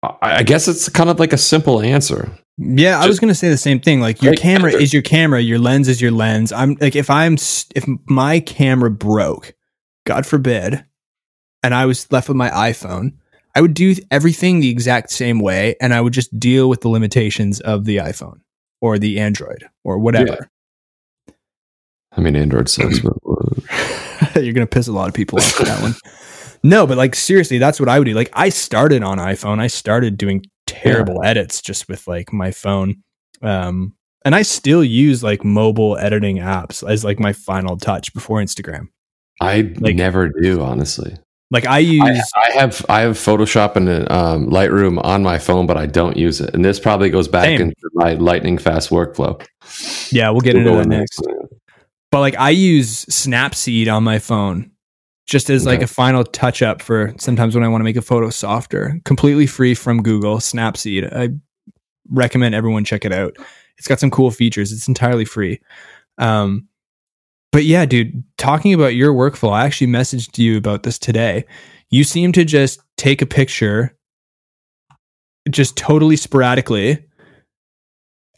I, 0.03 0.15
I 0.21 0.43
guess 0.43 0.67
it's 0.67 0.89
kind 0.89 1.09
of 1.09 1.19
like 1.19 1.33
a 1.33 1.37
simple 1.37 1.81
answer. 1.81 2.31
Yeah, 2.57 2.99
I 2.99 3.07
was 3.07 3.19
going 3.19 3.29
to 3.29 3.35
say 3.35 3.49
the 3.49 3.57
same 3.57 3.79
thing. 3.79 4.01
Like 4.01 4.21
your 4.21 4.33
camera 4.33 4.71
is 4.71 4.93
your 4.93 5.01
camera, 5.01 5.41
your 5.41 5.59
lens 5.59 5.87
is 5.87 6.01
your 6.01 6.11
lens. 6.11 6.51
I'm 6.51 6.77
like 6.79 6.95
if 6.95 7.09
I'm 7.09 7.35
if 7.75 7.85
my 8.07 8.39
camera 8.39 8.91
broke, 8.91 9.53
God 10.05 10.25
forbid, 10.25 10.85
and 11.63 11.73
I 11.73 11.85
was 11.85 12.11
left 12.11 12.27
with 12.27 12.37
my 12.37 12.49
iPhone, 12.49 13.13
I 13.55 13.61
would 13.61 13.73
do 13.73 13.95
everything 14.09 14.59
the 14.59 14.69
exact 14.69 15.11
same 15.11 15.39
way 15.39 15.75
and 15.81 15.93
I 15.93 16.01
would 16.01 16.13
just 16.13 16.37
deal 16.39 16.69
with 16.69 16.81
the 16.81 16.89
limitations 16.89 17.59
of 17.59 17.85
the 17.85 17.97
iPhone 17.97 18.41
or 18.79 18.97
the 18.97 19.19
Android 19.19 19.65
or 19.83 19.97
whatever. 19.97 20.49
I 22.13 22.21
mean, 22.21 22.35
Android 22.35 22.69
sucks, 22.69 22.99
but 22.99 23.13
You're 24.35 24.53
going 24.53 24.67
to 24.67 24.67
piss 24.67 24.87
a 24.87 24.93
lot 24.93 25.07
of 25.07 25.13
people 25.13 25.39
off 25.39 25.59
with 25.59 25.67
that 25.67 25.81
one. 25.81 25.95
No, 26.63 26.85
but 26.85 26.97
like 26.97 27.15
seriously, 27.15 27.57
that's 27.57 27.79
what 27.79 27.89
I 27.89 27.97
would 27.99 28.05
do. 28.05 28.13
Like 28.13 28.29
I 28.33 28.49
started 28.49 29.03
on 29.03 29.17
iPhone. 29.17 29.59
I 29.59 29.67
started 29.67 30.17
doing 30.17 30.43
terrible 30.67 31.23
edits 31.23 31.61
just 31.61 31.87
with 31.89 32.07
like 32.07 32.31
my 32.31 32.51
phone. 32.51 32.95
Um 33.41 33.93
and 34.23 34.35
I 34.35 34.43
still 34.43 34.83
use 34.83 35.23
like 35.23 35.43
mobile 35.43 35.97
editing 35.97 36.37
apps 36.37 36.87
as 36.87 37.03
like 37.03 37.19
my 37.19 37.33
final 37.33 37.75
touch 37.77 38.13
before 38.13 38.39
Instagram. 38.39 38.89
I 39.41 39.73
Like- 39.79 39.95
never 39.95 40.29
do, 40.29 40.61
honestly. 40.61 41.17
Like 41.49 41.65
I 41.65 41.79
use 41.79 42.31
I, 42.35 42.39
I 42.47 42.51
have 42.61 42.85
I 42.87 43.01
have 43.01 43.17
Photoshop 43.17 43.75
and 43.75 43.89
um, 44.09 44.47
Lightroom 44.49 45.03
on 45.03 45.21
my 45.23 45.37
phone, 45.37 45.65
but 45.67 45.75
I 45.75 45.85
don't 45.85 46.15
use 46.15 46.39
it. 46.39 46.53
And 46.53 46.63
this 46.63 46.79
probably 46.79 47.09
goes 47.09 47.27
back 47.27 47.43
Same. 47.45 47.61
into 47.61 47.89
my 47.93 48.13
lightning 48.13 48.57
fast 48.57 48.89
workflow. 48.89 49.41
yeah, 50.13 50.29
we'll 50.29 50.39
get 50.39 50.55
We'll 50.55 50.67
into 50.67 50.77
that 50.77 50.83
in 50.83 50.89
next. 50.89 51.21
But 52.09 52.19
like 52.21 52.35
I 52.37 52.51
use 52.51 53.03
Snapseed 53.05 53.93
on 53.93 54.03
my 54.03 54.19
phone 54.19 54.70
just 55.27 55.49
as 55.49 55.65
like 55.65 55.81
a 55.81 55.87
final 55.87 56.23
touch 56.23 56.61
up 56.61 56.81
for 56.81 57.13
sometimes 57.17 57.55
when 57.55 57.63
I 57.63 57.67
want 57.67 57.81
to 57.81 57.85
make 57.85 57.95
a 57.95 58.01
photo 58.01 58.29
softer. 58.29 58.99
Completely 59.05 59.47
free 59.47 59.73
from 59.73 60.03
Google, 60.03 60.37
Snapseed. 60.37 61.11
I 61.13 61.29
recommend 62.09 62.55
everyone 62.55 62.83
check 62.83 63.05
it 63.05 63.13
out. 63.13 63.37
It's 63.77 63.87
got 63.87 63.99
some 63.99 64.11
cool 64.11 64.31
features. 64.31 64.71
It's 64.71 64.87
entirely 64.87 65.25
free. 65.25 65.61
Um 66.17 66.67
but 67.51 67.65
yeah, 67.65 67.85
dude, 67.85 68.23
talking 68.37 68.73
about 68.73 68.95
your 68.95 69.13
workflow, 69.13 69.51
I 69.51 69.65
actually 69.65 69.87
messaged 69.87 70.37
you 70.37 70.57
about 70.57 70.83
this 70.83 70.97
today. 70.97 71.45
You 71.89 72.05
seem 72.05 72.31
to 72.31 72.45
just 72.45 72.81
take 72.95 73.21
a 73.21 73.25
picture 73.25 73.95
just 75.49 75.75
totally 75.75 76.15
sporadically 76.15 77.03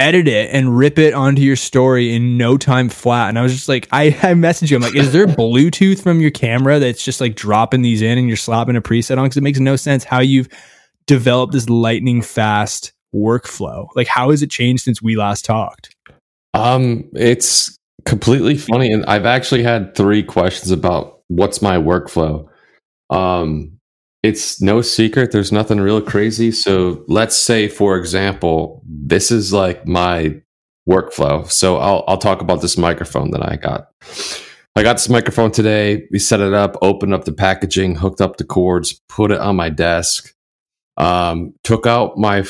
edit 0.03 0.27
it 0.27 0.49
and 0.51 0.77
rip 0.77 0.99
it 0.99 1.13
onto 1.13 1.41
your 1.41 1.55
story 1.55 2.13
in 2.13 2.37
no 2.37 2.57
time 2.57 2.89
flat. 2.89 3.29
And 3.29 3.39
I 3.39 3.41
was 3.41 3.53
just 3.53 3.69
like, 3.69 3.87
I, 3.91 4.07
I 4.07 4.33
messaged 4.33 4.69
you. 4.69 4.75
I'm 4.75 4.83
like, 4.83 4.95
is 4.95 5.13
there 5.13 5.27
Bluetooth 5.27 6.01
from 6.01 6.19
your 6.19 6.31
camera 6.31 6.79
that's 6.79 7.03
just 7.03 7.21
like 7.21 7.35
dropping 7.35 7.81
these 7.81 8.01
in 8.01 8.17
and 8.17 8.27
you're 8.27 8.37
slapping 8.37 8.75
a 8.75 8.81
preset 8.81 9.17
on? 9.17 9.25
Because 9.25 9.37
it 9.37 9.43
makes 9.43 9.59
no 9.59 9.75
sense 9.75 10.03
how 10.03 10.19
you've 10.19 10.49
developed 11.07 11.53
this 11.53 11.69
lightning 11.69 12.21
fast 12.21 12.91
workflow. 13.15 13.87
Like, 13.95 14.07
how 14.07 14.31
has 14.31 14.41
it 14.41 14.51
changed 14.51 14.83
since 14.83 15.01
we 15.01 15.15
last 15.15 15.45
talked? 15.45 15.95
Um, 16.53 17.09
it's 17.13 17.77
completely 18.05 18.57
funny, 18.57 18.91
and 18.91 19.05
I've 19.05 19.25
actually 19.25 19.63
had 19.63 19.95
three 19.95 20.23
questions 20.23 20.71
about 20.71 21.21
what's 21.27 21.61
my 21.61 21.77
workflow. 21.77 22.47
Um, 23.09 23.72
it's 24.23 24.61
no 24.61 24.81
secret. 24.81 25.31
There's 25.31 25.51
nothing 25.51 25.79
real 25.79 26.01
crazy. 26.01 26.51
So 26.51 27.03
let's 27.07 27.35
say, 27.35 27.67
for 27.67 27.97
example, 27.97 28.81
this 28.85 29.29
is 29.31 29.53
like 29.53 29.85
my 29.85 30.41
workflow. 30.89 31.49
So 31.51 31.77
I'll 31.77 32.03
I'll 32.07 32.17
talk 32.17 32.41
about 32.41 32.61
this 32.61 32.77
microphone 32.77 33.31
that 33.31 33.47
I 33.47 33.57
got. 33.57 33.89
I 34.75 34.81
got 34.81 34.93
this 34.93 35.09
microphone 35.09 35.51
today. 35.51 36.07
We 36.11 36.17
set 36.17 36.39
it 36.39 36.53
up, 36.53 36.77
opened 36.81 37.13
up 37.13 37.25
the 37.25 37.33
packaging, 37.33 37.95
hooked 37.95 38.21
up 38.21 38.37
the 38.37 38.43
cords, 38.43 38.99
put 39.07 39.31
it 39.31 39.39
on 39.39 39.55
my 39.55 39.69
desk. 39.69 40.33
Um, 40.97 41.53
took 41.63 41.85
out 41.85 42.17
my 42.17 42.45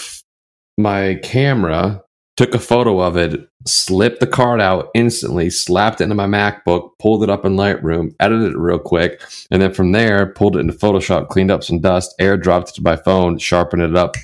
my 0.77 1.15
camera 1.23 2.03
took 2.35 2.55
a 2.55 2.59
photo 2.59 2.99
of 2.99 3.17
it, 3.17 3.47
slipped 3.65 4.19
the 4.19 4.27
card 4.27 4.61
out 4.61 4.89
instantly, 4.93 5.49
slapped 5.49 6.01
it 6.01 6.05
into 6.05 6.15
my 6.15 6.25
MacBook, 6.25 6.91
pulled 6.99 7.23
it 7.23 7.29
up 7.29 7.45
in 7.45 7.55
Lightroom, 7.55 8.13
edited 8.19 8.53
it 8.53 8.57
real 8.57 8.79
quick, 8.79 9.21
and 9.51 9.61
then 9.61 9.73
from 9.73 9.91
there 9.91 10.27
pulled 10.33 10.55
it 10.55 10.59
into 10.59 10.73
Photoshop, 10.73 11.29
cleaned 11.29 11.51
up 11.51 11.63
some 11.63 11.79
dust, 11.79 12.13
airdropped 12.19 12.69
it 12.69 12.75
to 12.75 12.81
my 12.81 12.95
phone, 12.95 13.37
sharpened 13.37 13.81
it 13.81 13.95
up, 13.95 14.15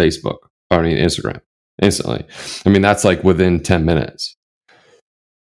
Facebook, 0.00 0.38
I 0.70 0.82
mean 0.82 0.96
Instagram, 0.96 1.40
instantly. 1.82 2.24
I 2.64 2.68
mean 2.68 2.82
that's 2.82 3.04
like 3.04 3.22
within 3.24 3.62
ten 3.62 3.84
minutes. 3.84 4.36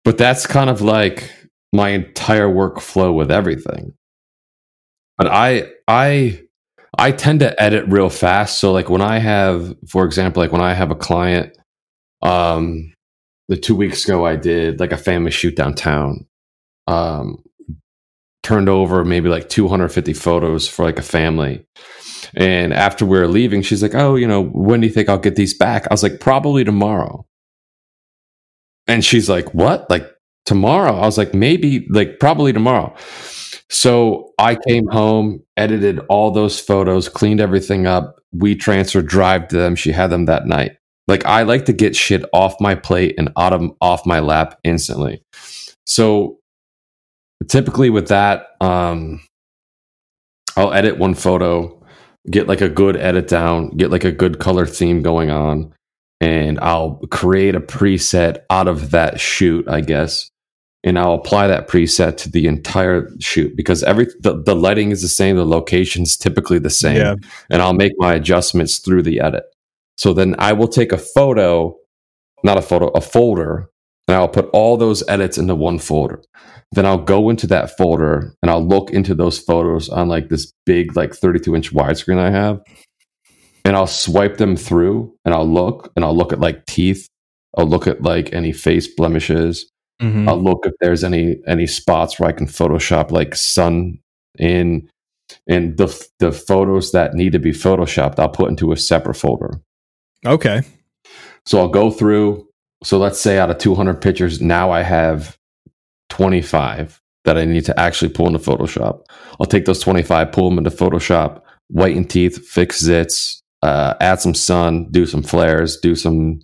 But 0.03 0.17
that's 0.17 0.47
kind 0.47 0.69
of 0.69 0.81
like 0.81 1.31
my 1.73 1.89
entire 1.89 2.47
workflow 2.47 3.13
with 3.13 3.31
everything. 3.31 3.93
But 5.17 5.27
I 5.27 5.69
I 5.87 6.41
I 6.97 7.11
tend 7.11 7.41
to 7.41 7.61
edit 7.61 7.85
real 7.87 8.09
fast. 8.09 8.57
So 8.57 8.71
like 8.71 8.89
when 8.89 9.01
I 9.01 9.19
have, 9.19 9.75
for 9.87 10.05
example, 10.05 10.41
like 10.41 10.51
when 10.51 10.61
I 10.61 10.73
have 10.73 10.91
a 10.91 10.95
client 10.95 11.57
um, 12.21 12.93
the 13.47 13.57
two 13.57 13.75
weeks 13.75 14.03
ago, 14.03 14.25
I 14.25 14.35
did 14.35 14.79
like 14.79 14.91
a 14.91 14.97
family 14.97 15.31
shoot 15.31 15.55
downtown. 15.55 16.25
Um, 16.87 17.43
turned 18.43 18.69
over 18.69 19.03
maybe 19.03 19.27
like 19.29 19.49
250 19.49 20.13
photos 20.13 20.67
for 20.67 20.85
like 20.85 20.99
a 20.99 21.03
family. 21.03 21.65
And 22.35 22.73
after 22.73 23.05
we 23.05 23.17
are 23.19 23.27
leaving, 23.27 23.61
she's 23.61 23.81
like, 23.83 23.95
"Oh, 23.95 24.15
you 24.15 24.27
know, 24.27 24.43
when 24.43 24.81
do 24.81 24.87
you 24.87 24.93
think 24.93 25.09
I'll 25.09 25.17
get 25.17 25.35
these 25.35 25.53
back?" 25.53 25.85
I 25.89 25.93
was 25.93 26.03
like, 26.03 26.19
"Probably 26.19 26.63
tomorrow." 26.63 27.25
And 28.87 29.03
she's 29.03 29.29
like, 29.29 29.53
"What? 29.53 29.89
Like 29.89 30.09
tomorrow?" 30.45 30.95
I 30.95 31.01
was 31.05 31.17
like, 31.17 31.33
"Maybe 31.33 31.87
like 31.89 32.19
probably 32.19 32.53
tomorrow." 32.53 32.95
So 33.69 34.33
I 34.39 34.55
came 34.55 34.87
home, 34.87 35.43
edited 35.57 35.99
all 36.09 36.31
those 36.31 36.59
photos, 36.59 37.09
cleaned 37.09 37.41
everything 37.41 37.85
up. 37.85 38.15
We 38.31 38.55
transferred 38.55 39.07
drive 39.07 39.49
to 39.49 39.57
them. 39.57 39.75
She 39.75 39.91
had 39.91 40.07
them 40.07 40.25
that 40.25 40.47
night. 40.47 40.77
Like 41.07 41.25
I 41.25 41.43
like 41.43 41.65
to 41.65 41.73
get 41.73 41.95
shit 41.95 42.23
off 42.33 42.55
my 42.59 42.75
plate 42.75 43.15
and 43.17 43.31
out 43.37 43.53
of, 43.53 43.71
off 43.81 44.05
my 44.05 44.19
lap 44.19 44.59
instantly. 44.63 45.21
So 45.85 46.39
typically 47.47 47.89
with 47.89 48.09
that, 48.09 48.47
um, 48.59 49.21
I'll 50.57 50.73
edit 50.73 50.97
one 50.97 51.13
photo, 51.13 51.81
get 52.29 52.47
like 52.47 52.61
a 52.61 52.69
good 52.69 52.97
edit 52.97 53.27
down, 53.27 53.69
get 53.77 53.91
like 53.91 54.03
a 54.03 54.11
good 54.11 54.39
color 54.39 54.65
theme 54.65 55.01
going 55.01 55.29
on, 55.29 55.73
and 56.19 56.59
I'll 56.59 56.95
create 57.11 57.55
a 57.55 57.61
preset 57.61 58.39
out 58.49 58.67
of 58.67 58.91
that 58.91 59.19
shoot, 59.19 59.67
I 59.69 59.81
guess. 59.81 60.29
And 60.83 60.97
I'll 60.97 61.13
apply 61.13 61.47
that 61.47 61.67
preset 61.67 62.17
to 62.17 62.29
the 62.29 62.47
entire 62.47 63.09
shoot 63.19 63.55
because 63.55 63.83
every 63.83 64.07
the, 64.19 64.41
the 64.41 64.55
lighting 64.55 64.91
is 64.91 65.01
the 65.01 65.07
same, 65.07 65.35
the 65.35 65.45
location's 65.45 66.15
typically 66.15 66.59
the 66.59 66.69
same. 66.69 66.97
Yeah. 66.97 67.15
And 67.49 67.61
I'll 67.61 67.73
make 67.73 67.93
my 67.97 68.13
adjustments 68.13 68.79
through 68.79 69.03
the 69.03 69.19
edit. 69.19 69.43
So 69.97 70.13
then 70.13 70.35
I 70.37 70.53
will 70.53 70.67
take 70.67 70.91
a 70.91 70.97
photo, 70.97 71.75
not 72.43 72.57
a 72.57 72.61
photo, 72.61 72.87
a 72.89 73.01
folder, 73.01 73.69
and 74.07 74.15
I'll 74.15 74.27
put 74.27 74.49
all 74.53 74.77
those 74.77 75.07
edits 75.09 75.37
into 75.37 75.55
one 75.55 75.79
folder. 75.79 76.21
Then 76.71 76.85
I'll 76.85 77.03
go 77.03 77.29
into 77.29 77.47
that 77.47 77.75
folder 77.77 78.33
and 78.41 78.51
I'll 78.51 78.65
look 78.65 78.91
into 78.91 79.15
those 79.15 79.39
photos 79.39 79.89
on 79.89 80.07
like 80.07 80.29
this 80.29 80.53
big, 80.65 80.95
like 80.95 81.13
32 81.13 81.55
inch 81.55 81.73
widescreen 81.73 82.19
I 82.19 82.29
have. 82.31 82.61
And 83.65 83.75
I'll 83.75 83.87
swipe 83.87 84.37
them 84.37 84.55
through 84.55 85.13
and 85.25 85.33
I'll 85.33 85.47
look 85.47 85.91
and 85.95 86.05
I'll 86.05 86.15
look 86.15 86.31
at 86.31 86.39
like 86.39 86.65
teeth. 86.65 87.07
I'll 87.57 87.67
look 87.67 87.87
at 87.87 88.01
like 88.01 88.31
any 88.33 88.53
face 88.53 88.87
blemishes. 88.87 89.69
Mm-hmm. 90.01 90.29
I'll 90.29 90.41
look 90.41 90.65
if 90.65 90.73
there's 90.79 91.03
any 91.03 91.37
any 91.47 91.67
spots 91.67 92.19
where 92.19 92.29
I 92.29 92.33
can 92.33 92.47
Photoshop 92.47 93.11
like 93.11 93.35
sun 93.35 93.99
in 94.37 94.89
and 95.47 95.75
the 95.77 96.07
the 96.19 96.31
photos 96.31 96.91
that 96.91 97.13
need 97.13 97.31
to 97.31 97.39
be 97.39 97.51
photoshopped 97.51 98.19
I'll 98.19 98.29
put 98.29 98.49
into 98.49 98.71
a 98.71 98.77
separate 98.77 99.15
folder. 99.15 99.59
Okay. 100.27 100.61
So 101.45 101.59
I'll 101.59 101.69
go 101.69 101.91
through. 101.91 102.47
So 102.83 102.97
let's 102.97 103.19
say 103.19 103.39
out 103.39 103.49
of 103.49 103.57
200 103.57 104.01
pictures, 104.01 104.41
now 104.41 104.71
I 104.71 104.81
have 104.83 105.37
25 106.09 107.01
that 107.25 107.37
I 107.37 107.45
need 107.45 107.65
to 107.65 107.79
actually 107.79 108.09
pull 108.09 108.27
into 108.27 108.39
Photoshop. 108.39 109.01
I'll 109.39 109.47
take 109.47 109.65
those 109.65 109.79
25, 109.79 110.31
pull 110.31 110.49
them 110.49 110.57
into 110.57 110.69
Photoshop, 110.69 111.41
whiten 111.69 112.05
teeth, 112.05 112.45
fix 112.47 112.83
zits, 112.83 113.41
uh, 113.63 113.95
add 113.99 114.21
some 114.21 114.33
sun, 114.33 114.87
do 114.91 115.05
some 115.05 115.23
flares, 115.23 115.77
do 115.77 115.95
some 115.95 116.39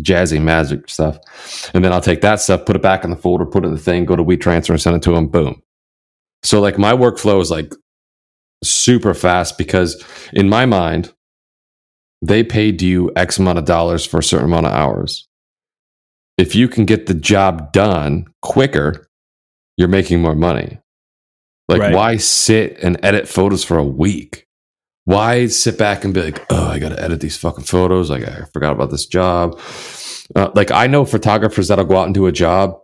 jazzy 0.00 0.40
magic 0.40 0.88
stuff. 0.88 1.18
And 1.74 1.84
then 1.84 1.92
I'll 1.92 2.00
take 2.00 2.20
that 2.22 2.40
stuff, 2.40 2.66
put 2.66 2.76
it 2.76 2.82
back 2.82 3.04
in 3.04 3.10
the 3.10 3.16
folder, 3.16 3.46
put 3.46 3.64
it 3.64 3.68
in 3.68 3.74
the 3.74 3.80
thing, 3.80 4.04
go 4.04 4.16
to 4.16 4.24
WeTransfer 4.24 4.70
and 4.70 4.80
send 4.80 4.96
it 4.96 5.02
to 5.02 5.14
them. 5.14 5.28
Boom. 5.28 5.62
So 6.42 6.60
like 6.60 6.78
my 6.78 6.92
workflow 6.92 7.40
is 7.40 7.50
like 7.50 7.72
super 8.62 9.14
fast 9.14 9.58
because 9.58 10.02
in 10.32 10.48
my 10.48 10.66
mind, 10.66 11.12
they 12.22 12.42
paid 12.42 12.82
you 12.82 13.12
X 13.16 13.38
amount 13.38 13.58
of 13.58 13.64
dollars 13.64 14.04
for 14.04 14.18
a 14.18 14.22
certain 14.22 14.46
amount 14.46 14.66
of 14.66 14.72
hours. 14.72 15.28
If 16.36 16.54
you 16.54 16.68
can 16.68 16.84
get 16.84 17.06
the 17.06 17.14
job 17.14 17.72
done 17.72 18.26
quicker, 18.42 19.08
you're 19.76 19.88
making 19.88 20.20
more 20.20 20.34
money. 20.34 20.78
Like, 21.68 21.80
right. 21.80 21.94
why 21.94 22.16
sit 22.16 22.78
and 22.82 22.98
edit 23.02 23.28
photos 23.28 23.64
for 23.64 23.76
a 23.76 23.84
week? 23.84 24.46
Why 25.04 25.46
sit 25.46 25.78
back 25.78 26.04
and 26.04 26.14
be 26.14 26.22
like, 26.22 26.44
oh, 26.50 26.68
I 26.68 26.78
got 26.78 26.90
to 26.90 27.02
edit 27.02 27.20
these 27.20 27.36
fucking 27.36 27.64
photos? 27.64 28.10
Like, 28.10 28.26
I 28.26 28.44
forgot 28.52 28.72
about 28.72 28.90
this 28.90 29.06
job. 29.06 29.58
Uh, 30.34 30.50
like, 30.54 30.70
I 30.70 30.86
know 30.86 31.04
photographers 31.04 31.68
that'll 31.68 31.84
go 31.84 31.96
out 31.96 32.06
and 32.06 32.14
do 32.14 32.26
a 32.26 32.32
job. 32.32 32.78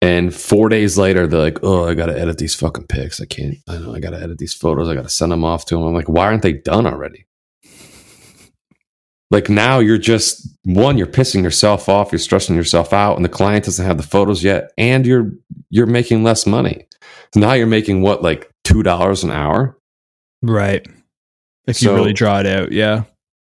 And 0.00 0.34
four 0.34 0.68
days 0.68 0.98
later, 0.98 1.26
they're 1.26 1.40
like, 1.40 1.58
oh, 1.62 1.88
I 1.88 1.94
got 1.94 2.06
to 2.06 2.18
edit 2.18 2.38
these 2.38 2.54
fucking 2.54 2.86
pics. 2.88 3.20
I 3.20 3.24
can't, 3.24 3.56
I 3.68 3.78
know, 3.78 3.94
I 3.94 4.00
got 4.00 4.10
to 4.10 4.20
edit 4.20 4.38
these 4.38 4.54
photos. 4.54 4.88
I 4.88 4.94
got 4.94 5.04
to 5.04 5.08
send 5.08 5.32
them 5.32 5.44
off 5.44 5.64
to 5.66 5.76
them. 5.76 5.84
I'm 5.84 5.94
like, 5.94 6.08
why 6.08 6.26
aren't 6.26 6.42
they 6.42 6.52
done 6.52 6.86
already? 6.86 7.26
Like 9.30 9.48
now 9.48 9.78
you're 9.78 9.98
just 9.98 10.46
one 10.64 10.98
you're 10.98 11.06
pissing 11.06 11.42
yourself 11.42 11.88
off 11.88 12.12
you're 12.12 12.18
stressing 12.18 12.56
yourself 12.56 12.92
out 12.92 13.16
and 13.16 13.24
the 13.24 13.30
client 13.30 13.64
doesn't 13.64 13.84
have 13.84 13.96
the 13.96 14.02
photos 14.02 14.44
yet 14.44 14.72
and 14.78 15.06
you're 15.06 15.30
you're 15.70 15.86
making 15.86 16.22
less 16.22 16.46
money. 16.46 16.86
Now 17.34 17.52
you're 17.52 17.66
making 17.66 18.02
what 18.02 18.22
like 18.22 18.50
two 18.62 18.82
dollars 18.82 19.24
an 19.24 19.30
hour? 19.30 19.76
Right. 20.42 20.86
If 21.66 21.76
so, 21.76 21.90
you 21.90 21.96
really 21.96 22.12
draw 22.12 22.40
it 22.40 22.46
out 22.46 22.72
yeah. 22.72 23.04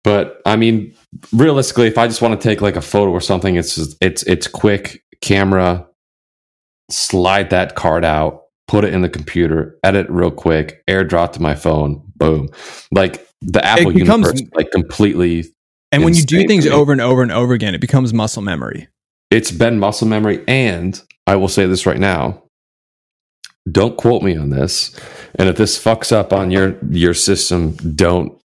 But 0.05 0.43
i 0.45 0.57
mean 0.57 0.95
realistically 1.33 1.87
if 1.87 1.99
i 1.99 2.09
just 2.09 2.23
want 2.23 2.41
to 2.41 2.49
take 2.49 2.61
like 2.61 2.77
a 2.77 2.81
photo 2.81 3.13
or 3.13 3.21
something 3.21 3.57
it's 3.57 3.77
just, 3.77 3.97
it's 4.01 4.23
it's 4.25 4.47
quick 4.49 5.05
camera 5.21 5.87
slide 6.91 7.51
that 7.51 7.77
card 7.77 8.05
out 8.05 8.45
put 8.67 8.85
it 8.85 8.93
in 8.93 9.03
the 9.03 9.09
computer 9.09 9.79
edit 9.85 10.09
real 10.09 10.31
quick 10.31 10.83
airdrop 10.89 11.33
to 11.33 11.43
my 11.43 11.55
phone 11.55 12.03
boom. 12.23 12.49
Like 12.91 13.27
the 13.41 13.65
apple 13.65 13.93
becomes, 13.93 14.27
universe 14.29 14.43
like 14.55 14.71
completely 14.71 15.45
and 15.93 16.05
when 16.05 16.15
you 16.15 16.23
do 16.25 16.47
things 16.47 16.67
over 16.67 16.91
and 16.91 17.01
over 17.01 17.23
and 17.23 17.31
over 17.31 17.53
again, 17.53 17.75
it 17.75 17.81
becomes 17.81 18.15
muscle 18.15 18.43
memory. 18.43 18.89
It's 19.31 19.51
been 19.51 19.79
muscle 19.79 20.09
memory. 20.09 20.43
And 20.49 21.01
I 21.27 21.37
will 21.37 21.49
say 21.49 21.67
this 21.67 21.87
right 21.87 21.99
now. 21.99 22.43
Don't 23.71 23.97
quote 23.97 24.23
me 24.23 24.37
on 24.37 24.51
this. 24.51 24.99
And 25.37 25.49
if 25.49 25.57
this 25.57 25.83
fucks 25.83 26.13
up 26.13 26.33
on 26.33 26.51
your 26.51 26.77
your 26.91 27.15
system, 27.15 27.73
don't 27.95 28.37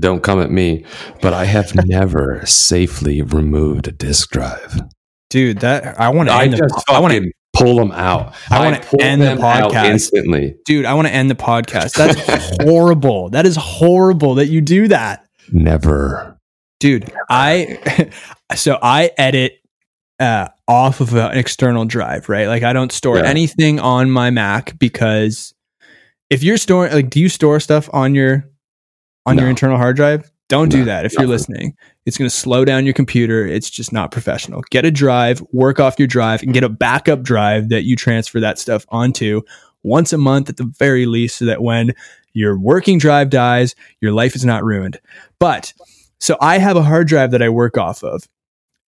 don't 0.00 0.22
come 0.22 0.40
at 0.40 0.50
me. 0.50 0.84
But 1.20 1.34
I 1.34 1.44
have 1.44 1.74
never 1.86 2.44
safely 2.46 3.20
removed 3.22 3.88
a 3.88 3.92
disk 3.92 4.30
drive. 4.30 4.80
Dude, 5.30 5.60
that 5.60 6.00
I 6.00 6.08
want 6.08 6.28
to 6.28 6.34
I 6.34 6.48
just 6.48 6.62
the, 6.62 6.84
I 6.88 7.00
want 7.00 7.12
to 7.12 7.30
pull 7.52 7.76
them 7.76 7.92
out. 7.92 8.34
I, 8.50 8.70
want 8.70 8.82
to 8.82 9.02
end 9.02 9.20
the 9.20 9.36
podcast 9.36 9.84
instantly. 9.84 10.56
Dude, 10.64 10.86
I 10.86 10.94
want 10.94 11.08
to 11.08 11.14
end 11.14 11.30
the 11.30 11.34
podcast. 11.34 11.94
That's 11.94 12.56
horrible. 12.62 13.30
That 13.30 13.46
is 13.46 13.56
horrible 13.56 14.36
that 14.36 14.46
you 14.46 14.60
do 14.60 14.88
that. 14.88 15.26
Never 15.52 16.33
dude 16.80 17.10
i 17.28 18.10
so 18.54 18.78
i 18.82 19.10
edit 19.16 19.60
uh, 20.20 20.48
off 20.68 21.00
of 21.00 21.12
an 21.14 21.36
external 21.36 21.84
drive 21.84 22.28
right 22.28 22.46
like 22.46 22.62
i 22.62 22.72
don't 22.72 22.92
store 22.92 23.18
yeah. 23.18 23.24
anything 23.24 23.80
on 23.80 24.10
my 24.10 24.30
mac 24.30 24.78
because 24.78 25.54
if 26.30 26.42
you're 26.42 26.56
storing 26.56 26.92
like 26.92 27.10
do 27.10 27.20
you 27.20 27.28
store 27.28 27.58
stuff 27.58 27.90
on 27.92 28.14
your 28.14 28.48
on 29.26 29.36
no. 29.36 29.42
your 29.42 29.50
internal 29.50 29.76
hard 29.76 29.96
drive 29.96 30.30
don't 30.48 30.72
no, 30.72 30.78
do 30.78 30.84
that 30.84 31.04
if 31.04 31.12
nothing. 31.12 31.22
you're 31.22 31.30
listening 31.30 31.76
it's 32.06 32.16
going 32.16 32.28
to 32.28 32.34
slow 32.34 32.64
down 32.64 32.84
your 32.84 32.94
computer 32.94 33.44
it's 33.46 33.68
just 33.68 33.92
not 33.92 34.10
professional 34.10 34.62
get 34.70 34.84
a 34.84 34.90
drive 34.90 35.42
work 35.52 35.80
off 35.80 35.98
your 35.98 36.08
drive 36.08 36.42
and 36.42 36.54
get 36.54 36.64
a 36.64 36.68
backup 36.68 37.22
drive 37.22 37.68
that 37.68 37.84
you 37.84 37.96
transfer 37.96 38.40
that 38.40 38.58
stuff 38.58 38.86
onto 38.90 39.42
once 39.82 40.12
a 40.12 40.18
month 40.18 40.48
at 40.48 40.56
the 40.56 40.72
very 40.78 41.06
least 41.06 41.38
so 41.38 41.44
that 41.44 41.62
when 41.62 41.92
your 42.34 42.58
working 42.58 42.98
drive 42.98 43.30
dies 43.30 43.74
your 44.00 44.12
life 44.12 44.36
is 44.36 44.44
not 44.44 44.64
ruined 44.64 44.98
but 45.38 45.72
so 46.24 46.38
I 46.40 46.56
have 46.56 46.74
a 46.74 46.82
hard 46.82 47.06
drive 47.06 47.32
that 47.32 47.42
I 47.42 47.50
work 47.50 47.76
off 47.76 48.02
of. 48.02 48.26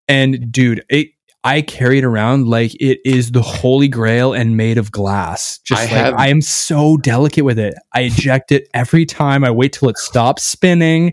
And 0.09 0.51
dude, 0.51 0.83
it 0.89 1.09
I 1.45 1.61
carry 1.61 1.99
it 1.99 2.05
around 2.05 2.49
like 2.49 2.75
it 2.81 2.99
is 3.05 3.31
the 3.31 3.43
holy 3.43 3.89
grail 3.89 4.33
and 4.33 4.57
made 4.57 4.79
of 4.79 4.91
glass. 4.91 5.59
Just 5.59 5.83
I 5.83 5.85
like 5.85 5.93
have, 5.93 6.15
I 6.15 6.29
am 6.29 6.41
so 6.41 6.97
delicate 6.97 7.45
with 7.45 7.59
it. 7.59 7.75
I 7.93 8.01
eject 8.01 8.53
it 8.53 8.69
every 8.73 9.05
time. 9.05 9.45
I 9.45 9.51
wait 9.51 9.75
till 9.75 9.91
it 9.91 9.99
stops 9.99 10.45
spinning. 10.45 11.13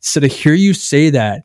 So 0.00 0.18
to 0.18 0.26
hear 0.26 0.54
you 0.54 0.74
say 0.74 1.08
that 1.10 1.44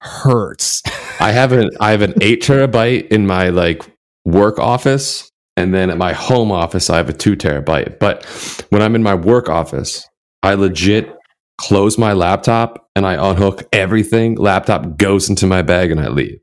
hurts. 0.00 0.82
I 1.20 1.32
have 1.32 1.52
an 1.52 1.68
I 1.78 1.90
have 1.90 2.00
an 2.00 2.14
eight 2.22 2.42
terabyte 2.42 3.08
in 3.08 3.26
my 3.26 3.50
like 3.50 3.82
work 4.24 4.58
office, 4.58 5.30
and 5.58 5.74
then 5.74 5.90
at 5.90 5.98
my 5.98 6.14
home 6.14 6.50
office 6.50 6.88
I 6.88 6.96
have 6.96 7.10
a 7.10 7.12
two 7.12 7.36
terabyte. 7.36 7.98
But 7.98 8.24
when 8.70 8.80
I'm 8.80 8.94
in 8.94 9.02
my 9.02 9.14
work 9.14 9.50
office, 9.50 10.08
I 10.42 10.54
legit 10.54 11.14
close 11.58 11.98
my 11.98 12.12
laptop 12.12 12.88
and 12.96 13.06
I 13.06 13.30
unhook 13.30 13.64
everything. 13.72 14.36
Laptop 14.36 14.96
goes 14.98 15.28
into 15.28 15.46
my 15.46 15.62
bag 15.62 15.90
and 15.90 16.00
I 16.00 16.08
leave. 16.08 16.38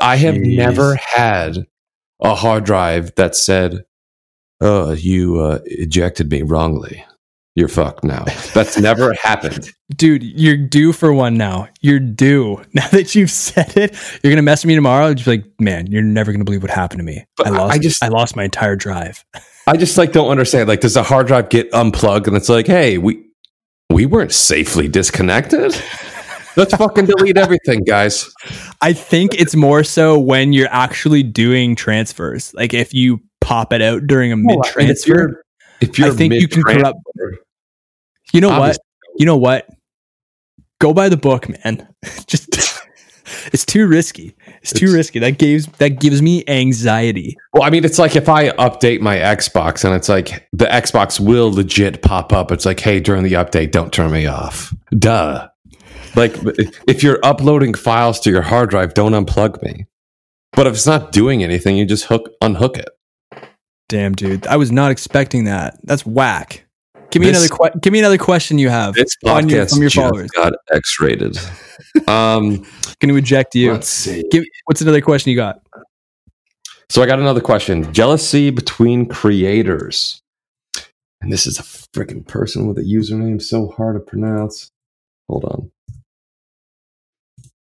I 0.00 0.16
have 0.16 0.34
Jeez. 0.34 0.56
never 0.56 0.96
had 0.96 1.66
a 2.22 2.34
hard 2.34 2.64
drive 2.64 3.14
that 3.16 3.36
said, 3.36 3.84
"Oh, 4.60 4.92
you 4.92 5.40
uh, 5.40 5.58
ejected 5.66 6.30
me 6.30 6.42
wrongly. 6.42 7.04
You're 7.54 7.68
fucked 7.68 8.02
now." 8.02 8.24
That's 8.54 8.78
never 8.78 9.12
happened. 9.22 9.70
Dude, 9.94 10.22
you're 10.24 10.56
due 10.56 10.92
for 10.92 11.12
one 11.12 11.36
now. 11.36 11.68
You're 11.80 12.00
due. 12.00 12.62
Now 12.74 12.88
that 12.88 13.14
you've 13.14 13.30
said 13.30 13.76
it, 13.76 13.94
you're 14.22 14.32
gonna 14.32 14.42
mess 14.42 14.64
with 14.64 14.68
me 14.68 14.74
tomorrow. 14.74 15.12
Just 15.14 15.26
like, 15.28 15.44
man, 15.60 15.86
you're 15.88 16.02
never 16.02 16.32
gonna 16.32 16.44
believe 16.44 16.62
what 16.62 16.70
happened 16.70 16.98
to 17.00 17.04
me. 17.04 17.24
But 17.36 17.48
I 17.48 17.50
I- 17.50 17.58
lost. 17.58 17.74
I 17.74 17.78
just- 17.78 18.02
I 18.04 18.08
lost 18.08 18.36
my 18.36 18.44
entire 18.44 18.76
drive. 18.76 19.24
I 19.66 19.76
just 19.76 19.96
like 19.96 20.12
don't 20.12 20.28
understand. 20.30 20.68
Like, 20.68 20.80
does 20.80 20.96
a 20.96 21.02
hard 21.02 21.26
drive 21.26 21.48
get 21.50 21.72
unplugged 21.72 22.26
and 22.26 22.36
it's 22.36 22.48
like, 22.48 22.66
"Hey, 22.66 22.98
we 22.98 23.23
we 23.94 24.06
weren't 24.06 24.32
safely 24.32 24.88
disconnected." 24.88 25.74
Let's 26.56 26.74
fucking 26.76 27.06
delete 27.06 27.36
everything, 27.36 27.82
guys. 27.82 28.30
I 28.80 28.92
think 28.92 29.34
it's 29.34 29.56
more 29.56 29.82
so 29.82 30.18
when 30.18 30.52
you're 30.52 30.68
actually 30.70 31.24
doing 31.24 31.74
transfers. 31.74 32.54
Like 32.54 32.72
if 32.72 32.94
you 32.94 33.20
pop 33.40 33.72
it 33.72 33.82
out 33.82 34.06
during 34.06 34.30
a 34.30 34.36
mid 34.36 34.58
If 34.64 34.72
transfer, 34.72 35.08
you're, 35.08 35.44
if 35.80 35.98
you're 35.98 36.12
I 36.12 36.14
think 36.14 36.34
you 36.34 36.46
can 36.46 36.62
mid-transfer, 36.64 36.92
corrupt. 37.16 37.38
you 38.32 38.40
know 38.40 38.50
what? 38.50 38.78
You 39.16 39.26
know 39.26 39.36
what? 39.36 39.68
Go 40.80 40.92
by 40.92 41.08
the 41.08 41.16
book, 41.16 41.48
man. 41.48 41.88
Just 42.26 42.52
it's 43.52 43.64
too 43.64 43.86
risky. 43.86 44.34
It's 44.62 44.72
too 44.72 44.92
risky. 44.92 45.18
That 45.18 45.38
gives 45.38 45.66
that 45.78 46.00
gives 46.00 46.22
me 46.22 46.44
anxiety. 46.48 47.36
Well, 47.52 47.62
I 47.62 47.70
mean, 47.70 47.84
it's 47.84 47.98
like 47.98 48.16
if 48.16 48.28
I 48.28 48.50
update 48.50 49.00
my 49.00 49.16
Xbox 49.16 49.84
and 49.84 49.94
it's 49.94 50.08
like 50.08 50.48
the 50.52 50.66
Xbox 50.66 51.20
will 51.20 51.52
legit 51.52 52.02
pop 52.02 52.32
up. 52.32 52.50
It's 52.52 52.66
like, 52.66 52.80
hey, 52.80 53.00
during 53.00 53.22
the 53.22 53.34
update, 53.34 53.70
don't 53.70 53.92
turn 53.92 54.10
me 54.12 54.26
off. 54.26 54.74
Duh. 54.98 55.48
Like, 56.16 56.36
if 56.86 57.02
you're 57.02 57.18
uploading 57.24 57.74
files 57.74 58.20
to 58.20 58.30
your 58.30 58.42
hard 58.42 58.70
drive, 58.70 58.94
don't 58.94 59.12
unplug 59.12 59.60
me. 59.62 59.86
But 60.52 60.68
if 60.68 60.74
it's 60.74 60.86
not 60.86 61.10
doing 61.10 61.42
anything, 61.42 61.76
you 61.76 61.84
just 61.84 62.04
hook 62.04 62.30
unhook 62.40 62.78
it. 62.78 62.88
Damn, 63.88 64.12
dude. 64.12 64.46
I 64.46 64.56
was 64.56 64.72
not 64.72 64.90
expecting 64.90 65.44
that. 65.44 65.78
That's 65.82 66.06
whack. 66.06 66.63
Give 67.14 67.20
me 67.20 67.30
This- 67.30 67.48
another 67.50 67.70
que- 67.70 67.80
give 67.80 67.92
me 67.92 68.00
another 68.00 68.18
question 68.18 68.58
you 68.58 68.68
have 68.70 68.94
This 68.94 69.16
on 69.24 69.48
your, 69.48 69.66
from 69.68 69.80
your 69.82 69.90
followers. 69.90 70.28
got 70.32 70.52
X-rated. 70.72 71.38
Um, 72.08 72.56
Going 73.00 73.08
to 73.08 73.16
eject 73.16 73.54
you. 73.54 73.70
let's 73.72 73.88
see. 73.88 74.24
Give 74.32 74.42
what's 74.64 74.80
another 74.80 75.00
question 75.00 75.30
you 75.30 75.36
got? 75.36 75.60
So 76.90 77.02
I 77.02 77.06
got 77.06 77.20
another 77.20 77.40
question: 77.40 77.92
jealousy 77.92 78.50
between 78.50 79.06
creators. 79.06 80.20
And 81.20 81.32
this 81.32 81.46
is 81.46 81.58
a 81.58 81.62
freaking 81.62 82.26
person 82.26 82.66
with 82.66 82.78
a 82.78 82.82
username 82.82 83.40
so 83.40 83.68
hard 83.68 83.94
to 83.96 84.00
pronounce. 84.00 84.70
Hold 85.28 85.44
on. 85.44 85.70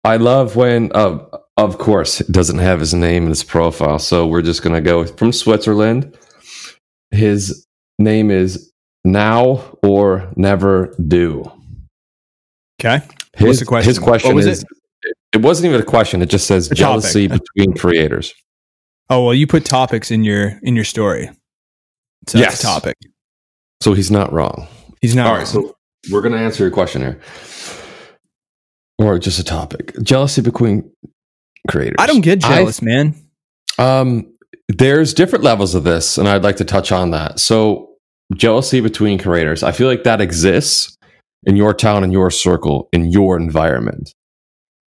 I 0.03 0.17
love 0.17 0.55
when, 0.55 0.91
uh, 0.93 1.25
of 1.57 1.77
course, 1.77 2.21
it 2.21 2.31
doesn't 2.31 2.59
have 2.59 2.79
his 2.79 2.93
name 2.93 3.23
in 3.23 3.29
his 3.29 3.43
profile, 3.43 3.97
so 3.99 4.27
we're 4.27 4.41
just 4.43 4.61
gonna 4.61 4.81
go 4.81 5.05
from 5.05 5.31
Switzerland. 5.31 6.15
His 7.11 7.65
name 7.97 8.29
is 8.29 8.71
Now 9.11 9.77
or 9.83 10.31
Never 10.35 10.93
Do. 11.07 11.51
Okay. 12.79 13.03
His, 13.35 13.47
What's 13.47 13.59
the 13.59 13.65
question? 13.65 13.89
His 13.89 13.99
question 13.99 14.29
What 14.29 14.35
was 14.35 14.45
is. 14.47 14.65
It 15.33 15.41
wasn't 15.41 15.67
even 15.67 15.81
a 15.81 15.85
question. 15.85 16.21
It 16.21 16.29
just 16.29 16.47
says 16.47 16.67
A 16.67 16.69
topic. 16.69 16.77
jealousy 16.79 17.27
between 17.27 17.73
creators. 17.75 18.33
Oh 19.09 19.25
well, 19.25 19.33
you 19.33 19.47
put 19.47 19.65
topics 19.65 20.11
in 20.11 20.23
your 20.23 20.59
in 20.63 20.75
your 20.75 20.85
story. 20.85 21.29
So 22.27 22.37
that's 22.39 22.53
Yes. 22.53 22.59
a 22.59 22.63
topic. 22.63 22.95
So 23.81 23.93
he's 23.93 24.11
not 24.11 24.33
wrong. 24.33 24.67
He's 25.01 25.15
not. 25.15 25.27
All 25.27 25.35
right, 25.35 25.47
so 25.47 25.75
we're 26.11 26.21
going 26.21 26.33
to 26.33 26.39
answer 26.39 26.63
your 26.63 26.71
question 26.71 27.01
here. 27.01 27.19
Or 28.99 29.19
just 29.19 29.39
a 29.39 29.43
topic. 29.43 29.93
Jealousy 30.01 30.41
between 30.41 30.91
creators. 31.69 31.95
I 31.99 32.07
don't 32.07 32.21
get 32.21 32.39
jealous, 32.39 32.81
man. 32.81 33.13
Um, 33.77 34.33
there's 34.69 35.13
different 35.13 35.43
levels 35.43 35.75
of 35.75 35.83
this, 35.83 36.17
and 36.17 36.27
I'd 36.27 36.43
like 36.43 36.57
to 36.57 36.65
touch 36.65 36.91
on 36.91 37.11
that. 37.11 37.39
So, 37.39 37.91
jealousy 38.35 38.81
between 38.81 39.17
creators. 39.19 39.63
I 39.63 39.71
feel 39.71 39.87
like 39.87 40.03
that 40.03 40.21
exists 40.21 40.97
in 41.45 41.55
your 41.55 41.73
town, 41.73 42.03
in 42.03 42.11
your 42.11 42.31
circle, 42.31 42.89
in 42.91 43.05
your 43.11 43.37
environment. 43.37 44.13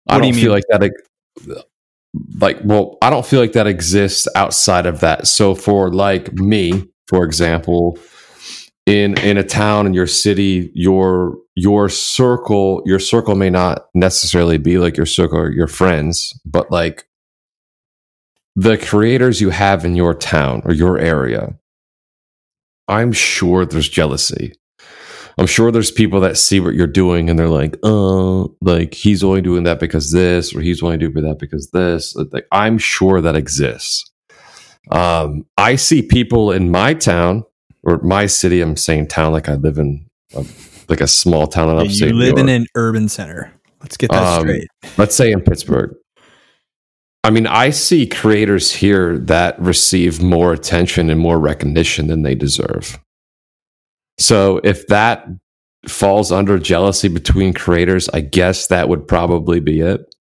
I 0.09 0.16
What 0.16 0.22
do 0.22 0.26
don't 0.26 0.28
you 0.28 0.35
feel 0.35 0.53
mean? 0.53 0.53
like 0.53 0.64
that. 0.68 0.93
Like, 2.41 2.59
well, 2.64 2.97
I 3.03 3.11
don't 3.11 3.26
feel 3.26 3.41
like 3.41 3.53
that 3.53 3.66
exists 3.66 4.28
outside 4.37 4.87
of 4.87 5.01
that. 5.01 5.26
So, 5.26 5.55
for 5.55 5.93
like 5.93 6.32
me, 6.35 6.89
for 7.09 7.24
example, 7.24 7.99
in 8.87 9.18
in 9.18 9.37
a 9.37 9.43
town 9.45 9.87
in 9.87 9.95
your 9.95 10.07
city, 10.07 10.70
your 10.74 11.37
your 11.57 11.89
circle, 11.89 12.82
your 12.87 13.01
circle 13.01 13.35
may 13.35 13.51
not 13.51 13.87
necessarily 13.95 14.59
be 14.59 14.78
like 14.78 14.97
your 14.97 15.07
circle 15.07 15.39
or 15.39 15.51
your 15.51 15.66
friends, 15.68 16.39
but 16.45 16.70
like 16.70 17.07
the 18.57 18.78
creators 18.78 19.41
you 19.41 19.51
have 19.51 19.85
in 19.85 19.97
your 19.97 20.14
town 20.14 20.62
or 20.64 20.72
your 20.72 20.99
area, 20.99 21.59
I'm 22.89 23.12
sure 23.12 23.64
there's 23.64 23.89
jealousy. 23.89 24.53
I'm 25.37 25.47
sure 25.47 25.72
there's 25.72 25.91
people 25.91 26.20
that 26.20 26.37
see 26.37 26.61
what 26.61 26.74
you're 26.74 26.87
doing 26.87 27.28
and 27.28 27.37
they're 27.39 27.49
like, 27.49 27.76
oh, 27.82 28.55
like 28.61 28.95
he's 28.95 29.24
only 29.24 29.41
doing 29.43 29.64
that 29.64 29.80
because 29.80 30.12
this, 30.12 30.55
or 30.55 30.61
he's 30.61 30.82
only 30.82 30.97
doing 30.97 31.24
that 31.24 31.39
because 31.41 31.70
this. 31.70 32.14
Like, 32.14 32.47
I'm 32.53 32.78
sure 32.78 33.20
that 33.20 33.35
exists. 33.35 34.09
Um, 34.91 35.47
I 35.57 35.76
see 35.76 36.03
people 36.03 36.53
in 36.53 36.70
my 36.70 36.95
town 36.95 37.45
or 37.82 37.99
my 38.03 38.26
city. 38.26 38.61
I'm 38.61 38.76
saying 38.76 39.09
town 39.09 39.32
like 39.32 39.49
I 39.49 39.55
live 39.55 39.78
in 39.78 40.07
a, 40.37 40.45
like 40.89 41.01
a 41.01 41.09
small 41.09 41.47
town 41.49 41.70
in 41.70 41.78
upstate. 41.78 42.11
you 42.11 42.14
live 42.14 42.39
in 42.39 42.49
an 42.49 42.66
urban 42.76 43.09
center. 43.09 43.53
Let's 43.80 43.97
get 43.97 44.11
that 44.11 44.22
Um, 44.22 44.43
straight. 44.43 44.68
let's 44.99 45.16
say 45.16 45.32
in 45.32 45.41
Pittsburgh. 45.41 45.95
I 47.25 47.31
mean, 47.31 47.47
I 47.47 47.70
see 47.70 48.07
creators 48.07 48.70
here 48.70 49.18
that 49.18 49.59
receive 49.59 50.22
more 50.22 50.53
attention 50.53 51.11
and 51.11 51.18
more 51.18 51.39
recognition 51.39 52.07
than 52.07 52.22
they 52.22 52.35
deserve. 52.35 52.99
So 54.18 54.61
if 54.62 54.87
that 54.89 55.27
falls 55.89 56.31
under 56.31 56.59
jealousy 56.59 57.09
between 57.09 57.53
creators, 57.53 58.09
I 58.11 58.20
guess 58.20 58.68
that 58.68 58.89
would 58.89 59.09
probably 59.09 59.59
be 59.59 59.81
it. 59.81 60.14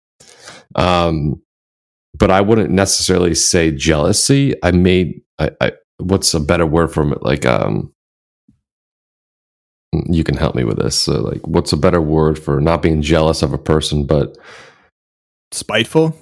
Um, 0.74 1.42
but 2.16 2.30
I 2.30 2.42
wouldn't 2.42 2.70
necessarily 2.70 3.34
say 3.34 3.70
jealousy. 3.70 4.54
I 4.62 4.70
made, 4.70 5.22
I, 5.38 5.50
I, 5.60 5.72
what's 5.98 6.34
a 6.34 6.40
better 6.40 6.66
word 6.66 6.92
for 6.92 7.10
it? 7.12 7.22
Like, 7.22 7.46
um, 7.46 7.92
you 10.06 10.22
can 10.22 10.36
help 10.36 10.54
me 10.54 10.64
with 10.64 10.78
this. 10.78 10.96
So, 10.96 11.20
like, 11.20 11.46
what's 11.46 11.72
a 11.72 11.76
better 11.76 12.00
word 12.00 12.38
for 12.38 12.60
not 12.60 12.82
being 12.82 13.02
jealous 13.02 13.42
of 13.42 13.52
a 13.52 13.58
person, 13.58 14.06
but 14.06 14.36
Spiteful. 15.52 16.16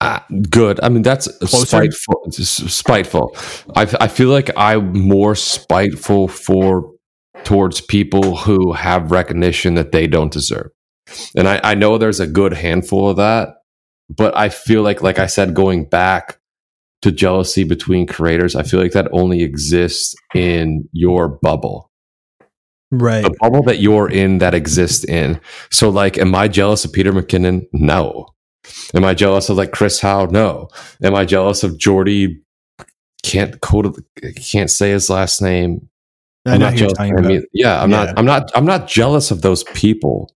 Ah, 0.00 0.24
good. 0.50 0.80
I 0.82 0.88
mean, 0.88 1.02
that's 1.02 1.28
Closer? 1.38 1.66
spiteful. 1.66 2.30
Spiteful. 2.32 3.36
I, 3.74 3.82
I 4.00 4.08
feel 4.08 4.28
like 4.28 4.50
I'm 4.56 4.98
more 4.98 5.34
spiteful 5.34 6.28
for 6.28 6.92
towards 7.44 7.80
people 7.80 8.36
who 8.36 8.72
have 8.72 9.10
recognition 9.10 9.74
that 9.74 9.92
they 9.92 10.06
don't 10.06 10.32
deserve, 10.32 10.70
and 11.36 11.48
I, 11.48 11.60
I 11.62 11.74
know 11.74 11.98
there's 11.98 12.20
a 12.20 12.26
good 12.26 12.52
handful 12.54 13.08
of 13.10 13.16
that, 13.16 13.56
but 14.08 14.36
I 14.36 14.48
feel 14.48 14.82
like, 14.82 15.02
like 15.02 15.18
I 15.18 15.26
said, 15.26 15.54
going 15.54 15.84
back 15.84 16.38
to 17.02 17.12
jealousy 17.12 17.62
between 17.64 18.06
creators, 18.06 18.56
I 18.56 18.62
feel 18.62 18.80
like 18.80 18.92
that 18.92 19.08
only 19.12 19.42
exists 19.42 20.14
in 20.34 20.88
your 20.92 21.28
bubble 21.28 21.90
Right. 22.92 23.22
the 23.24 23.36
bubble 23.40 23.62
that 23.64 23.80
you're 23.80 24.08
in 24.08 24.38
that 24.38 24.54
exists 24.54 25.04
in. 25.04 25.40
So, 25.70 25.88
like, 25.90 26.18
am 26.18 26.34
I 26.34 26.46
jealous 26.48 26.84
of 26.84 26.92
Peter 26.92 27.12
McKinnon? 27.12 27.66
No. 27.72 28.28
Am 28.94 29.04
I 29.04 29.14
jealous 29.14 29.48
of 29.48 29.56
like 29.56 29.72
Chris 29.72 30.00
Hau? 30.00 30.26
No. 30.26 30.68
Am 31.02 31.14
I 31.14 31.24
jealous 31.24 31.62
of 31.64 31.78
Jordy? 31.78 32.40
Can't 33.22 33.60
code. 33.60 34.04
Can't 34.36 34.70
say 34.70 34.90
his 34.90 35.10
last 35.10 35.42
name. 35.42 35.88
I 36.46 36.54
I'm 36.54 36.60
not 36.60 36.74
jealous. 36.74 36.92
talking 36.94 37.12
of 37.14 37.18
him 37.18 37.24
about. 37.24 37.34
either. 37.36 37.46
Yeah, 37.52 37.82
I'm 37.82 37.90
Yeah. 37.90 38.04
not. 38.04 38.18
I'm 38.18 38.24
not. 38.24 38.50
I'm 38.54 38.64
not 38.66 38.86
jealous 38.88 39.30
of 39.32 39.42
those 39.42 39.64
people 39.64 40.32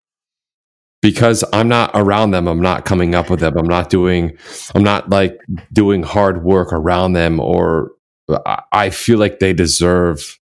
because 1.01 1.43
I'm 1.53 1.67
not 1.67 1.91
around 1.93 2.32
them. 2.32 2.47
I'm 2.47 2.61
not 2.61 2.86
coming 2.86 3.13
up 3.13 3.30
with 3.30 3.41
them. 3.41 3.57
I'm 3.57 3.67
not 3.67 3.89
doing. 3.89 4.38
I'm 4.73 4.84
not 4.84 5.09
like 5.09 5.38
doing 5.73 6.03
hard 6.03 6.43
work 6.43 6.71
around 6.71 7.13
them, 7.13 7.39
or 7.41 7.91
I, 8.30 8.63
I 8.71 8.89
feel 8.89 9.19
like 9.19 9.39
they 9.39 9.51
deserve 9.53 10.39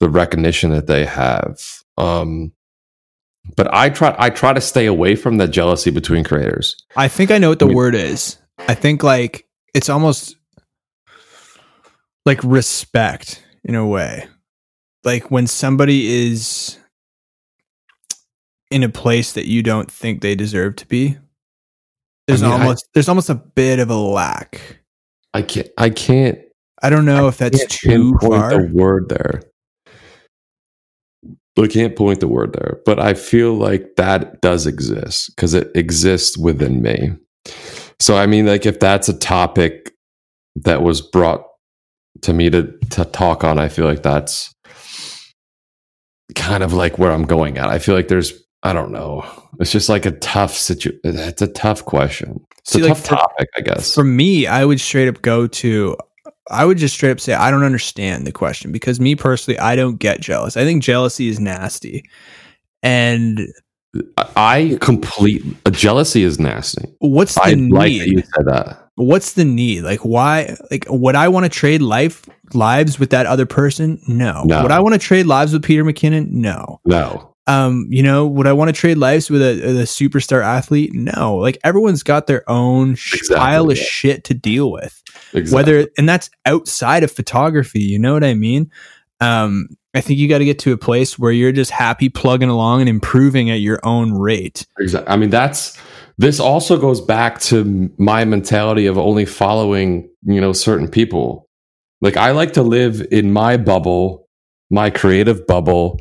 the 0.00 0.08
recognition 0.08 0.70
that 0.70 0.86
they 0.86 1.04
have. 1.04 1.60
Um, 1.98 2.52
but 3.56 3.72
I 3.72 3.90
try. 3.90 4.14
I 4.18 4.30
try 4.30 4.52
to 4.52 4.60
stay 4.60 4.86
away 4.86 5.14
from 5.16 5.36
the 5.36 5.46
jealousy 5.46 5.90
between 5.90 6.24
creators. 6.24 6.76
I 6.96 7.08
think 7.08 7.30
I 7.30 7.38
know 7.38 7.50
what 7.50 7.58
the 7.58 7.66
I 7.66 7.68
mean- 7.68 7.76
word 7.76 7.94
is. 7.94 8.38
I 8.58 8.74
think 8.74 9.02
like 9.02 9.46
it's 9.74 9.88
almost 9.88 10.36
like 12.24 12.42
respect 12.42 13.44
in 13.64 13.74
a 13.74 13.86
way. 13.86 14.26
Like 15.04 15.30
when 15.30 15.46
somebody 15.46 16.28
is 16.32 16.78
in 18.70 18.82
a 18.82 18.88
place 18.88 19.32
that 19.34 19.46
you 19.46 19.62
don't 19.62 19.90
think 19.90 20.20
they 20.20 20.34
deserve 20.34 20.76
to 20.76 20.86
be. 20.86 21.16
There's 22.26 22.42
I 22.42 22.46
mean, 22.48 22.54
I- 22.54 22.62
almost 22.62 22.88
there's 22.94 23.08
almost 23.08 23.30
a 23.30 23.34
bit 23.36 23.78
of 23.78 23.90
a 23.90 23.96
lack. 23.96 24.80
I 25.32 25.42
can't. 25.42 25.68
I 25.78 25.90
can't. 25.90 26.38
I 26.82 26.90
don't 26.90 27.04
know 27.04 27.28
if 27.28 27.38
that's 27.38 27.64
too 27.66 28.18
far. 28.20 28.50
the 28.50 28.70
word 28.72 29.08
there. 29.08 29.42
I 31.64 31.68
can't 31.68 31.96
point 31.96 32.20
the 32.20 32.28
word 32.28 32.52
there, 32.52 32.80
but 32.84 33.00
I 33.00 33.14
feel 33.14 33.54
like 33.54 33.96
that 33.96 34.40
does 34.40 34.66
exist 34.66 35.34
because 35.34 35.54
it 35.54 35.70
exists 35.74 36.36
within 36.36 36.82
me. 36.82 37.12
So 37.98 38.16
I 38.16 38.26
mean, 38.26 38.46
like 38.46 38.66
if 38.66 38.78
that's 38.78 39.08
a 39.08 39.18
topic 39.18 39.94
that 40.56 40.82
was 40.82 41.00
brought 41.00 41.44
to 42.22 42.32
me 42.32 42.50
to 42.50 42.72
to 42.90 43.04
talk 43.06 43.44
on, 43.44 43.58
I 43.58 43.68
feel 43.68 43.86
like 43.86 44.02
that's 44.02 44.54
kind 46.34 46.62
of 46.62 46.72
like 46.72 46.98
where 46.98 47.12
I'm 47.12 47.24
going 47.24 47.58
at. 47.58 47.68
I 47.68 47.78
feel 47.78 47.94
like 47.94 48.08
there's 48.08 48.32
I 48.62 48.72
don't 48.72 48.92
know. 48.92 49.24
It's 49.60 49.70
just 49.72 49.88
like 49.88 50.06
a 50.06 50.10
tough 50.10 50.52
situation. 50.52 51.00
It's 51.04 51.42
a 51.42 51.46
tough 51.46 51.84
question. 51.84 52.44
It's 52.58 52.72
See, 52.72 52.80
a 52.80 52.84
like 52.84 52.94
tough 52.94 53.04
for, 53.04 53.14
topic, 53.14 53.48
I 53.56 53.60
guess. 53.60 53.94
For 53.94 54.04
me, 54.04 54.46
I 54.46 54.64
would 54.64 54.80
straight 54.80 55.08
up 55.08 55.22
go 55.22 55.46
to 55.46 55.96
I 56.50 56.64
would 56.64 56.78
just 56.78 56.94
straight 56.94 57.10
up 57.10 57.20
say 57.20 57.34
I 57.34 57.50
don't 57.50 57.64
understand 57.64 58.26
the 58.26 58.32
question 58.32 58.72
because 58.72 59.00
me 59.00 59.14
personally, 59.14 59.58
I 59.58 59.76
don't 59.76 59.96
get 59.96 60.20
jealous. 60.20 60.56
I 60.56 60.64
think 60.64 60.82
jealousy 60.82 61.28
is 61.28 61.40
nasty. 61.40 62.08
And 62.82 63.40
I 64.36 64.78
complete 64.80 65.42
jealousy 65.72 66.22
is 66.22 66.38
nasty. 66.38 66.88
What's 66.98 67.34
the 67.34 67.42
I 67.42 67.54
need? 67.54 67.72
Like 67.72 67.92
you 67.92 68.22
said 68.34 68.46
that. 68.46 68.88
What's 68.94 69.32
the 69.32 69.44
need? 69.44 69.82
Like 69.82 70.00
why 70.00 70.56
like 70.70 70.86
would 70.88 71.16
I 71.16 71.28
want 71.28 71.44
to 71.44 71.50
trade 71.50 71.82
life 71.82 72.28
lives 72.54 72.98
with 72.98 73.10
that 73.10 73.26
other 73.26 73.46
person? 73.46 74.00
No. 74.06 74.44
no. 74.44 74.62
Would 74.62 74.72
I 74.72 74.80
want 74.80 74.94
to 74.94 74.98
trade 74.98 75.26
lives 75.26 75.52
with 75.52 75.64
Peter 75.64 75.84
McKinnon? 75.84 76.30
No. 76.30 76.80
No. 76.84 77.34
Um, 77.48 77.86
you 77.90 78.02
know, 78.02 78.26
would 78.26 78.46
I 78.46 78.52
want 78.52 78.68
to 78.68 78.72
trade 78.72 78.98
lives 78.98 79.30
with 79.30 79.40
a, 79.40 79.80
a 79.80 79.84
superstar 79.84 80.42
athlete? 80.42 80.92
No. 80.94 81.36
Like 81.36 81.58
everyone's 81.62 82.02
got 82.02 82.26
their 82.26 82.48
own 82.50 82.92
exactly, 82.92 83.36
pile 83.36 83.70
of 83.70 83.78
shit 83.78 84.24
to 84.24 84.34
deal 84.34 84.72
with. 84.72 85.00
Exactly. 85.32 85.54
Whether 85.54 85.90
and 85.96 86.08
that's 86.08 86.28
outside 86.44 87.04
of 87.04 87.12
photography, 87.12 87.80
you 87.80 87.98
know 87.98 88.14
what 88.14 88.24
I 88.24 88.34
mean? 88.34 88.70
Um, 89.20 89.68
I 89.94 90.00
think 90.00 90.18
you 90.18 90.28
got 90.28 90.38
to 90.38 90.44
get 90.44 90.58
to 90.60 90.72
a 90.72 90.76
place 90.76 91.18
where 91.18 91.32
you're 91.32 91.52
just 91.52 91.70
happy 91.70 92.08
plugging 92.08 92.50
along 92.50 92.80
and 92.80 92.88
improving 92.88 93.50
at 93.50 93.60
your 93.60 93.80
own 93.82 94.12
rate. 94.12 94.66
Exactly. 94.78 95.10
I 95.10 95.16
mean, 95.16 95.30
that's 95.30 95.78
this 96.18 96.40
also 96.40 96.78
goes 96.78 97.00
back 97.00 97.40
to 97.40 97.90
my 97.98 98.24
mentality 98.24 98.86
of 98.86 98.98
only 98.98 99.24
following, 99.24 100.08
you 100.24 100.40
know, 100.40 100.52
certain 100.52 100.88
people. 100.88 101.48
Like 102.00 102.16
I 102.16 102.32
like 102.32 102.52
to 102.54 102.62
live 102.62 103.06
in 103.10 103.32
my 103.32 103.56
bubble, 103.56 104.28
my 104.70 104.90
creative 104.90 105.46
bubble. 105.46 106.00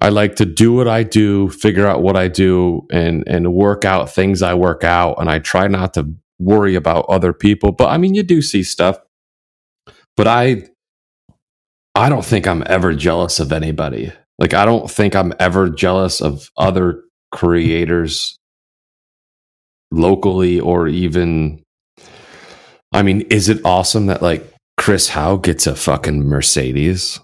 I 0.00 0.08
like 0.10 0.36
to 0.36 0.44
do 0.44 0.72
what 0.72 0.88
I 0.88 1.02
do, 1.02 1.48
figure 1.50 1.86
out 1.86 2.02
what 2.02 2.16
I 2.16 2.28
do 2.28 2.86
and 2.92 3.24
and 3.26 3.54
work 3.54 3.84
out 3.84 4.10
things 4.10 4.42
I 4.42 4.54
work 4.54 4.84
out 4.84 5.16
and 5.20 5.30
I 5.30 5.38
try 5.38 5.68
not 5.68 5.94
to 5.94 6.14
worry 6.38 6.74
about 6.74 7.06
other 7.08 7.32
people. 7.32 7.72
But 7.72 7.88
I 7.88 7.98
mean, 7.98 8.14
you 8.14 8.22
do 8.22 8.42
see 8.42 8.62
stuff. 8.62 8.98
But 10.16 10.28
I 10.28 10.64
I 11.94 12.08
don't 12.08 12.24
think 12.24 12.46
I'm 12.46 12.64
ever 12.66 12.94
jealous 12.94 13.40
of 13.40 13.52
anybody. 13.52 14.12
Like 14.38 14.54
I 14.54 14.64
don't 14.64 14.90
think 14.90 15.14
I'm 15.14 15.32
ever 15.38 15.68
jealous 15.68 16.20
of 16.20 16.50
other 16.56 17.02
creators 17.32 18.36
locally 19.90 20.60
or 20.60 20.88
even 20.88 21.62
I 22.92 23.02
mean, 23.02 23.22
is 23.22 23.48
it 23.48 23.60
awesome 23.64 24.06
that 24.06 24.22
like 24.22 24.48
Chris 24.76 25.08
Hau 25.10 25.36
gets 25.36 25.66
a 25.66 25.74
fucking 25.74 26.24
Mercedes? 26.24 27.20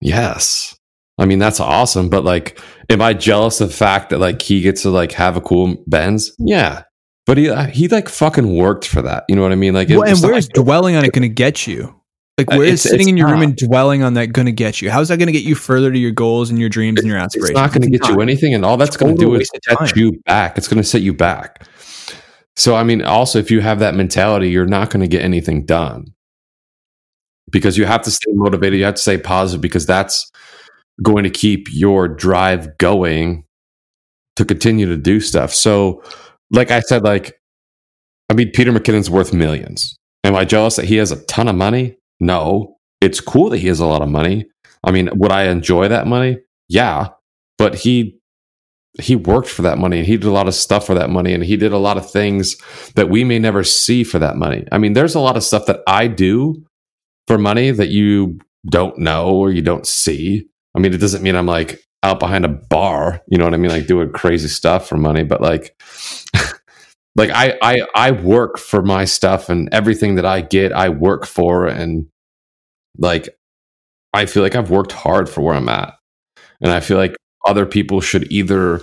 Yes. 0.00 0.76
I 1.18 1.24
mean, 1.24 1.38
that's 1.38 1.60
awesome, 1.60 2.08
but 2.10 2.24
like 2.24 2.60
am 2.90 3.02
I 3.02 3.14
jealous 3.14 3.60
of 3.60 3.68
the 3.68 3.74
fact 3.74 4.10
that 4.10 4.18
like 4.18 4.42
he 4.42 4.60
gets 4.60 4.82
to 4.82 4.90
like 4.90 5.12
have 5.12 5.36
a 5.36 5.40
cool 5.40 5.82
Benz? 5.86 6.32
Yeah. 6.38 6.82
But 7.24 7.38
he 7.38 7.52
he 7.70 7.88
like 7.88 8.08
fucking 8.08 8.56
worked 8.56 8.86
for 8.86 9.02
that. 9.02 9.24
You 9.28 9.34
know 9.34 9.42
what 9.42 9.52
I 9.52 9.56
mean? 9.56 9.74
Like, 9.74 9.88
well, 9.88 10.04
and 10.04 10.18
where's 10.20 10.46
like, 10.46 10.64
dwelling 10.64 10.94
on 10.94 11.04
it 11.04 11.12
going 11.12 11.22
to 11.22 11.28
get 11.28 11.66
you? 11.66 12.00
Like, 12.38 12.52
uh, 12.52 12.58
where 12.58 12.66
is 12.66 12.82
sitting 12.82 13.08
in 13.08 13.16
your 13.16 13.28
not. 13.28 13.32
room 13.32 13.42
and 13.42 13.56
dwelling 13.56 14.02
on 14.02 14.14
that 14.14 14.26
going 14.26 14.46
to 14.46 14.52
get 14.52 14.82
you? 14.82 14.90
How's 14.90 15.08
that 15.08 15.16
going 15.16 15.26
to 15.26 15.32
get 15.32 15.42
you 15.42 15.54
further 15.54 15.90
to 15.90 15.98
your 15.98 16.12
goals 16.12 16.50
and 16.50 16.60
your 16.60 16.68
dreams 16.68 17.00
and 17.00 17.08
your 17.08 17.16
aspirations? 17.16 17.50
It's 17.50 17.56
not 17.56 17.72
going 17.72 17.90
to 17.90 17.98
get 17.98 18.06
you 18.08 18.20
anything, 18.20 18.54
and 18.54 18.64
all 18.64 18.76
that's 18.76 18.96
going 18.96 19.16
to 19.16 19.20
do 19.20 19.34
is 19.34 19.50
set 19.64 19.96
you 19.96 20.20
back. 20.26 20.58
It's 20.58 20.68
going 20.68 20.76
to 20.76 20.84
set 20.84 21.00
you 21.00 21.14
back. 21.14 21.66
So, 22.54 22.76
I 22.76 22.84
mean, 22.84 23.02
also, 23.02 23.38
if 23.38 23.50
you 23.50 23.60
have 23.60 23.80
that 23.80 23.94
mentality, 23.94 24.50
you're 24.50 24.66
not 24.66 24.90
going 24.90 25.00
to 25.00 25.08
get 25.08 25.22
anything 25.22 25.64
done 25.64 26.14
because 27.50 27.76
you 27.76 27.86
have 27.86 28.02
to 28.02 28.10
stay 28.10 28.30
motivated. 28.32 28.78
You 28.78 28.84
have 28.84 28.94
to 28.94 29.02
stay 29.02 29.18
positive 29.18 29.62
because 29.62 29.86
that's 29.86 30.30
going 31.02 31.24
to 31.24 31.30
keep 31.30 31.68
your 31.70 32.08
drive 32.08 32.76
going 32.78 33.44
to 34.36 34.44
continue 34.44 34.86
to 34.86 34.96
do 34.96 35.20
stuff. 35.20 35.52
So, 35.52 36.02
like 36.50 36.70
I 36.70 36.80
said, 36.80 37.02
like, 37.02 37.34
I 38.30 38.34
mean, 38.34 38.50
Peter 38.52 38.72
McKinnon's 38.72 39.10
worth 39.10 39.32
millions. 39.32 39.96
Am 40.24 40.34
I 40.34 40.44
jealous 40.44 40.76
that 40.76 40.86
he 40.86 40.96
has 40.96 41.12
a 41.12 41.24
ton 41.26 41.48
of 41.48 41.54
money? 41.54 41.96
No, 42.20 42.76
it's 43.00 43.20
cool 43.20 43.50
that 43.50 43.58
he 43.58 43.68
has 43.68 43.80
a 43.80 43.86
lot 43.86 44.02
of 44.02 44.08
money. 44.08 44.46
I 44.84 44.90
mean, 44.90 45.08
would 45.14 45.32
I 45.32 45.44
enjoy 45.44 45.88
that 45.88 46.06
money? 46.06 46.38
Yeah, 46.68 47.08
but 47.58 47.74
he 47.74 48.18
he 49.00 49.14
worked 49.14 49.48
for 49.48 49.62
that 49.62 49.78
money 49.78 49.98
and 49.98 50.06
he 50.06 50.16
did 50.16 50.26
a 50.26 50.30
lot 50.30 50.48
of 50.48 50.54
stuff 50.54 50.86
for 50.86 50.94
that 50.94 51.10
money 51.10 51.34
and 51.34 51.44
he 51.44 51.56
did 51.56 51.72
a 51.72 51.78
lot 51.78 51.98
of 51.98 52.10
things 52.10 52.56
that 52.94 53.10
we 53.10 53.24
may 53.24 53.38
never 53.38 53.62
see 53.62 54.02
for 54.02 54.18
that 54.18 54.36
money. 54.36 54.64
I 54.72 54.78
mean, 54.78 54.94
there's 54.94 55.14
a 55.14 55.20
lot 55.20 55.36
of 55.36 55.44
stuff 55.44 55.66
that 55.66 55.80
I 55.86 56.06
do 56.06 56.64
for 57.26 57.36
money 57.36 57.70
that 57.72 57.90
you 57.90 58.38
don't 58.70 58.98
know 58.98 59.28
or 59.28 59.50
you 59.50 59.60
don't 59.60 59.86
see. 59.86 60.48
I 60.76 60.80
mean, 60.80 60.92
it 60.92 60.98
doesn't 60.98 61.22
mean 61.22 61.36
I'm 61.36 61.46
like 61.46 61.80
out 62.02 62.20
behind 62.20 62.44
a 62.44 62.48
bar, 62.48 63.22
you 63.28 63.38
know 63.38 63.44
what 63.44 63.54
I 63.54 63.56
mean, 63.56 63.70
like 63.70 63.86
doing 63.86 64.12
crazy 64.12 64.48
stuff 64.48 64.88
for 64.88 64.96
money, 64.96 65.24
but 65.24 65.40
like 65.40 65.74
like 67.16 67.30
I, 67.30 67.58
I 67.62 67.78
i 67.94 68.10
work 68.12 68.58
for 68.58 68.82
my 68.82 69.04
stuff 69.04 69.48
and 69.48 69.68
everything 69.72 70.14
that 70.16 70.26
i 70.26 70.42
get 70.42 70.72
i 70.72 70.88
work 70.88 71.26
for 71.26 71.66
and 71.66 72.06
like 72.98 73.28
i 74.12 74.26
feel 74.26 74.42
like 74.42 74.54
i've 74.54 74.70
worked 74.70 74.92
hard 74.92 75.28
for 75.28 75.40
where 75.40 75.54
i'm 75.54 75.68
at. 75.68 75.94
And 76.60 76.70
i 76.70 76.80
feel 76.80 76.98
like 76.98 77.16
other 77.46 77.66
people 77.66 78.00
should 78.00 78.30
either 78.30 78.80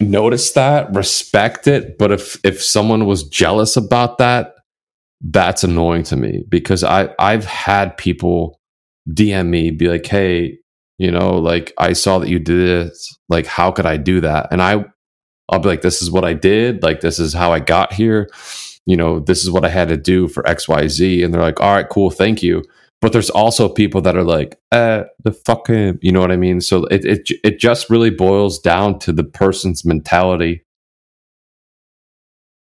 notice 0.00 0.52
that 0.52 0.94
respect 0.94 1.66
it 1.66 1.98
but 1.98 2.12
if 2.12 2.38
if 2.44 2.62
someone 2.62 3.06
was 3.06 3.24
jealous 3.24 3.76
about 3.76 4.18
that 4.18 4.54
that's 5.20 5.62
annoying 5.62 6.02
to 6.02 6.16
me 6.16 6.42
because 6.48 6.82
i 6.82 7.14
i've 7.18 7.44
had 7.44 7.96
people 7.98 8.58
dm 9.10 9.48
me 9.48 9.70
be 9.70 9.88
like 9.88 10.06
hey 10.06 10.58
you 11.00 11.10
know 11.10 11.38
like 11.38 11.72
i 11.78 11.92
saw 11.92 12.18
that 12.18 12.28
you 12.28 12.38
did 12.38 12.86
this 12.86 13.18
like 13.28 13.46
how 13.46 13.72
could 13.72 13.86
i 13.86 13.96
do 13.96 14.20
that 14.20 14.46
and 14.52 14.62
i 14.62 14.84
I'll 15.50 15.58
be 15.58 15.68
like, 15.68 15.82
this 15.82 16.00
is 16.00 16.10
what 16.10 16.24
I 16.24 16.32
did. 16.32 16.82
Like, 16.82 17.00
this 17.00 17.18
is 17.18 17.34
how 17.34 17.52
I 17.52 17.58
got 17.58 17.92
here. 17.92 18.30
You 18.86 18.96
know, 18.96 19.20
this 19.20 19.42
is 19.42 19.50
what 19.50 19.64
I 19.64 19.68
had 19.68 19.88
to 19.88 19.96
do 19.96 20.28
for 20.28 20.42
XYZ. 20.44 21.24
And 21.24 21.34
they're 21.34 21.42
like, 21.42 21.60
all 21.60 21.74
right, 21.74 21.88
cool. 21.88 22.10
Thank 22.10 22.42
you. 22.42 22.62
But 23.00 23.12
there's 23.12 23.30
also 23.30 23.68
people 23.68 24.00
that 24.02 24.16
are 24.16 24.22
like, 24.22 24.58
eh, 24.72 25.04
the 25.24 25.32
fucking, 25.32 25.98
you 26.02 26.12
know 26.12 26.20
what 26.20 26.30
I 26.30 26.36
mean? 26.36 26.60
So 26.60 26.84
it, 26.84 27.04
it, 27.04 27.30
it 27.42 27.58
just 27.58 27.90
really 27.90 28.10
boils 28.10 28.58
down 28.58 28.98
to 29.00 29.12
the 29.12 29.24
person's 29.24 29.84
mentality. 29.84 30.64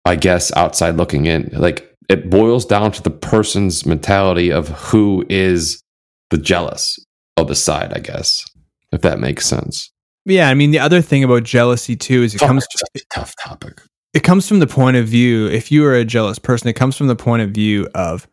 I 0.06 0.16
guess 0.16 0.52
outside 0.58 0.98
looking 0.98 1.28
in, 1.28 1.50
like 1.54 1.96
it 2.10 2.30
boils 2.30 2.66
down 2.66 2.92
to 2.94 3.02
the 3.02 3.12
person's 3.12 3.86
mentality 3.86 4.52
of 4.52 4.68
who 4.68 5.26
is 5.30 5.82
the 6.30 6.38
jealous 6.38 7.00
of 7.38 7.48
the 7.48 7.56
side, 7.56 7.94
I 7.94 8.00
guess, 8.00 8.46
if 8.92 9.02
that 9.02 9.20
makes 9.20 9.46
sense. 9.46 9.92
Yeah, 10.26 10.50
I 10.50 10.54
mean 10.54 10.72
the 10.72 10.80
other 10.80 11.02
thing 11.02 11.24
about 11.24 11.44
jealousy 11.44 11.96
too 11.96 12.24
is 12.24 12.34
it 12.34 12.42
oh, 12.42 12.48
comes 12.48 12.66
to 12.68 12.86
a 12.96 13.00
tough 13.14 13.36
topic. 13.44 13.82
It 14.14 14.24
comes 14.24 14.48
from 14.48 14.60
the 14.60 14.68
point 14.68 14.96
of 14.96 15.08
view 15.08 15.48
if 15.48 15.72
you 15.72 15.86
are 15.86 15.96
a 15.96 16.06
jealous 16.06 16.40
person, 16.40 16.70
it 16.70 16.74
comes 16.74 16.96
from 16.96 17.08
the 17.08 17.16
point 17.16 17.42
of 17.42 17.52
view 17.52 17.90
of 17.94 18.28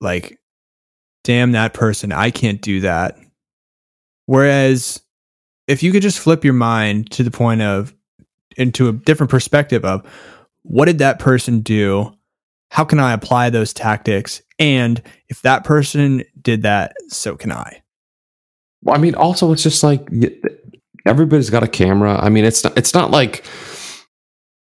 like 0.00 0.38
damn 1.24 1.52
that 1.52 1.74
person, 1.74 2.12
I 2.12 2.30
can't 2.30 2.62
do 2.62 2.80
that. 2.80 3.18
Whereas 4.26 5.02
if 5.66 5.82
you 5.82 5.92
could 5.92 6.02
just 6.02 6.18
flip 6.18 6.44
your 6.44 6.54
mind 6.54 7.10
to 7.12 7.22
the 7.22 7.30
point 7.30 7.62
of 7.62 7.94
into 8.56 8.88
a 8.88 8.92
different 8.92 9.30
perspective 9.30 9.84
of 9.84 10.06
what 10.62 10.86
did 10.86 10.98
that 10.98 11.18
person 11.18 11.60
do? 11.60 12.12
How 12.70 12.84
can 12.84 13.00
I 13.00 13.12
apply 13.12 13.50
those 13.50 13.72
tactics? 13.72 14.42
And 14.60 15.02
if 15.28 15.42
that 15.42 15.64
person 15.64 16.22
did 16.40 16.62
that, 16.62 16.92
so 17.08 17.34
can 17.34 17.50
I. 17.50 17.82
Well, 18.82 18.94
I 18.94 18.98
mean, 18.98 19.14
also 19.14 19.52
it's 19.52 19.62
just 19.62 19.82
like 19.82 20.06
everybody's 21.06 21.50
got 21.50 21.62
a 21.62 21.68
camera. 21.68 22.18
I 22.20 22.28
mean, 22.28 22.44
it's 22.44 22.62
not, 22.62 22.76
it's 22.76 22.94
not 22.94 23.10
like 23.10 23.44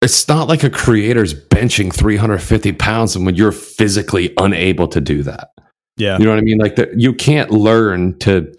it's 0.01 0.27
not 0.27 0.47
like 0.47 0.63
a 0.63 0.69
creator's 0.69 1.33
benching 1.33 1.93
350 1.93 2.73
pounds 2.73 3.15
and 3.15 3.25
when 3.25 3.35
you're 3.35 3.51
physically 3.51 4.33
unable 4.37 4.87
to 4.89 5.01
do 5.01 5.23
that. 5.23 5.49
Yeah, 5.95 6.19
you 6.19 6.25
know 6.25 6.31
what 6.31 6.37
I 6.37 6.43
mean. 6.43 6.59
Like 6.59 6.75
the, 6.75 6.93
you 6.95 7.13
can't 7.13 7.49
learn 7.49 8.19
to 8.19 8.53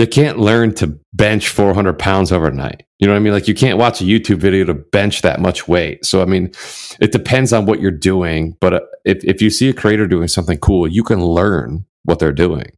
you 0.00 0.06
can't 0.06 0.38
learn 0.38 0.74
to 0.76 0.98
bench 1.12 1.48
400 1.48 1.98
pounds 1.98 2.32
overnight. 2.32 2.84
You 2.98 3.06
know 3.06 3.12
what 3.12 3.18
I 3.18 3.22
mean? 3.22 3.32
Like 3.32 3.48
you 3.48 3.54
can't 3.54 3.78
watch 3.78 4.00
a 4.00 4.04
YouTube 4.04 4.38
video 4.38 4.64
to 4.64 4.74
bench 4.74 5.22
that 5.22 5.40
much 5.40 5.68
weight. 5.68 6.04
So 6.04 6.22
I 6.22 6.24
mean, 6.24 6.52
it 7.00 7.12
depends 7.12 7.52
on 7.52 7.66
what 7.66 7.80
you're 7.80 7.90
doing. 7.90 8.56
But 8.60 8.74
uh, 8.74 8.80
if 9.04 9.22
if 9.24 9.42
you 9.42 9.50
see 9.50 9.68
a 9.68 9.74
creator 9.74 10.06
doing 10.06 10.28
something 10.28 10.58
cool, 10.58 10.86
you 10.86 11.02
can 11.02 11.24
learn 11.24 11.84
what 12.04 12.18
they're 12.18 12.32
doing. 12.32 12.72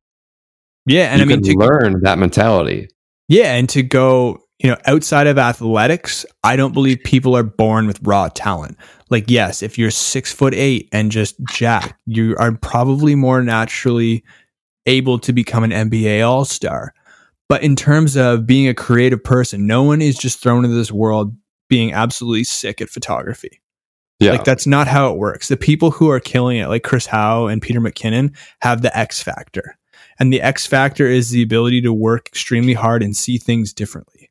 Yeah, 0.84 1.12
and 1.12 1.20
you 1.20 1.24
I 1.24 1.28
mean 1.28 1.42
to 1.42 1.54
learn 1.54 2.02
that 2.02 2.18
mentality. 2.18 2.88
Yeah, 3.28 3.54
and 3.54 3.68
to 3.70 3.82
go, 3.84 4.42
you 4.58 4.68
know, 4.68 4.76
outside 4.86 5.28
of 5.28 5.38
athletics, 5.38 6.26
I 6.42 6.56
don't 6.56 6.74
believe 6.74 6.98
people 7.04 7.36
are 7.36 7.44
born 7.44 7.86
with 7.86 8.00
raw 8.02 8.28
talent. 8.34 8.76
Like, 9.10 9.30
yes, 9.30 9.62
if 9.62 9.78
you're 9.78 9.92
six 9.92 10.32
foot 10.32 10.54
eight 10.54 10.88
and 10.92 11.12
just 11.12 11.36
jack, 11.50 11.98
you 12.06 12.36
are 12.38 12.52
probably 12.52 13.14
more 13.14 13.42
naturally 13.42 14.24
able 14.86 15.18
to 15.20 15.32
become 15.32 15.62
an 15.62 15.70
NBA 15.70 16.26
all 16.26 16.44
star. 16.44 16.94
But 17.52 17.62
in 17.62 17.76
terms 17.76 18.16
of 18.16 18.46
being 18.46 18.66
a 18.66 18.72
creative 18.72 19.22
person, 19.22 19.66
no 19.66 19.82
one 19.82 20.00
is 20.00 20.16
just 20.16 20.40
thrown 20.40 20.64
into 20.64 20.74
this 20.74 20.90
world 20.90 21.36
being 21.68 21.92
absolutely 21.92 22.44
sick 22.44 22.80
at 22.80 22.88
photography. 22.88 23.60
Yeah. 24.20 24.30
Like 24.30 24.44
that's 24.44 24.66
not 24.66 24.88
how 24.88 25.12
it 25.12 25.18
works. 25.18 25.48
The 25.48 25.58
people 25.58 25.90
who 25.90 26.08
are 26.08 26.18
killing 26.18 26.56
it, 26.56 26.68
like 26.68 26.82
Chris 26.82 27.04
Hau 27.04 27.48
and 27.48 27.60
Peter 27.60 27.78
McKinnon, 27.78 28.34
have 28.62 28.80
the 28.80 28.96
X 28.96 29.22
factor. 29.22 29.76
And 30.18 30.32
the 30.32 30.40
X 30.40 30.66
factor 30.66 31.06
is 31.06 31.28
the 31.28 31.42
ability 31.42 31.82
to 31.82 31.92
work 31.92 32.26
extremely 32.28 32.72
hard 32.72 33.02
and 33.02 33.14
see 33.14 33.36
things 33.36 33.74
differently. 33.74 34.30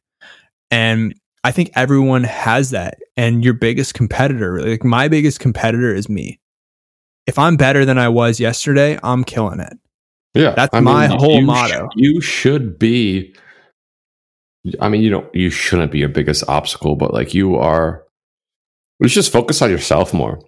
And 0.71 1.13
I 1.43 1.51
think 1.51 1.69
everyone 1.75 2.23
has 2.23 2.71
that. 2.71 2.97
And 3.17 3.45
your 3.45 3.53
biggest 3.53 3.93
competitor, 3.93 4.67
like 4.67 4.83
my 4.83 5.07
biggest 5.09 5.39
competitor 5.39 5.93
is 5.93 6.09
me. 6.09 6.39
If 7.27 7.37
I'm 7.37 7.55
better 7.55 7.85
than 7.85 7.99
I 7.99 8.09
was 8.09 8.39
yesterday, 8.39 8.97
I'm 9.03 9.23
killing 9.23 9.59
it. 9.59 9.77
Yeah. 10.33 10.51
That's 10.51 10.79
my 10.81 11.07
whole 11.07 11.41
motto. 11.41 11.87
sh- 11.87 11.95
you 11.95 12.21
should 12.21 12.79
be. 12.79 13.35
I 14.79 14.89
mean, 14.89 15.01
you 15.01 15.09
don't. 15.09 15.33
You 15.35 15.49
shouldn't 15.49 15.91
be 15.91 15.99
your 15.99 16.09
biggest 16.09 16.43
obstacle, 16.47 16.95
but 16.95 17.13
like 17.13 17.33
you 17.33 17.55
are. 17.55 18.03
Let's 18.99 19.13
just 19.13 19.31
focus 19.31 19.61
on 19.61 19.71
yourself 19.71 20.13
more. 20.13 20.39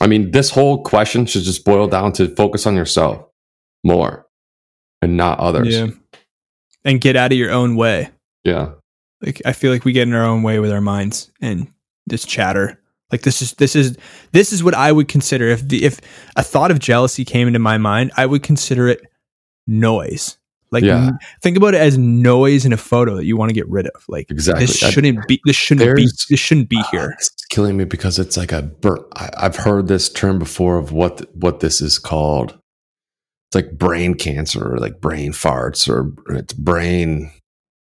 I 0.00 0.06
mean, 0.06 0.30
this 0.30 0.50
whole 0.50 0.82
question 0.82 1.26
should 1.26 1.42
just 1.42 1.64
boil 1.64 1.88
down 1.88 2.12
to 2.12 2.28
focus 2.36 2.66
on 2.66 2.76
yourself 2.76 3.26
more, 3.82 4.26
and 5.02 5.16
not 5.16 5.40
others. 5.40 5.74
Yeah. 5.74 5.88
And 6.84 7.00
get 7.00 7.16
out 7.16 7.32
of 7.32 7.38
your 7.38 7.50
own 7.50 7.74
way. 7.74 8.10
Yeah. 8.44 8.72
Like 9.20 9.42
I 9.44 9.52
feel 9.52 9.72
like 9.72 9.84
we 9.84 9.92
get 9.92 10.06
in 10.06 10.14
our 10.14 10.24
own 10.24 10.42
way 10.42 10.60
with 10.60 10.70
our 10.70 10.80
minds 10.80 11.32
and 11.40 11.66
just 12.08 12.28
chatter. 12.28 12.80
Like 13.12 13.22
this 13.22 13.40
is 13.40 13.52
this 13.54 13.76
is 13.76 13.96
this 14.32 14.52
is 14.52 14.64
what 14.64 14.74
I 14.74 14.90
would 14.90 15.08
consider 15.08 15.46
if 15.48 15.66
the 15.66 15.84
if 15.84 16.00
a 16.36 16.42
thought 16.42 16.70
of 16.70 16.78
jealousy 16.78 17.24
came 17.24 17.46
into 17.46 17.60
my 17.60 17.78
mind, 17.78 18.10
I 18.16 18.26
would 18.26 18.42
consider 18.42 18.88
it 18.88 19.00
noise. 19.66 20.38
Like 20.72 20.82
Yeah. 20.82 21.12
think 21.40 21.56
about 21.56 21.74
it 21.74 21.80
as 21.80 21.96
noise 21.96 22.66
in 22.66 22.72
a 22.72 22.76
photo 22.76 23.14
that 23.16 23.24
you 23.24 23.36
want 23.36 23.50
to 23.50 23.54
get 23.54 23.68
rid 23.68 23.86
of. 23.86 24.04
Like 24.08 24.28
Exactly. 24.30 24.66
this 24.66 24.76
shouldn't 24.76 25.28
be 25.28 25.40
this 25.44 25.54
shouldn't 25.54 25.96
be 25.96 26.08
this 26.28 26.40
shouldn't 26.40 26.68
be 26.68 26.78
ah, 26.80 26.88
here. 26.90 27.10
It's 27.16 27.30
killing 27.50 27.76
me 27.76 27.84
because 27.84 28.18
it's 28.18 28.36
like 28.36 28.50
a. 28.50 28.62
Bur- 28.62 29.06
I, 29.14 29.30
I've 29.36 29.56
heard 29.56 29.86
this 29.86 30.12
term 30.12 30.40
before 30.40 30.76
of 30.76 30.90
what 30.90 31.32
what 31.36 31.60
this 31.60 31.80
is 31.80 31.98
called. 32.00 32.58
It's 33.48 33.54
like 33.54 33.78
brain 33.78 34.14
cancer 34.14 34.74
or 34.74 34.78
like 34.78 35.00
brain 35.00 35.30
farts 35.30 35.88
or 35.88 36.12
it's 36.36 36.52
brain 36.54 37.30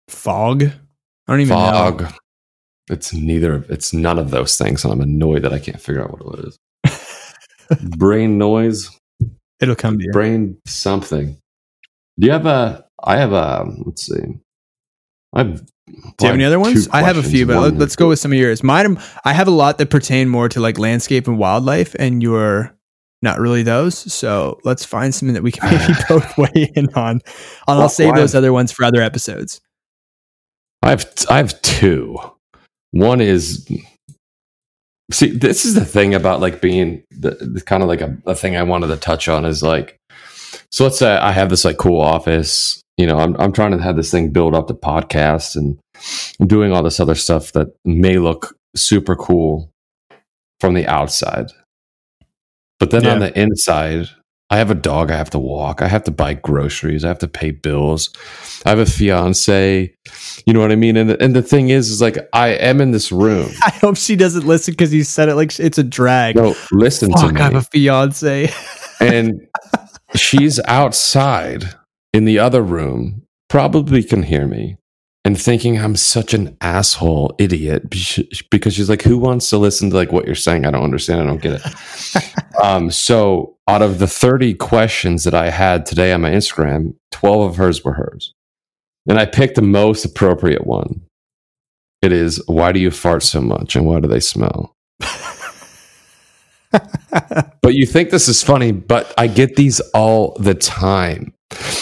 Fog. 0.09 0.63
I 0.63 1.31
don't 1.31 1.39
even 1.39 1.57
know. 1.57 2.07
It's 2.89 3.13
neither. 3.13 3.53
of 3.55 3.69
It's 3.69 3.93
none 3.93 4.19
of 4.19 4.31
those 4.31 4.57
things, 4.57 4.83
and 4.83 4.93
I'm 4.93 5.01
annoyed 5.01 5.41
that 5.43 5.53
I 5.53 5.59
can't 5.59 5.81
figure 5.81 6.03
out 6.03 6.23
what 6.25 6.39
it 6.39 6.45
is. 6.45 7.79
brain 7.97 8.37
noise, 8.37 8.89
It'll 9.59 9.75
come 9.75 9.97
to 9.97 10.05
you. 10.05 10.11
brain 10.11 10.57
something. 10.67 11.37
Do 12.19 12.27
you 12.27 12.31
have 12.31 12.45
a? 12.45 12.85
I 13.03 13.17
have 13.17 13.31
a. 13.33 13.65
Let's 13.85 14.05
see. 14.05 14.21
I 15.33 15.39
have. 15.39 15.65
Do 15.65 15.93
you 16.21 16.27
have 16.27 16.35
any 16.35 16.43
other 16.45 16.59
ones? 16.59 16.87
I 16.89 17.01
have 17.03 17.17
a 17.17 17.23
few, 17.23 17.45
but 17.45 17.59
let, 17.73 17.81
us 17.81 17.95
go 17.95 18.07
with 18.09 18.19
some 18.19 18.31
of 18.31 18.37
yours. 18.37 18.63
Mine, 18.63 18.97
I 19.23 19.33
have 19.33 19.47
a 19.47 19.51
lot 19.51 19.77
that 19.77 19.89
pertain 19.89 20.29
more 20.29 20.49
to 20.49 20.59
like 20.59 20.77
landscape 20.79 21.27
and 21.27 21.37
wildlife, 21.37 21.95
and 21.99 22.21
you're 22.23 22.75
not 23.21 23.39
really 23.39 23.63
those. 23.63 23.97
So 24.13 24.59
let's 24.63 24.83
find 24.85 25.13
something 25.13 25.33
that 25.33 25.43
we 25.43 25.51
can 25.51 25.69
maybe 25.77 25.93
both 26.09 26.37
weigh 26.37 26.71
in 26.75 26.87
on. 26.95 27.11
And 27.11 27.21
I'll 27.67 27.77
Well, 27.79 27.89
save 27.89 28.07
well, 28.13 28.15
those 28.21 28.35
other 28.35 28.51
ones 28.53 28.71
for 28.71 28.83
other 28.83 29.01
episodes. 29.01 29.61
I 30.83 30.89
have 30.91 31.13
I 31.29 31.37
have 31.37 31.59
two. 31.61 32.17
One 32.95 33.19
is 33.19 33.69
see 35.11 35.27
this 35.27 35.65
is 35.65 35.73
the 35.73 35.83
thing 35.83 36.13
about 36.13 36.39
like 36.39 36.61
being 36.61 37.03
the, 37.11 37.31
the 37.31 37.59
kind 37.59 37.83
of 37.83 37.89
like 37.89 37.99
a, 37.99 38.17
a 38.25 38.33
thing 38.33 38.55
I 38.55 38.63
wanted 38.63 38.87
to 38.87 38.95
touch 38.95 39.27
on 39.27 39.43
is 39.43 39.61
like 39.61 39.97
so 40.71 40.85
let's 40.85 40.97
say 40.97 41.11
I 41.11 41.33
have 41.33 41.49
this 41.49 41.65
like 41.65 41.75
cool 41.75 41.99
office. 41.99 42.81
You 42.95 43.05
know, 43.05 43.17
I'm 43.17 43.35
I'm 43.35 43.51
trying 43.51 43.71
to 43.71 43.83
have 43.83 43.97
this 43.97 44.11
thing 44.11 44.31
build 44.31 44.55
up 44.55 44.67
to 44.67 44.73
podcast 44.73 45.57
and 45.57 45.77
I'm 46.39 46.47
doing 46.47 46.71
all 46.71 46.83
this 46.83 47.01
other 47.01 47.15
stuff 47.15 47.51
that 47.51 47.75
may 47.83 48.17
look 48.17 48.55
super 48.77 49.17
cool 49.17 49.69
from 50.61 50.73
the 50.73 50.87
outside. 50.87 51.47
But 52.79 52.91
then 52.91 53.05
on 53.07 53.19
the 53.19 53.37
inside, 53.37 54.07
I 54.49 54.57
have 54.57 54.69
a 54.69 54.75
dog 54.75 55.09
I 55.09 55.17
have 55.17 55.31
to 55.31 55.39
walk. 55.39 55.81
I 55.81 55.87
have 55.87 56.03
to 56.03 56.11
buy 56.11 56.35
groceries. 56.35 57.03
I 57.03 57.07
have 57.07 57.19
to 57.19 57.27
pay 57.27 57.51
bills. 57.51 58.11
I 58.65 58.69
have 58.69 58.79
a 58.79 58.85
fiance. 58.85 59.91
You 60.45 60.53
know 60.53 60.59
what 60.59 60.71
I 60.71 60.75
mean? 60.75 60.97
And 60.97 61.09
the, 61.09 61.23
and 61.23 61.35
the 61.35 61.41
thing 61.41 61.69
is, 61.69 61.89
is 61.89 61.99
like 62.01 62.17
I 62.31 62.49
am 62.49 62.79
in 62.79 62.91
this 62.91 63.11
room. 63.11 63.49
I 63.65 63.71
hope 63.71 63.97
she 63.97 64.15
doesn't 64.15 64.45
listen 64.45 64.73
because 64.73 64.93
you 64.93 65.03
said 65.03 65.29
it 65.29 65.35
like 65.35 65.59
it's 65.59 65.79
a 65.79 65.83
drag. 65.83 66.35
No, 66.35 66.55
listen 66.71 67.11
to 67.11 67.31
me. 67.31 67.39
I 67.39 67.43
have 67.43 67.55
a 67.55 67.61
fiance. 67.63 68.49
and 68.99 69.47
she's 70.15 70.59
outside 70.65 71.73
in 72.13 72.25
the 72.25 72.37
other 72.37 72.61
room, 72.61 73.23
probably 73.49 74.03
can 74.03 74.23
hear 74.23 74.47
me 74.47 74.77
and 75.25 75.39
thinking 75.39 75.77
I'm 75.77 75.95
such 75.95 76.33
an 76.33 76.55
asshole 76.61 77.35
idiot 77.39 77.89
because 77.89 78.73
she's 78.73 78.89
like, 78.89 79.01
who 79.01 79.17
wants 79.17 79.49
to 79.49 79.57
listen 79.57 79.89
to 79.89 79.95
like 79.95 80.11
what 80.11 80.25
you're 80.25 80.35
saying? 80.35 80.65
I 80.65 80.71
don't 80.71 80.83
understand. 80.83 81.21
I 81.21 81.25
don't 81.25 81.41
get 81.41 81.61
it. 81.61 82.23
um, 82.63 82.91
so 82.91 83.57
out 83.67 83.81
of 83.81 83.99
the 83.99 84.07
30 84.07 84.53
questions 84.53 85.23
that 85.23 85.33
I 85.33 85.49
had 85.49 85.85
today 85.85 86.13
on 86.13 86.21
my 86.21 86.29
Instagram, 86.29 86.95
12 87.11 87.49
of 87.49 87.57
hers 87.57 87.83
were 87.83 87.93
hers. 87.93 88.33
And 89.09 89.19
I 89.19 89.25
picked 89.25 89.55
the 89.55 89.61
most 89.61 90.05
appropriate 90.05 90.65
one. 90.65 91.01
It 92.01 92.11
is, 92.11 92.41
why 92.47 92.71
do 92.71 92.79
you 92.79 92.91
fart 92.91 93.23
so 93.23 93.41
much 93.41 93.75
and 93.75 93.85
why 93.85 93.99
do 93.99 94.07
they 94.07 94.19
smell? 94.19 94.75
But 97.65 97.73
you 97.73 97.87
think 97.87 98.11
this 98.11 98.27
is 98.27 98.43
funny, 98.43 98.71
but 98.71 99.11
I 99.17 99.25
get 99.25 99.55
these 99.55 99.79
all 99.95 100.37
the 100.39 100.53
time. 100.53 101.33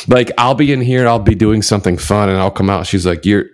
Like 0.07 0.31
I'll 0.37 0.55
be 0.55 0.71
in 0.73 0.81
here 0.81 0.99
and 0.99 1.07
I'll 1.09 1.19
be 1.19 1.35
doing 1.35 1.61
something 1.61 1.97
fun 1.97 2.29
and 2.29 2.37
I'll 2.37 2.51
come 2.51 2.69
out. 2.69 2.85
She's 2.87 3.05
like, 3.05 3.25
You're 3.25 3.45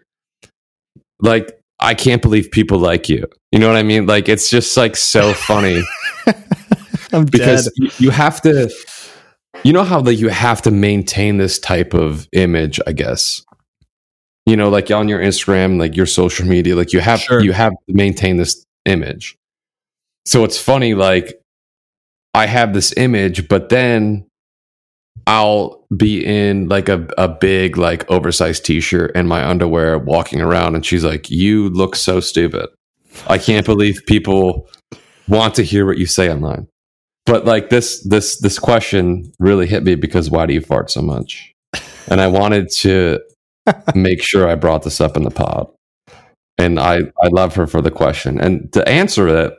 like, 1.21 1.59
I 1.79 1.93
can't 1.93 2.21
believe 2.21 2.51
people 2.51 2.79
like 2.79 3.09
you. 3.09 3.25
You 3.51 3.59
know 3.59 3.67
what 3.67 3.77
I 3.77 3.83
mean? 3.83 4.05
Like 4.05 4.27
it's 4.29 4.49
just 4.49 4.75
like 4.75 4.95
so 4.95 5.33
funny 5.33 5.81
because 7.31 7.71
you, 7.77 7.89
you 7.97 8.09
have 8.09 8.41
to 8.41 8.71
you 9.63 9.73
know 9.73 9.83
how 9.83 9.99
like 9.99 10.17
you 10.19 10.29
have 10.29 10.61
to 10.63 10.71
maintain 10.71 11.37
this 11.37 11.59
type 11.59 11.93
of 11.93 12.27
image, 12.33 12.79
I 12.87 12.93
guess. 12.93 13.43
You 14.45 14.55
know, 14.55 14.69
like 14.69 14.89
on 14.89 15.07
your 15.07 15.19
Instagram, 15.19 15.79
like 15.79 15.95
your 15.95 16.05
social 16.05 16.45
media, 16.45 16.75
like 16.75 16.93
you 16.93 16.99
have 17.01 17.19
Sure. 17.19 17.41
you 17.41 17.51
have 17.51 17.73
to 17.87 17.93
maintain 17.93 18.37
this 18.37 18.65
image. 18.85 19.37
So 20.25 20.43
it's 20.43 20.59
funny, 20.59 20.93
like 20.95 21.39
I 22.33 22.45
have 22.45 22.73
this 22.73 22.93
image, 22.97 23.47
but 23.47 23.69
then 23.69 24.28
I'll 25.29 25.85
be 25.95 26.25
in 26.25 26.69
like 26.69 26.89
a, 26.89 27.07
a 27.19 27.27
big, 27.27 27.77
like 27.77 28.09
oversized 28.09 28.65
t 28.65 28.79
shirt 28.79 29.11
and 29.13 29.29
my 29.29 29.47
underwear 29.47 29.99
walking 29.99 30.41
around, 30.41 30.73
and 30.73 30.83
she's 30.83 31.05
like, 31.05 31.29
You 31.29 31.69
look 31.69 31.95
so 31.95 32.19
stupid. 32.19 32.67
I 33.27 33.37
can't 33.37 33.63
believe 33.65 34.01
people 34.07 34.67
want 35.27 35.53
to 35.55 35.63
hear 35.63 35.85
what 35.85 35.99
you 35.99 36.07
say 36.07 36.31
online. 36.31 36.67
But 37.27 37.45
like 37.45 37.69
this 37.69 38.01
this 38.07 38.39
this 38.39 38.57
question 38.57 39.31
really 39.37 39.67
hit 39.67 39.83
me 39.83 39.93
because 39.93 40.31
why 40.31 40.47
do 40.47 40.53
you 40.55 40.61
fart 40.61 40.89
so 40.89 41.03
much? 41.03 41.53
And 42.09 42.19
I 42.19 42.25
wanted 42.25 42.71
to 42.71 43.19
make 43.93 44.23
sure 44.23 44.49
I 44.49 44.55
brought 44.55 44.81
this 44.81 44.99
up 44.99 45.15
in 45.15 45.21
the 45.21 45.29
pod. 45.29 45.67
And 46.57 46.79
I, 46.79 47.01
I 47.21 47.27
love 47.27 47.53
her 47.55 47.67
for 47.67 47.83
the 47.83 47.91
question. 47.91 48.41
And 48.41 48.73
to 48.73 48.87
answer 48.89 49.27
it, 49.27 49.53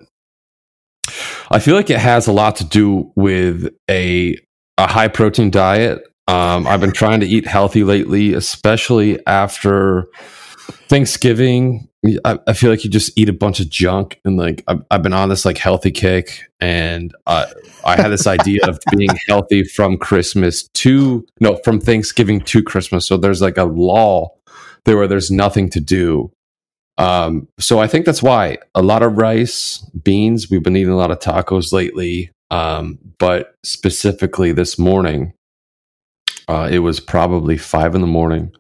I 1.49 1.61
feel 1.61 1.77
like 1.77 1.91
it 1.91 1.99
has 2.01 2.27
a 2.27 2.33
lot 2.33 2.57
to 2.57 2.65
do 2.65 3.13
with 3.15 3.73
a 3.89 4.37
a 4.81 4.87
high 4.87 5.09
protein 5.09 5.51
diet. 5.51 6.03
Um, 6.27 6.67
I've 6.67 6.81
been 6.81 6.93
trying 6.93 7.21
to 7.21 7.27
eat 7.27 7.47
healthy 7.47 7.85
lately, 7.85 8.35
especially 8.35 9.25
after 9.27 10.07
Thanksgiving. 10.89 11.89
I, 12.25 12.39
I 12.47 12.53
feel 12.55 12.71
like 12.71 12.83
you 12.83 12.91
just 12.91 13.13
eat 13.19 13.29
a 13.29 13.33
bunch 13.35 13.61
of 13.61 13.69
junk, 13.69 14.19
and 14.25 14.39
like 14.39 14.65
I've, 14.67 14.83
I've 14.91 15.03
been 15.03 15.13
on 15.13 15.29
this 15.29 15.45
like 15.45 15.59
healthy 15.59 15.91
kick, 15.91 16.45
and 16.61 17.15
I 17.27 17.47
I 17.85 17.97
had 17.97 18.09
this 18.09 18.27
idea 18.27 18.61
of 18.67 18.79
being 18.97 19.11
healthy 19.29 19.65
from 19.65 19.99
Christmas 19.99 20.69
to 20.69 21.27
no 21.41 21.57
from 21.57 21.81
Thanksgiving 21.81 22.41
to 22.43 22.63
Christmas. 22.63 23.05
So 23.07 23.17
there's 23.17 23.43
like 23.43 23.59
a 23.59 23.65
law 23.65 24.31
there 24.87 24.97
where 24.97 25.09
there's 25.09 25.31
nothing 25.31 25.69
to 25.71 25.81
do. 25.81 26.33
Um, 26.97 27.49
so 27.59 27.81
I 27.81 27.87
think 27.87 28.07
that's 28.07 28.23
why 28.23 28.59
a 28.75 28.83
lot 28.83 29.03
of 29.03 29.19
rice, 29.19 29.79
beans. 30.03 30.51
We've 30.51 30.63
been 30.63 30.77
eating 30.77 30.93
a 30.93 30.97
lot 30.97 31.11
of 31.11 31.19
tacos 31.19 31.73
lately, 31.73 32.31
um, 32.51 32.99
but 33.19 33.55
specifically 33.65 34.53
this 34.53 34.79
morning, 34.79 35.33
uh, 36.49 36.69
it 36.71 36.81
was 36.81 37.01
probably 37.01 37.57
five 37.57 37.95
in 37.95 38.01
the 38.01 38.07
morning. 38.07 38.53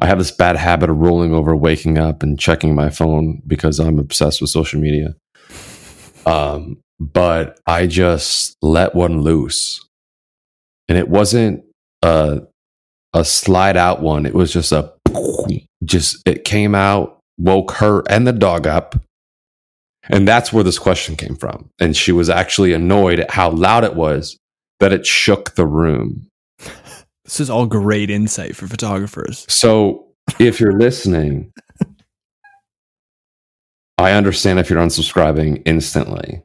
I 0.00 0.06
have 0.06 0.18
this 0.18 0.30
bad 0.30 0.56
habit 0.56 0.88
of 0.88 0.96
rolling 0.96 1.34
over, 1.34 1.54
waking 1.54 1.98
up, 1.98 2.22
and 2.22 2.38
checking 2.38 2.74
my 2.74 2.88
phone 2.88 3.42
because 3.46 3.78
I'm 3.78 3.98
obsessed 3.98 4.40
with 4.40 4.50
social 4.50 4.80
media. 4.80 5.14
Um, 6.24 6.78
but 6.98 7.58
I 7.66 7.86
just 7.86 8.56
let 8.62 8.94
one 8.94 9.20
loose, 9.20 9.86
and 10.88 10.96
it 10.96 11.08
wasn't 11.08 11.64
a 12.02 12.42
a 13.12 13.24
slide 13.24 13.76
out 13.76 14.00
one. 14.00 14.24
It 14.24 14.34
was 14.34 14.52
just 14.52 14.72
a 14.72 14.92
just 15.84 16.22
it 16.26 16.44
came 16.44 16.74
out, 16.74 17.18
woke 17.38 17.72
her 17.72 18.02
and 18.08 18.26
the 18.26 18.32
dog 18.32 18.66
up. 18.66 18.94
And 20.12 20.26
that's 20.26 20.52
where 20.52 20.64
this 20.64 20.78
question 20.78 21.16
came 21.16 21.36
from. 21.36 21.70
And 21.80 21.96
she 21.96 22.12
was 22.12 22.28
actually 22.28 22.72
annoyed 22.72 23.20
at 23.20 23.30
how 23.30 23.50
loud 23.50 23.84
it 23.84 23.94
was 23.94 24.38
that 24.80 24.92
it 24.92 25.06
shook 25.06 25.54
the 25.54 25.66
room. 25.66 26.26
This 27.24 27.38
is 27.38 27.48
all 27.50 27.66
great 27.66 28.10
insight 28.10 28.56
for 28.56 28.66
photographers. 28.66 29.46
So 29.48 30.08
if 30.40 30.58
you're 30.58 30.76
listening, 30.76 31.52
I 33.98 34.12
understand 34.12 34.58
if 34.58 34.68
you're 34.68 34.82
unsubscribing 34.82 35.62
instantly. 35.64 36.42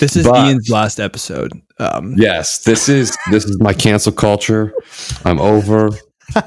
This 0.00 0.16
is 0.16 0.26
But- 0.26 0.46
Ian's 0.46 0.70
last 0.70 1.00
episode. 1.00 1.52
Um, 1.78 2.14
Yes, 2.16 2.60
this 2.64 2.88
is 2.88 3.14
this 3.30 3.44
is 3.44 3.60
my 3.60 3.74
cancel 3.74 4.12
culture. 4.12 4.72
I'm 5.26 5.38
over. 5.38 5.90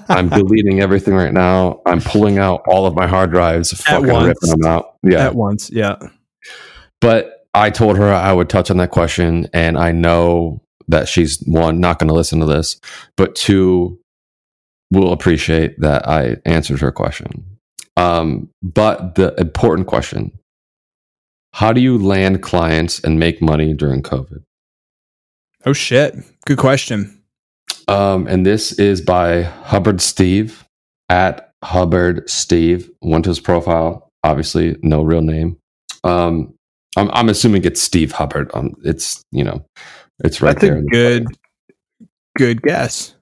I'm 0.10 0.30
deleting 0.30 0.82
everything 0.82 1.14
right 1.14 1.34
now. 1.34 1.82
I'm 1.86 2.02
pulling 2.02 2.38
out 2.38 2.64
all 2.68 2.86
of 2.86 2.96
my 2.96 3.08
hard 3.08 3.32
drives, 3.32 3.72
fucking 3.82 4.12
once. 4.12 4.28
ripping 4.28 4.60
them 4.60 4.70
out. 4.70 4.96
Yeah. 5.04 5.26
At 5.26 5.36
once, 5.36 5.70
yeah. 5.72 5.96
But 7.00 7.46
I 7.54 7.70
told 7.70 7.98
her 7.98 8.12
I 8.12 8.34
would 8.34 8.50
touch 8.50 8.72
on 8.72 8.78
that 8.78 8.92
question, 8.92 9.48
and 9.54 9.78
I 9.78 9.92
know 9.92 10.62
that 10.88 11.08
she's 11.08 11.40
one 11.46 11.80
not 11.80 12.00
going 12.00 12.08
to 12.08 12.14
listen 12.14 12.40
to 12.40 12.46
this, 12.46 12.80
but 13.16 13.36
two 13.36 14.00
will 14.92 15.12
appreciate 15.12 15.80
that 15.80 16.08
I 16.08 16.38
answered 16.46 16.80
her 16.80 16.92
question. 16.92 17.46
Um, 17.98 18.50
but 18.62 19.16
the 19.16 19.34
important 19.40 19.88
question: 19.88 20.32
How 21.54 21.74
do 21.74 21.82
you 21.82 21.98
land 21.98 22.42
clients 22.42 23.00
and 23.00 23.20
make 23.20 23.42
money 23.42 23.74
during 23.74 24.02
COVID? 24.02 24.44
Oh 25.66 25.74
shit. 25.74 26.16
Good 26.46 26.58
question. 26.58 27.17
Um, 27.88 28.28
and 28.28 28.46
this 28.46 28.74
is 28.74 29.02
by 29.02 29.44
Hubbard 29.44 30.02
Steve 30.02 30.66
at 31.10 31.54
Hubbard 31.64 32.30
Steve. 32.30 32.90
Went 33.02 33.24
to 33.26 33.30
his 33.30 33.40
profile. 33.40 34.12
Obviously, 34.24 34.78
no 34.82 35.04
real 35.04 35.22
name. 35.22 35.58
Um, 36.04 36.54
I'm, 36.98 37.10
I'm 37.12 37.30
assuming 37.30 37.64
it's 37.64 37.82
Steve 37.82 38.12
Hubbard. 38.12 38.52
Um, 38.54 38.76
it's 38.84 39.24
you 39.32 39.44
know, 39.44 39.66
it's 40.24 40.42
right 40.42 40.54
That's 40.54 40.68
there. 40.68 40.78
a 40.78 40.84
good 40.84 41.28
good 42.38 42.62
guess. 42.62 43.16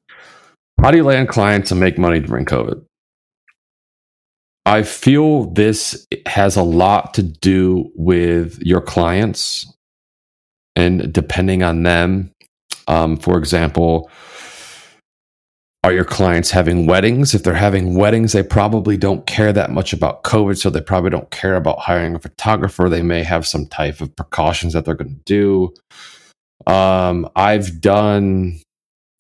How 0.81 0.91
do 0.91 0.97
you 0.97 1.03
land 1.03 1.29
clients 1.29 1.71
and 1.71 1.79
make 1.79 1.97
money 1.97 2.19
during 2.19 2.45
COVID? 2.45 2.83
I 4.65 4.81
feel 4.83 5.51
this 5.51 6.07
has 6.25 6.55
a 6.55 6.63
lot 6.63 7.13
to 7.13 7.23
do 7.23 7.91
with 7.95 8.59
your 8.61 8.81
clients 8.81 9.71
and 10.75 11.13
depending 11.13 11.61
on 11.63 11.83
them. 11.83 12.31
Um, 12.87 13.17
for 13.17 13.37
example, 13.37 14.09
are 15.85 15.93
your 15.93 16.03
clients 16.03 16.49
having 16.49 16.87
weddings? 16.87 17.35
If 17.35 17.43
they're 17.43 17.53
having 17.53 17.93
weddings, 17.93 18.31
they 18.31 18.41
probably 18.41 18.97
don't 18.97 19.27
care 19.27 19.53
that 19.53 19.69
much 19.69 19.93
about 19.93 20.23
COVID, 20.23 20.57
so 20.57 20.71
they 20.71 20.81
probably 20.81 21.11
don't 21.11 21.29
care 21.29 21.55
about 21.55 21.77
hiring 21.77 22.15
a 22.15 22.19
photographer. 22.19 22.89
They 22.89 23.03
may 23.03 23.21
have 23.21 23.45
some 23.45 23.67
type 23.67 24.01
of 24.01 24.15
precautions 24.15 24.73
that 24.73 24.85
they're 24.85 24.95
going 24.95 25.13
to 25.13 25.21
do. 25.25 25.75
Um, 26.65 27.29
I've 27.35 27.81
done 27.81 28.59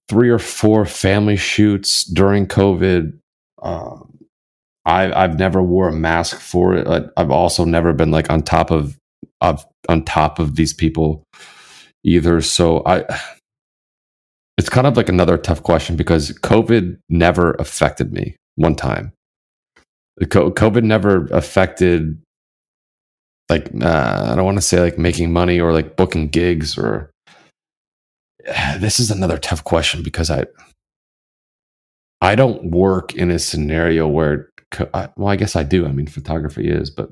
three 0.09 0.31
or 0.31 0.39
four 0.39 0.87
family 0.87 1.37
shoots 1.37 2.03
during 2.03 2.47
COVID. 2.47 3.15
Um, 3.61 4.17
I, 4.85 5.13
I've 5.13 5.37
never 5.37 5.61
wore 5.61 5.89
a 5.89 5.93
mask 5.93 6.39
for 6.39 6.73
it. 6.73 7.11
I've 7.15 7.29
also 7.29 7.63
never 7.63 7.93
been 7.93 8.09
like 8.09 8.31
on 8.31 8.41
top 8.41 8.71
of, 8.71 8.97
of 9.39 9.63
on 9.87 10.03
top 10.03 10.39
of 10.39 10.55
these 10.55 10.73
people 10.73 11.25
either. 12.03 12.41
So 12.41 12.81
I, 12.87 13.03
it's 14.57 14.69
kind 14.69 14.87
of 14.87 14.95
like 14.95 15.09
another 15.09 15.37
tough 15.37 15.63
question 15.63 15.95
because 15.95 16.31
COVID 16.31 16.97
never 17.09 17.51
affected 17.53 18.13
me 18.13 18.35
one 18.55 18.75
time. 18.75 19.11
COVID 20.21 20.83
never 20.83 21.25
affected 21.27 22.21
like 23.49 23.69
uh, 23.81 24.29
I 24.31 24.35
don't 24.35 24.45
want 24.45 24.57
to 24.57 24.61
say 24.61 24.79
like 24.79 24.97
making 24.97 25.31
money 25.31 25.59
or 25.59 25.73
like 25.73 25.95
booking 25.95 26.29
gigs 26.29 26.77
or 26.77 27.11
this 28.79 28.99
is 28.99 29.11
another 29.11 29.37
tough 29.37 29.63
question 29.63 30.03
because 30.03 30.29
I 30.29 30.45
I 32.21 32.35
don't 32.35 32.71
work 32.71 33.13
in 33.13 33.29
a 33.29 33.39
scenario 33.39 34.07
where 34.07 34.49
well 34.89 35.27
I 35.27 35.35
guess 35.35 35.55
I 35.55 35.63
do 35.63 35.85
I 35.85 35.91
mean 35.91 36.07
photography 36.07 36.69
is 36.69 36.89
but 36.89 37.11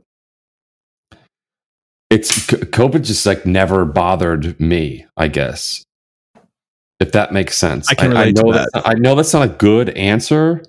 it's 2.09 2.47
COVID 2.47 3.03
just 3.03 3.25
like 3.25 3.45
never 3.45 3.85
bothered 3.85 4.59
me 4.59 5.05
I 5.17 5.27
guess 5.27 5.83
if 7.03 7.11
that 7.11 7.31
makes 7.31 7.57
sense 7.57 7.89
I 7.89 7.95
can 7.95 8.09
relate 8.11 8.35
to 8.37 8.43
know 8.43 8.51
that. 8.53 8.69
that's 8.73 8.85
not- 8.85 8.95
I 8.95 8.99
know 8.99 9.15
that's 9.15 9.33
not 9.33 9.43
a 9.43 9.53
good 9.69 9.89
answer 9.91 10.63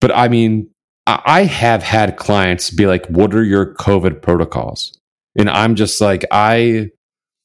but 0.00 0.10
I 0.14 0.28
mean 0.28 0.70
I 1.06 1.20
I 1.24 1.40
have 1.44 1.82
had 1.82 2.16
clients 2.16 2.70
be 2.70 2.86
like 2.86 3.06
what 3.06 3.34
are 3.34 3.42
your 3.44 3.74
COVID 3.74 4.22
protocols 4.22 4.96
and 5.38 5.48
I'm 5.50 5.74
just 5.74 6.00
like 6.00 6.24
I 6.30 6.90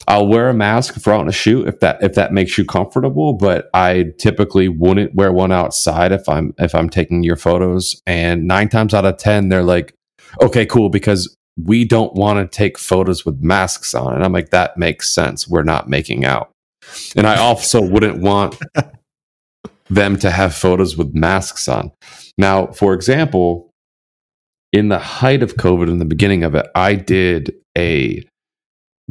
I'll 0.08 0.28
wear 0.28 0.50
a 0.50 0.54
mask 0.54 0.98
if 0.98 1.08
we're 1.08 1.14
out 1.14 1.22
on 1.22 1.30
a 1.30 1.32
shoot 1.32 1.68
if 1.68 1.80
that 1.80 2.04
if 2.04 2.14
that 2.14 2.32
makes 2.32 2.58
you 2.60 2.66
comfortable, 2.66 3.34
but 3.34 3.70
I 3.74 4.12
typically 4.20 4.68
wouldn't 4.68 5.16
wear 5.16 5.32
one 5.32 5.52
outside 5.52 6.12
if 6.12 6.28
I'm 6.30 6.54
if 6.60 6.76
I'm 6.76 6.90
taking 6.90 7.24
your 7.24 7.38
photos. 7.38 8.00
And 8.06 8.46
nine 8.46 8.70
times 8.70 8.94
out 8.94 9.06
of 9.06 9.18
ten, 9.18 9.50
they're 9.50 9.64
like, 9.64 9.96
"Okay, 10.44 10.66
cool," 10.66 10.90
because 10.90 11.36
we 11.58 11.86
don't 11.86 12.14
want 12.14 12.38
to 12.40 12.56
take 12.56 12.78
photos 12.78 13.26
with 13.26 13.42
masks 13.42 13.96
on. 13.96 14.14
And 14.14 14.24
I'm 14.24 14.34
like, 14.34 14.50
"That 14.52 14.78
makes 14.78 15.12
sense. 15.12 15.48
We're 15.48 15.64
not 15.64 15.90
making 15.90 16.24
out." 16.24 16.52
And 17.16 17.26
I 17.28 17.38
also 17.38 17.82
wouldn't 17.82 18.22
want 18.22 18.58
them 19.90 20.18
to 20.20 20.32
have 20.32 20.56
photos 20.56 20.98
with 20.98 21.14
masks 21.14 21.68
on. 21.68 21.92
Now, 22.38 22.68
for 22.68 22.94
example, 22.94 23.72
in 24.74 24.90
the 24.90 25.00
height 25.00 25.44
of 25.44 25.56
COVID, 25.56 25.90
in 25.90 26.00
the 26.00 26.06
beginning 26.06 26.44
of 26.44 26.56
it, 26.56 26.68
I 26.76 26.96
did 26.96 27.54
a 27.78 28.24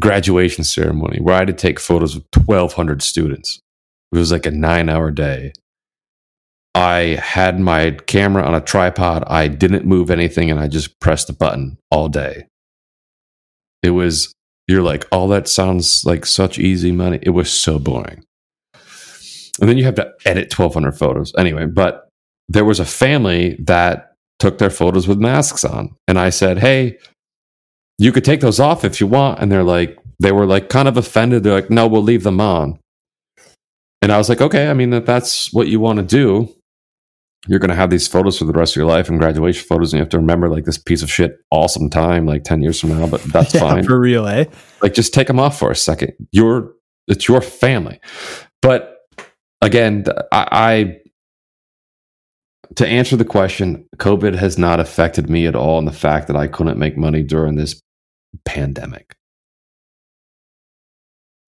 graduation 0.00 0.64
ceremony 0.64 1.20
where 1.20 1.34
I 1.34 1.38
had 1.38 1.46
to 1.48 1.52
take 1.52 1.78
photos 1.78 2.16
of 2.16 2.24
1,200 2.34 3.02
students. 3.02 3.60
It 4.12 4.18
was 4.18 4.32
like 4.32 4.46
a 4.46 4.50
nine 4.50 4.88
hour 4.88 5.10
day. 5.10 5.52
I 6.74 7.20
had 7.22 7.60
my 7.60 7.92
camera 8.06 8.44
on 8.44 8.54
a 8.54 8.60
tripod. 8.60 9.24
I 9.28 9.46
didn't 9.48 9.86
move 9.86 10.10
anything 10.10 10.50
and 10.50 10.58
I 10.58 10.66
just 10.66 10.98
pressed 11.00 11.28
the 11.28 11.32
button 11.32 11.78
all 11.90 12.08
day. 12.08 12.46
It 13.82 13.90
was, 13.90 14.34
you're 14.66 14.82
like, 14.82 15.06
oh, 15.12 15.28
that 15.28 15.48
sounds 15.48 16.04
like 16.04 16.26
such 16.26 16.58
easy 16.58 16.92
money. 16.92 17.18
It 17.22 17.30
was 17.30 17.50
so 17.50 17.78
boring. 17.78 18.24
And 19.60 19.68
then 19.68 19.78
you 19.78 19.84
have 19.84 19.94
to 19.96 20.12
edit 20.24 20.56
1,200 20.56 20.92
photos. 20.92 21.32
Anyway, 21.36 21.66
but 21.66 22.08
there 22.48 22.64
was 22.64 22.80
a 22.80 22.84
family 22.84 23.56
that 23.64 24.12
took 24.38 24.58
their 24.58 24.70
photos 24.70 25.06
with 25.06 25.18
masks 25.18 25.64
on. 25.64 25.94
And 26.08 26.18
I 26.18 26.30
said, 26.30 26.58
hey, 26.58 26.98
you 27.98 28.10
could 28.10 28.24
take 28.24 28.40
those 28.40 28.58
off 28.58 28.84
if 28.84 29.00
you 29.00 29.06
want. 29.06 29.40
And 29.40 29.52
they're 29.52 29.62
like, 29.62 29.98
they 30.18 30.32
were 30.32 30.46
like 30.46 30.68
kind 30.68 30.88
of 30.88 30.96
offended. 30.96 31.42
They're 31.42 31.54
like, 31.54 31.70
no, 31.70 31.86
we'll 31.86 32.02
leave 32.02 32.24
them 32.24 32.40
on. 32.40 32.78
And 34.02 34.12
I 34.12 34.18
was 34.18 34.28
like, 34.28 34.40
okay, 34.40 34.68
I 34.68 34.74
mean, 34.74 34.92
if 34.92 35.06
that's 35.06 35.52
what 35.52 35.68
you 35.68 35.80
want 35.80 35.98
to 35.98 36.04
do, 36.04 36.54
you're 37.46 37.58
going 37.58 37.68
to 37.70 37.74
have 37.76 37.90
these 37.90 38.08
photos 38.08 38.38
for 38.38 38.44
the 38.44 38.52
rest 38.52 38.72
of 38.72 38.76
your 38.76 38.86
life 38.86 39.08
and 39.08 39.18
graduation 39.18 39.66
photos. 39.66 39.92
And 39.92 39.98
you 39.98 40.02
have 40.02 40.08
to 40.10 40.18
remember 40.18 40.48
like 40.48 40.64
this 40.64 40.78
piece 40.78 41.02
of 41.02 41.10
shit 41.10 41.36
awesome 41.50 41.90
time, 41.90 42.24
like 42.26 42.44
10 42.44 42.62
years 42.62 42.80
from 42.80 42.90
now, 42.98 43.06
but 43.06 43.22
that's 43.24 43.54
Yeah, 43.54 43.60
fine. 43.60 43.84
for 43.84 44.00
real, 44.00 44.26
eh? 44.26 44.44
Like 44.82 44.94
just 44.94 45.12
take 45.12 45.26
them 45.26 45.38
off 45.38 45.58
for 45.58 45.70
a 45.70 45.76
second. 45.76 46.12
You're, 46.32 46.72
it's 47.06 47.28
your 47.28 47.40
family. 47.42 48.00
But 48.62 48.96
again, 49.60 50.04
I, 50.32 50.48
I 50.50 50.96
to 52.76 52.86
answer 52.86 53.14
the 53.16 53.24
question, 53.26 53.86
COVID 53.98 54.34
has 54.36 54.56
not 54.58 54.80
affected 54.80 55.28
me 55.28 55.46
at 55.46 55.54
all 55.54 55.78
in 55.78 55.84
the 55.84 55.92
fact 55.92 56.26
that 56.28 56.36
I 56.36 56.46
couldn't 56.48 56.78
make 56.78 56.96
money 56.96 57.22
during 57.22 57.56
this 57.56 57.78
pandemic. 58.46 59.14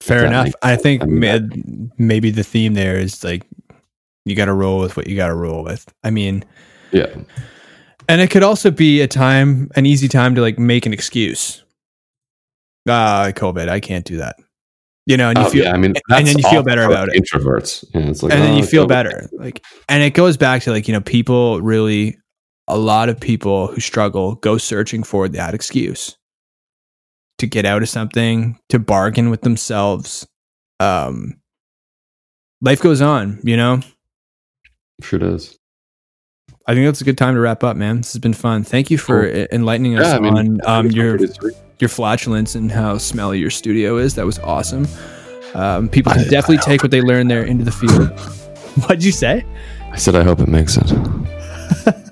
Fair 0.03 0.27
enough. 0.27 0.53
I 0.63 0.77
think 0.77 1.03
I 1.03 1.07
mean, 1.07 1.89
ma- 1.89 1.89
maybe 1.99 2.31
the 2.31 2.45
theme 2.45 2.75
there 2.75 2.97
is 2.99 3.25
like 3.25 3.45
you 4.27 4.35
got 4.35 4.47
to 4.47 4.53
roll 4.53 4.81
with 4.81 4.97
what 4.97 5.07
you 5.07 5.17
got 5.17 5.29
to 5.29 5.35
roll 5.35 5.63
with. 5.65 5.87
I 6.05 6.11
mean, 6.11 6.45
Yeah. 6.93 7.15
and 8.09 8.21
it 8.21 8.31
could 8.31 8.43
also 8.43 8.71
be 8.71 9.01
a 9.01 9.07
time, 9.09 9.71
an 9.77 9.87
easy 9.87 10.09
time 10.09 10.35
to 10.35 10.41
like 10.43 10.59
make 10.59 10.85
an 10.85 10.93
excuse. 10.93 11.65
Ah, 12.89 13.31
COVID, 13.35 13.69
I 13.69 13.81
can't 13.81 14.05
do 14.05 14.19
that. 14.19 14.37
You 15.07 15.17
know, 15.17 15.29
and 15.31 15.39
you 15.39 15.45
Oh, 15.45 15.49
feel, 15.51 15.65
yeah, 15.65 15.73
I 15.73 15.77
mean, 15.77 15.95
and 16.11 16.27
then 16.27 16.37
you 16.37 16.49
feel 16.51 16.65
better 16.65 16.83
about 16.83 17.09
it. 17.09 17.23
Introverts. 17.23 17.85
Yeah, 17.95 18.01
like, 18.07 18.23
and 18.35 18.43
then 18.43 18.55
oh, 18.55 18.57
you 18.57 18.65
feel 18.67 18.87
better. 18.87 19.29
Like, 19.33 19.65
and 19.89 20.03
it 20.03 20.15
goes 20.15 20.37
back 20.37 20.63
to 20.63 20.73
like 20.73 20.89
you 20.89 20.95
know, 20.95 21.01
people 21.01 21.61
really, 21.63 22.19
a 22.67 22.77
lot 22.77 23.09
of 23.09 23.21
people 23.21 23.69
who 23.69 23.81
struggle 23.81 24.35
go 24.35 24.59
searching 24.59 25.05
for 25.05 25.29
that 25.29 25.55
excuse 25.55 26.17
to 27.39 27.47
get 27.47 27.65
out 27.65 27.83
of 27.83 27.89
something, 27.89 28.59
to 28.71 28.81
bargain 28.81 29.31
with 29.31 29.43
themselves. 29.43 30.27
Um, 30.81 31.35
life 32.61 32.81
goes 32.81 33.01
on, 33.01 33.39
you 33.45 33.57
know. 33.57 33.81
Sure 35.03 35.19
does. 35.19 35.59
I 36.67 36.75
think 36.75 36.87
that's 36.87 37.01
a 37.01 37.05
good 37.05 37.19
time 37.19 37.35
to 37.35 37.41
wrap 37.41 37.63
up, 37.63 37.77
man. 37.77 37.99
This 37.99 38.13
has 38.15 38.21
been 38.21 38.33
fun. 38.35 38.65
Thank 38.65 38.91
you 38.91 38.99
for 38.99 39.31
Cool. 39.31 39.47
enlightening 39.53 39.99
us 39.99 40.07
Yeah, 40.09 40.17
I 40.17 40.21
mean, 40.21 40.37
on 40.37 40.61
um, 40.67 40.91
your 40.91 41.15
It's 41.17 41.39
pretty 41.39 41.55
sweet. 41.55 41.65
your 41.81 41.89
flatulence 41.89 42.55
and 42.55 42.73
how 42.73 42.99
smelly 42.99 43.39
your 43.39 43.51
studio 43.51 43.99
is. 43.99 44.15
That 44.17 44.27
was 44.27 44.39
awesome. 44.41 44.87
Um, 45.55 45.89
people 45.89 46.13
can 46.13 46.23
I- 46.23 46.29
definitely 46.29 46.59
I 46.59 46.63
take 46.63 46.83
what 46.83 46.91
they 46.91 47.01
learn 47.03 47.29
there 47.29 47.45
into 47.45 47.65
the 47.65 47.71
field. 47.73 48.11
What'd 48.83 49.05
you 49.05 49.13
say? 49.13 49.45
I 49.93 49.97
said 49.97 50.15
I 50.17 50.23
hope 50.25 50.41
it 50.41 50.49
makes 50.49 50.77
it. 50.77 50.93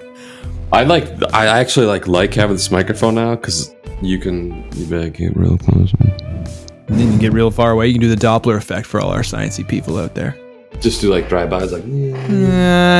I 0.72 0.84
like. 0.84 1.08
I 1.34 1.46
actually 1.46 1.86
like 1.86 2.06
like 2.08 2.32
having 2.34 2.56
this 2.56 2.70
microphone 2.70 3.14
now 3.16 3.34
because 3.36 3.74
you 4.02 4.18
can 4.18 4.64
you 4.74 4.86
better 4.86 5.08
get 5.10 5.36
real 5.36 5.58
close. 5.58 5.92
And 6.00 6.98
then 6.98 6.98
you 7.00 7.08
can 7.10 7.18
get 7.18 7.32
real 7.32 7.50
far 7.50 7.70
away. 7.72 7.86
You 7.88 7.94
can 7.94 8.00
do 8.02 8.14
the 8.14 8.16
Doppler 8.26 8.56
effect 8.56 8.86
for 8.86 9.00
all 9.00 9.10
our 9.10 9.20
sciencey 9.22 9.66
people 9.66 9.98
out 9.98 10.14
there. 10.14 10.36
Just 10.84 11.00
do 11.00 11.08
like 11.10 11.30
drive-bys, 11.30 11.72
like 11.72 11.82
Uh, 11.82 12.56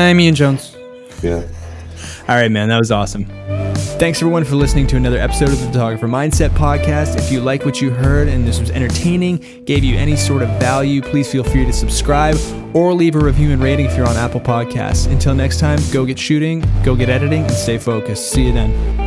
I'm 0.09 0.19
Ian 0.19 0.33
Jones. 0.33 0.75
yeah. 1.21 1.43
All 2.27 2.35
right, 2.35 2.49
man, 2.51 2.69
that 2.69 2.79
was 2.79 2.91
awesome. 2.91 3.25
Thanks 3.99 4.19
everyone 4.23 4.43
for 4.43 4.55
listening 4.55 4.87
to 4.87 4.95
another 4.97 5.19
episode 5.19 5.49
of 5.49 5.59
the 5.59 5.67
Photographer 5.67 6.07
Mindset 6.07 6.49
Podcast. 6.49 7.15
If 7.15 7.31
you 7.31 7.41
like 7.41 7.63
what 7.63 7.79
you 7.81 7.91
heard 7.91 8.27
and 8.27 8.47
this 8.47 8.59
was 8.59 8.71
entertaining, 8.71 9.37
gave 9.65 9.83
you 9.83 9.95
any 9.97 10.15
sort 10.15 10.41
of 10.41 10.49
value, 10.59 11.03
please 11.03 11.31
feel 11.31 11.43
free 11.43 11.63
to 11.65 11.71
subscribe 11.71 12.35
or 12.73 12.91
leave 12.95 13.15
a 13.15 13.19
review 13.19 13.51
and 13.51 13.61
rating 13.61 13.85
if 13.85 13.95
you're 13.95 14.07
on 14.07 14.17
Apple 14.17 14.41
Podcasts. 14.41 15.05
Until 15.11 15.35
next 15.35 15.59
time, 15.59 15.77
go 15.93 16.05
get 16.05 16.17
shooting, 16.17 16.63
go 16.83 16.95
get 16.95 17.09
editing, 17.09 17.43
and 17.43 17.51
stay 17.51 17.77
focused. 17.77 18.31
See 18.31 18.45
you 18.47 18.51
then. 18.53 19.04